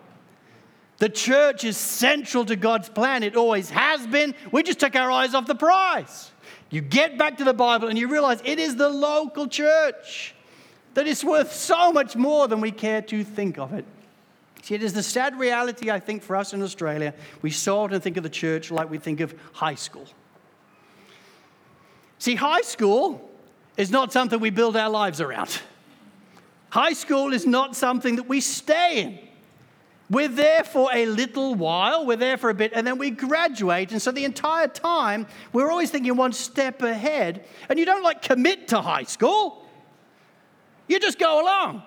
The 0.99 1.09
church 1.09 1.65
is 1.65 1.79
central 1.79 2.45
to 2.47 2.57
God's 2.57 2.91
plan. 2.91 3.23
It 3.23 3.35
always 3.35 3.71
has 3.71 4.07
been. 4.07 4.35
We 4.53 4.63
just 4.63 4.81
took 4.81 4.95
our 4.95 5.11
eyes 5.11 5.35
off 5.35 5.47
the 5.47 5.55
prize. 5.55 6.31
You 6.69 6.83
get 6.83 7.17
back 7.17 7.39
to 7.39 7.45
the 7.45 7.55
Bible 7.55 7.89
and 7.89 7.99
you 7.99 8.09
realize 8.09 8.43
it 8.45 8.59
is 8.59 8.77
the 8.77 8.89
local 8.91 9.47
church 9.47 10.35
that 10.97 11.07
is 11.07 11.23
worth 11.23 11.53
so 11.53 11.93
much 11.93 12.17
more 12.17 12.49
than 12.49 12.63
we 12.63 12.71
care 12.71 13.03
to 13.03 13.23
think 13.23 13.59
of 13.59 13.75
it. 13.75 13.85
See, 14.63 14.75
it 14.75 14.83
is 14.83 14.95
the 14.95 15.03
sad 15.03 15.39
reality, 15.39 15.91
I 15.91 16.01
think, 16.01 16.23
for 16.23 16.35
us 16.35 16.55
in 16.55 16.63
Australia. 16.63 17.13
We 17.43 17.51
so 17.51 17.81
often 17.81 18.01
think 18.01 18.17
of 18.17 18.23
the 18.23 18.31
church 18.31 18.71
like 18.71 18.89
we 18.91 18.97
think 18.97 19.21
of 19.21 19.35
high 19.53 19.75
school. 19.75 20.07
See, 22.19 22.35
high 22.35 22.63
school 22.63 23.31
is 23.77 23.91
not 23.91 24.11
something 24.11 24.41
we 24.41 24.49
build 24.49 24.75
our 24.75 24.89
lives 24.89 25.21
around. 25.21 25.61
High 26.71 26.95
school 26.95 27.35
is 27.35 27.45
not 27.45 27.77
something 27.77 28.17
that 28.17 28.27
we 28.27 28.41
stay 28.41 29.03
in. 29.03 29.19
We're 30.09 30.29
there 30.29 30.65
for 30.65 30.89
a 30.95 31.05
little 31.05 31.55
while, 31.55 32.07
we're 32.07 32.17
there 32.17 32.39
for 32.39 32.49
a 32.49 32.55
bit, 32.55 32.73
and 32.75 32.87
then 32.87 32.97
we 32.97 33.11
graduate. 33.11 33.93
And 33.93 34.01
so 34.01 34.13
the 34.13 34.25
entire 34.25 34.69
time, 34.69 35.27
we're 35.53 35.71
always 35.71 35.91
thinking 35.91 36.17
one 36.17 36.33
step 36.33 36.81
ahead. 36.81 37.45
And 37.69 37.79
you 37.79 37.85
don't 37.85 38.03
like 38.03 38.23
commit 38.23 38.69
to 38.69 38.81
high 38.81 39.03
school, 39.03 39.66
you 40.89 40.99
just 41.01 41.19
go 41.19 41.43
along. 41.43 41.83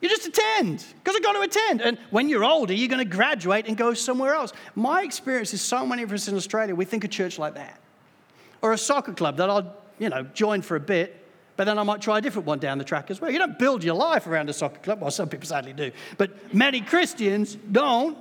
You 0.00 0.08
just 0.08 0.26
attend 0.26 0.84
because 1.02 1.16
I've 1.16 1.22
got 1.22 1.32
to 1.32 1.40
attend. 1.40 1.80
And 1.80 1.98
when 2.10 2.28
you're 2.28 2.44
older, 2.44 2.74
you're 2.74 2.88
going 2.88 2.98
to 2.98 3.16
graduate 3.16 3.66
and 3.66 3.76
go 3.76 3.94
somewhere 3.94 4.34
else. 4.34 4.52
My 4.74 5.02
experience 5.02 5.54
is 5.54 5.62
so 5.62 5.86
many 5.86 6.02
of 6.02 6.12
us 6.12 6.28
in 6.28 6.36
Australia, 6.36 6.74
we 6.74 6.84
think 6.84 7.04
a 7.04 7.08
church 7.08 7.38
like 7.38 7.54
that. 7.54 7.80
Or 8.60 8.72
a 8.72 8.78
soccer 8.78 9.12
club 9.12 9.36
that 9.38 9.48
I'll, 9.48 9.74
you 9.98 10.08
know, 10.08 10.24
join 10.24 10.62
for 10.62 10.76
a 10.76 10.80
bit 10.80 11.24
but 11.56 11.64
then 11.64 11.78
I 11.78 11.82
might 11.84 12.00
try 12.00 12.18
a 12.18 12.20
different 12.20 12.46
one 12.46 12.58
down 12.58 12.78
the 12.78 12.84
track 12.84 13.10
as 13.10 13.20
well. 13.20 13.30
You 13.30 13.38
don't 13.38 13.58
build 13.58 13.84
your 13.84 13.94
life 13.94 14.26
around 14.26 14.48
a 14.50 14.52
soccer 14.52 14.80
club. 14.80 15.00
Well, 15.00 15.10
some 15.10 15.28
people 15.28 15.46
sadly 15.46 15.72
do, 15.72 15.92
but 16.18 16.52
many 16.52 16.80
Christians 16.80 17.56
don't. 17.70 18.18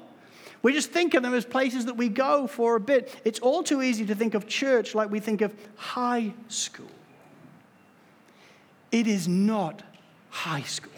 We 0.61 0.71
just 0.71 0.91
think 0.91 1.13
of 1.13 1.23
them 1.23 1.33
as 1.33 1.43
places 1.43 1.85
that 1.85 1.97
we 1.97 2.07
go 2.07 2.47
for 2.47 2.75
a 2.75 2.79
bit. 2.79 3.13
It's 3.25 3.39
all 3.39 3.63
too 3.63 3.81
easy 3.81 4.05
to 4.05 4.15
think 4.15 4.33
of 4.33 4.47
church 4.47 4.95
like 4.95 5.11
we 5.11 5.19
think 5.19 5.41
of 5.41 5.53
high 5.75 6.33
school. 6.47 6.87
It 8.93 9.07
is 9.07 9.27
not 9.27 9.81
high 10.29 10.61
school, 10.61 10.93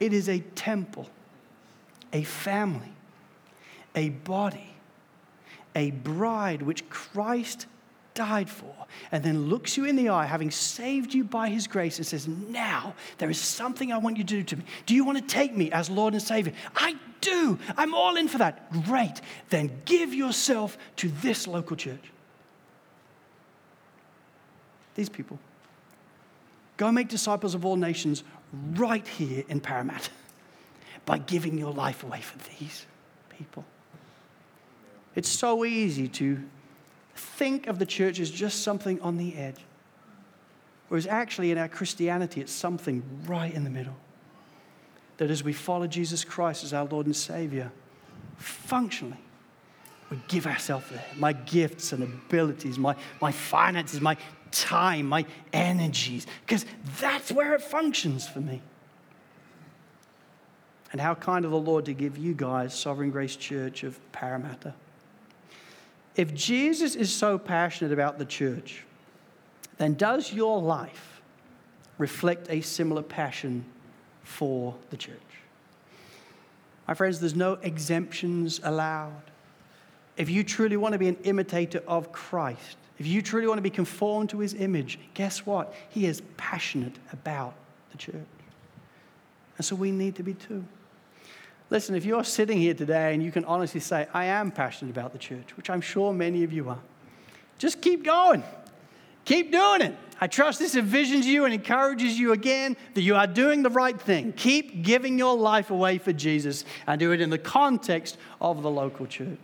it 0.00 0.12
is 0.14 0.28
a 0.28 0.40
temple, 0.40 1.08
a 2.14 2.22
family, 2.24 2.92
a 3.94 4.08
body, 4.08 4.74
a 5.76 5.90
bride 5.90 6.62
which 6.62 6.88
Christ 6.88 7.66
died 8.14 8.48
for, 8.48 8.74
and 9.12 9.22
then 9.22 9.48
looks 9.50 9.76
you 9.76 9.84
in 9.84 9.96
the 9.96 10.08
eye, 10.08 10.24
having 10.24 10.50
saved 10.50 11.12
you 11.12 11.24
by 11.24 11.50
his 11.50 11.66
grace, 11.66 11.98
and 11.98 12.06
says, 12.06 12.26
Now 12.26 12.94
there 13.18 13.28
is 13.28 13.38
something 13.38 13.92
I 13.92 13.98
want 13.98 14.16
you 14.16 14.24
to 14.24 14.28
do 14.28 14.42
to 14.44 14.56
me. 14.56 14.64
Do 14.86 14.94
you 14.94 15.04
want 15.04 15.18
to 15.18 15.24
take 15.24 15.54
me 15.54 15.70
as 15.72 15.90
Lord 15.90 16.14
and 16.14 16.22
Savior? 16.22 16.54
I 16.74 16.96
do. 17.20 17.58
I'm 17.76 17.94
all 17.94 18.16
in 18.16 18.28
for 18.28 18.38
that. 18.38 18.72
Great. 18.86 19.20
Then 19.50 19.82
give 19.84 20.14
yourself 20.14 20.78
to 20.96 21.10
this 21.20 21.46
local 21.46 21.76
church. 21.76 22.00
These 24.94 25.10
people. 25.10 25.38
Go 26.78 26.90
make 26.92 27.08
disciples 27.08 27.54
of 27.54 27.66
all 27.66 27.76
nations 27.76 28.24
right 28.74 29.06
here 29.06 29.44
in 29.48 29.60
Parramatta 29.60 30.10
by 31.04 31.18
giving 31.18 31.58
your 31.58 31.72
life 31.72 32.02
away 32.02 32.22
for 32.22 32.38
these 32.58 32.86
people. 33.36 33.64
It's 35.14 35.28
so 35.28 35.64
easy 35.64 36.08
to 36.08 36.42
think 37.14 37.66
of 37.66 37.78
the 37.78 37.86
church 37.86 38.20
as 38.20 38.30
just 38.30 38.62
something 38.62 39.00
on 39.00 39.16
the 39.16 39.36
edge. 39.36 39.58
Whereas 40.88 41.06
actually, 41.06 41.50
in 41.50 41.58
our 41.58 41.68
Christianity, 41.68 42.40
it's 42.40 42.52
something 42.52 43.02
right 43.26 43.52
in 43.52 43.64
the 43.64 43.70
middle. 43.70 43.96
That 45.18 45.30
as 45.30 45.42
we 45.42 45.52
follow 45.52 45.88
Jesus 45.88 46.24
Christ 46.24 46.62
as 46.62 46.72
our 46.72 46.84
Lord 46.84 47.06
and 47.06 47.16
Savior, 47.16 47.72
functionally, 48.36 49.18
we 50.10 50.18
give 50.28 50.46
ourselves 50.46 50.86
there. 50.90 51.04
My 51.16 51.32
gifts 51.32 51.92
and 51.92 52.02
abilities, 52.04 52.78
my, 52.78 52.94
my 53.20 53.32
finances, 53.32 54.00
my 54.00 54.16
time, 54.50 55.06
my 55.06 55.26
energies, 55.52 56.26
because 56.46 56.64
that's 57.00 57.30
where 57.32 57.54
it 57.54 57.62
functions 57.62 58.26
for 58.28 58.40
me. 58.40 58.62
And 60.90 61.00
how 61.00 61.14
kind 61.14 61.44
of 61.44 61.50
the 61.50 61.58
Lord 61.58 61.84
to 61.86 61.92
give 61.92 62.16
you 62.16 62.34
guys, 62.34 62.74
Sovereign 62.74 63.10
Grace 63.10 63.36
Church 63.36 63.82
of 63.84 64.00
Parramatta. 64.12 64.74
If 66.16 66.34
Jesus 66.34 66.94
is 66.94 67.12
so 67.12 67.38
passionate 67.38 67.92
about 67.92 68.18
the 68.18 68.24
church, 68.24 68.84
then 69.76 69.94
does 69.94 70.32
your 70.32 70.60
life 70.60 71.20
reflect 71.98 72.48
a 72.50 72.60
similar 72.60 73.02
passion 73.02 73.64
for 74.24 74.74
the 74.90 74.96
church? 74.96 75.16
My 76.88 76.94
friends, 76.94 77.20
there's 77.20 77.36
no 77.36 77.54
exemptions 77.62 78.60
allowed. 78.64 79.27
If 80.18 80.28
you 80.28 80.42
truly 80.42 80.76
want 80.76 80.92
to 80.92 80.98
be 80.98 81.08
an 81.08 81.16
imitator 81.22 81.82
of 81.86 82.12
Christ, 82.12 82.76
if 82.98 83.06
you 83.06 83.22
truly 83.22 83.46
want 83.46 83.58
to 83.58 83.62
be 83.62 83.70
conformed 83.70 84.30
to 84.30 84.40
his 84.40 84.52
image, 84.52 84.98
guess 85.14 85.46
what? 85.46 85.72
He 85.88 86.06
is 86.06 86.22
passionate 86.36 86.96
about 87.12 87.54
the 87.92 87.98
church. 87.98 88.14
And 89.56 89.64
so 89.64 89.76
we 89.76 89.92
need 89.92 90.16
to 90.16 90.24
be 90.24 90.34
too. 90.34 90.64
Listen, 91.70 91.94
if 91.94 92.04
you're 92.04 92.24
sitting 92.24 92.58
here 92.58 92.74
today 92.74 93.14
and 93.14 93.22
you 93.22 93.30
can 93.30 93.44
honestly 93.44 93.80
say, 93.80 94.08
I 94.12 94.24
am 94.24 94.50
passionate 94.50 94.90
about 94.90 95.12
the 95.12 95.18
church, 95.18 95.56
which 95.56 95.70
I'm 95.70 95.80
sure 95.80 96.12
many 96.12 96.42
of 96.42 96.52
you 96.52 96.68
are, 96.68 96.80
just 97.58 97.80
keep 97.80 98.04
going. 98.04 98.42
Keep 99.24 99.52
doing 99.52 99.82
it. 99.82 99.94
I 100.20 100.26
trust 100.26 100.58
this 100.58 100.74
envisions 100.74 101.24
you 101.24 101.44
and 101.44 101.54
encourages 101.54 102.18
you 102.18 102.32
again 102.32 102.76
that 102.94 103.02
you 103.02 103.14
are 103.14 103.26
doing 103.26 103.62
the 103.62 103.70
right 103.70 104.00
thing. 104.00 104.32
Keep 104.32 104.82
giving 104.82 105.18
your 105.18 105.36
life 105.36 105.70
away 105.70 105.98
for 105.98 106.12
Jesus 106.12 106.64
and 106.88 106.98
do 106.98 107.12
it 107.12 107.20
in 107.20 107.30
the 107.30 107.38
context 107.38 108.16
of 108.40 108.62
the 108.62 108.70
local 108.70 109.06
church. 109.06 109.38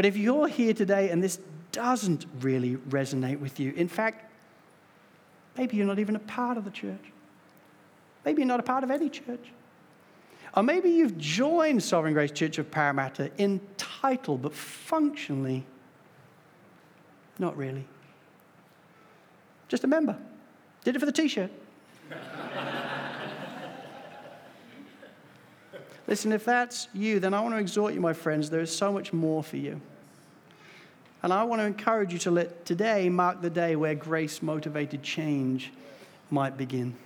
But 0.00 0.06
if 0.06 0.16
you're 0.16 0.48
here 0.48 0.72
today 0.72 1.10
and 1.10 1.22
this 1.22 1.38
doesn't 1.72 2.24
really 2.40 2.76
resonate 2.76 3.38
with 3.38 3.60
you, 3.60 3.74
in 3.76 3.86
fact, 3.86 4.32
maybe 5.58 5.76
you're 5.76 5.84
not 5.84 5.98
even 5.98 6.16
a 6.16 6.20
part 6.20 6.56
of 6.56 6.64
the 6.64 6.70
church. 6.70 7.12
Maybe 8.24 8.40
you're 8.40 8.48
not 8.48 8.60
a 8.60 8.62
part 8.62 8.82
of 8.82 8.90
any 8.90 9.10
church. 9.10 9.52
Or 10.56 10.62
maybe 10.62 10.88
you've 10.88 11.18
joined 11.18 11.82
Sovereign 11.82 12.14
Grace 12.14 12.30
Church 12.30 12.56
of 12.56 12.70
Parramatta 12.70 13.30
in 13.36 13.60
title, 13.76 14.38
but 14.38 14.54
functionally, 14.54 15.66
not 17.38 17.54
really. 17.58 17.84
Just 19.68 19.84
a 19.84 19.86
member. 19.86 20.16
Did 20.82 20.96
it 20.96 21.00
for 21.00 21.04
the 21.04 21.12
t 21.12 21.28
shirt. 21.28 21.50
Listen, 26.06 26.32
if 26.32 26.46
that's 26.46 26.88
you, 26.94 27.20
then 27.20 27.34
I 27.34 27.40
want 27.42 27.54
to 27.54 27.58
exhort 27.58 27.92
you, 27.92 28.00
my 28.00 28.14
friends, 28.14 28.48
there 28.48 28.62
is 28.62 28.74
so 28.74 28.90
much 28.90 29.12
more 29.12 29.44
for 29.44 29.58
you. 29.58 29.78
And 31.22 31.32
I 31.32 31.44
want 31.44 31.60
to 31.60 31.66
encourage 31.66 32.12
you 32.12 32.18
to 32.20 32.30
let 32.30 32.64
today 32.64 33.08
mark 33.08 33.42
the 33.42 33.50
day 33.50 33.76
where 33.76 33.94
grace 33.94 34.42
motivated 34.42 35.02
change 35.02 35.72
might 36.30 36.56
begin 36.56 36.96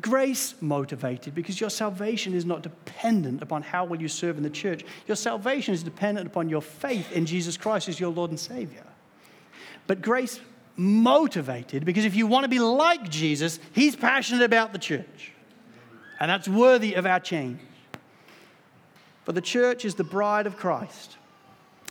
grace 0.00 0.54
motivated 0.60 1.34
because 1.34 1.60
your 1.60 1.70
salvation 1.70 2.34
is 2.34 2.44
not 2.44 2.62
dependent 2.62 3.42
upon 3.42 3.62
how 3.62 3.84
well 3.84 4.00
you 4.00 4.08
serve 4.08 4.36
in 4.36 4.42
the 4.42 4.50
church. 4.50 4.84
Your 5.06 5.16
salvation 5.16 5.74
is 5.74 5.82
dependent 5.82 6.26
upon 6.26 6.48
your 6.48 6.62
faith 6.62 7.12
in 7.12 7.26
Jesus 7.26 7.56
Christ 7.56 7.88
as 7.88 8.00
your 8.00 8.10
Lord 8.10 8.30
and 8.30 8.40
Savior. 8.40 8.84
But 9.86 10.02
grace 10.02 10.40
motivated 10.76 11.84
because 11.84 12.04
if 12.04 12.14
you 12.14 12.26
want 12.26 12.44
to 12.44 12.48
be 12.48 12.58
like 12.58 13.08
Jesus, 13.08 13.58
He's 13.72 13.94
passionate 13.96 14.42
about 14.42 14.72
the 14.72 14.78
church. 14.78 15.32
And 16.18 16.30
that's 16.30 16.48
worthy 16.48 16.94
of 16.94 17.04
our 17.04 17.20
change. 17.20 17.60
For 19.24 19.32
the 19.32 19.40
church 19.40 19.84
is 19.84 19.94
the 19.94 20.04
bride 20.04 20.46
of 20.46 20.56
Christ 20.56 21.16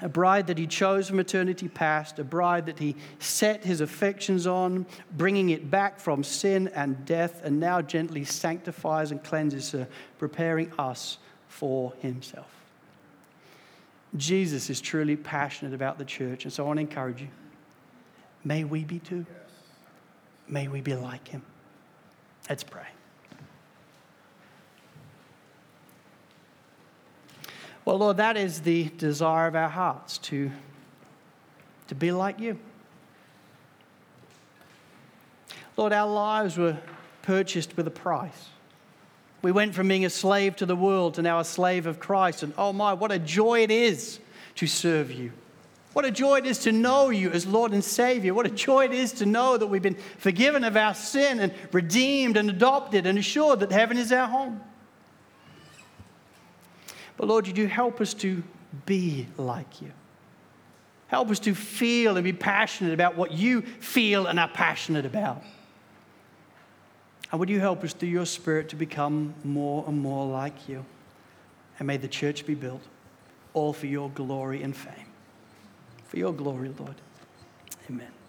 a 0.02 0.10
bride 0.10 0.47
that 0.47 0.58
he 0.58 0.68
chose 0.68 1.08
from 1.08 1.20
eternity 1.20 1.68
past, 1.68 2.20
a 2.20 2.24
bride 2.24 2.66
that 2.66 2.80
he 2.80 2.95
set 3.20 3.64
his 3.64 3.82
affections 3.82 4.47
on, 4.47 4.86
bringing 5.16 5.49
it 5.52 5.70
back 5.70 5.99
from 5.99 6.24
sin 6.24 6.70
and 6.70 7.06
death, 7.06 7.41
and 7.43 7.60
now 7.60 7.82
gently 7.82 8.24
sanctifies 8.24 9.12
and 9.12 9.24
cleanses 9.24 9.72
her, 9.72 9.88
preparing 10.18 10.72
us 10.80 11.18
for 11.47 11.93
himself. 11.99 12.47
Jesus 14.18 14.70
is 14.70 14.82
truly 14.82 15.16
passionate 15.16 15.74
about 15.74 15.97
the 15.97 16.06
church, 16.06 16.43
and 16.43 16.52
so 16.52 16.64
I 16.64 16.68
want 16.68 16.78
to 16.78 16.82
encourage 16.82 17.22
you. 17.22 17.30
May 18.43 18.64
we 18.64 18.84
be 18.84 18.99
too. 18.99 19.26
May 20.47 20.68
we 20.68 20.82
be 20.82 20.95
like 20.95 21.28
him. 21.28 21.43
Let's 22.49 22.64
pray. 22.64 22.88
Well, 27.84 27.98
Lord, 27.98 28.18
that 28.18 28.38
is 28.38 28.62
the 28.62 28.90
desire 28.98 29.48
of 29.48 29.56
our 29.56 29.70
hearts 29.70 30.18
to, 30.20 30.52
to 31.88 31.96
be 31.96 32.12
like 32.12 32.40
you. 32.40 32.60
Lord, 35.78 35.94
our 35.94 36.10
lives 36.10 36.58
were 36.58 36.78
purchased 37.24 37.76
with 37.78 37.88
a 37.88 37.92
price. 37.92 38.50
We 39.42 39.52
went 39.52 39.74
from 39.74 39.88
being 39.88 40.06
a 40.06 40.10
slave 40.10 40.56
to 40.58 40.68
the 40.68 40.76
world 40.76 41.16
to 41.16 41.24
now 41.24 41.40
a 41.40 41.46
slave 41.46 41.88
of 41.88 42.00
Christ. 42.00 42.44
And 42.44 42.54
oh 42.58 42.72
my, 42.72 42.94
what 42.94 43.12
a 43.12 43.18
joy 43.18 43.64
it 43.64 43.72
is 43.72 44.20
to 44.56 44.68
serve 44.68 45.12
you. 45.12 45.32
What 45.94 46.06
a 46.06 46.12
joy 46.12 46.38
it 46.38 46.46
is 46.46 46.60
to 46.60 46.72
know 46.72 47.10
you 47.10 47.32
as 47.32 47.46
Lord 47.46 47.74
and 47.74 47.84
Savior. 47.84 48.34
What 48.34 48.46
a 48.46 48.52
joy 48.52 48.86
it 48.86 48.94
is 48.94 49.12
to 49.14 49.26
know 49.26 49.58
that 49.58 49.68
we've 49.68 49.82
been 49.82 49.98
forgiven 50.20 50.64
of 50.64 50.78
our 50.78 50.94
sin 50.94 51.40
and 51.40 51.54
redeemed 51.72 52.38
and 52.38 52.50
adopted 52.50 53.06
and 53.06 53.18
assured 53.18 53.60
that 53.62 53.72
heaven 53.72 53.98
is 53.98 54.12
our 54.12 54.28
home. 54.28 54.62
But 57.18 57.28
Lord, 57.28 57.47
you 57.47 57.53
do 57.53 57.68
help 57.68 58.01
us 58.01 58.14
to 58.16 58.43
be 58.86 59.28
like 59.38 59.82
you. 59.82 59.91
Help 61.07 61.30
us 61.30 61.39
to 61.39 61.53
feel 61.53 62.16
and 62.16 62.24
be 62.24 62.34
passionate 62.34 62.93
about 62.93 63.18
what 63.18 63.34
you 63.34 63.62
feel 63.62 64.28
and 64.28 64.39
are 64.39 64.47
passionate 64.47 65.05
about. 65.05 65.43
And 67.32 67.39
would 67.39 67.49
you 67.49 67.59
help 67.59 67.84
us 67.84 67.93
through 67.93 68.09
your 68.09 68.26
Spirit 68.26 68.70
to 68.70 68.76
become 68.76 69.34
more 69.43 69.84
and 69.88 69.99
more 69.99 70.26
like 70.26 70.70
you? 70.70 70.86
And 71.80 71.88
may 71.88 71.97
the 71.97 72.07
church 72.07 72.45
be 72.45 72.55
built, 72.55 72.82
all 73.53 73.74
for 73.74 73.88
your 73.88 74.09
glory 74.09 74.64
and 74.64 74.76
fame. 74.76 75.07
For 76.07 76.18
your 76.18 76.34
glory, 76.34 76.72
Lord. 76.78 76.95
Amen. 77.89 78.20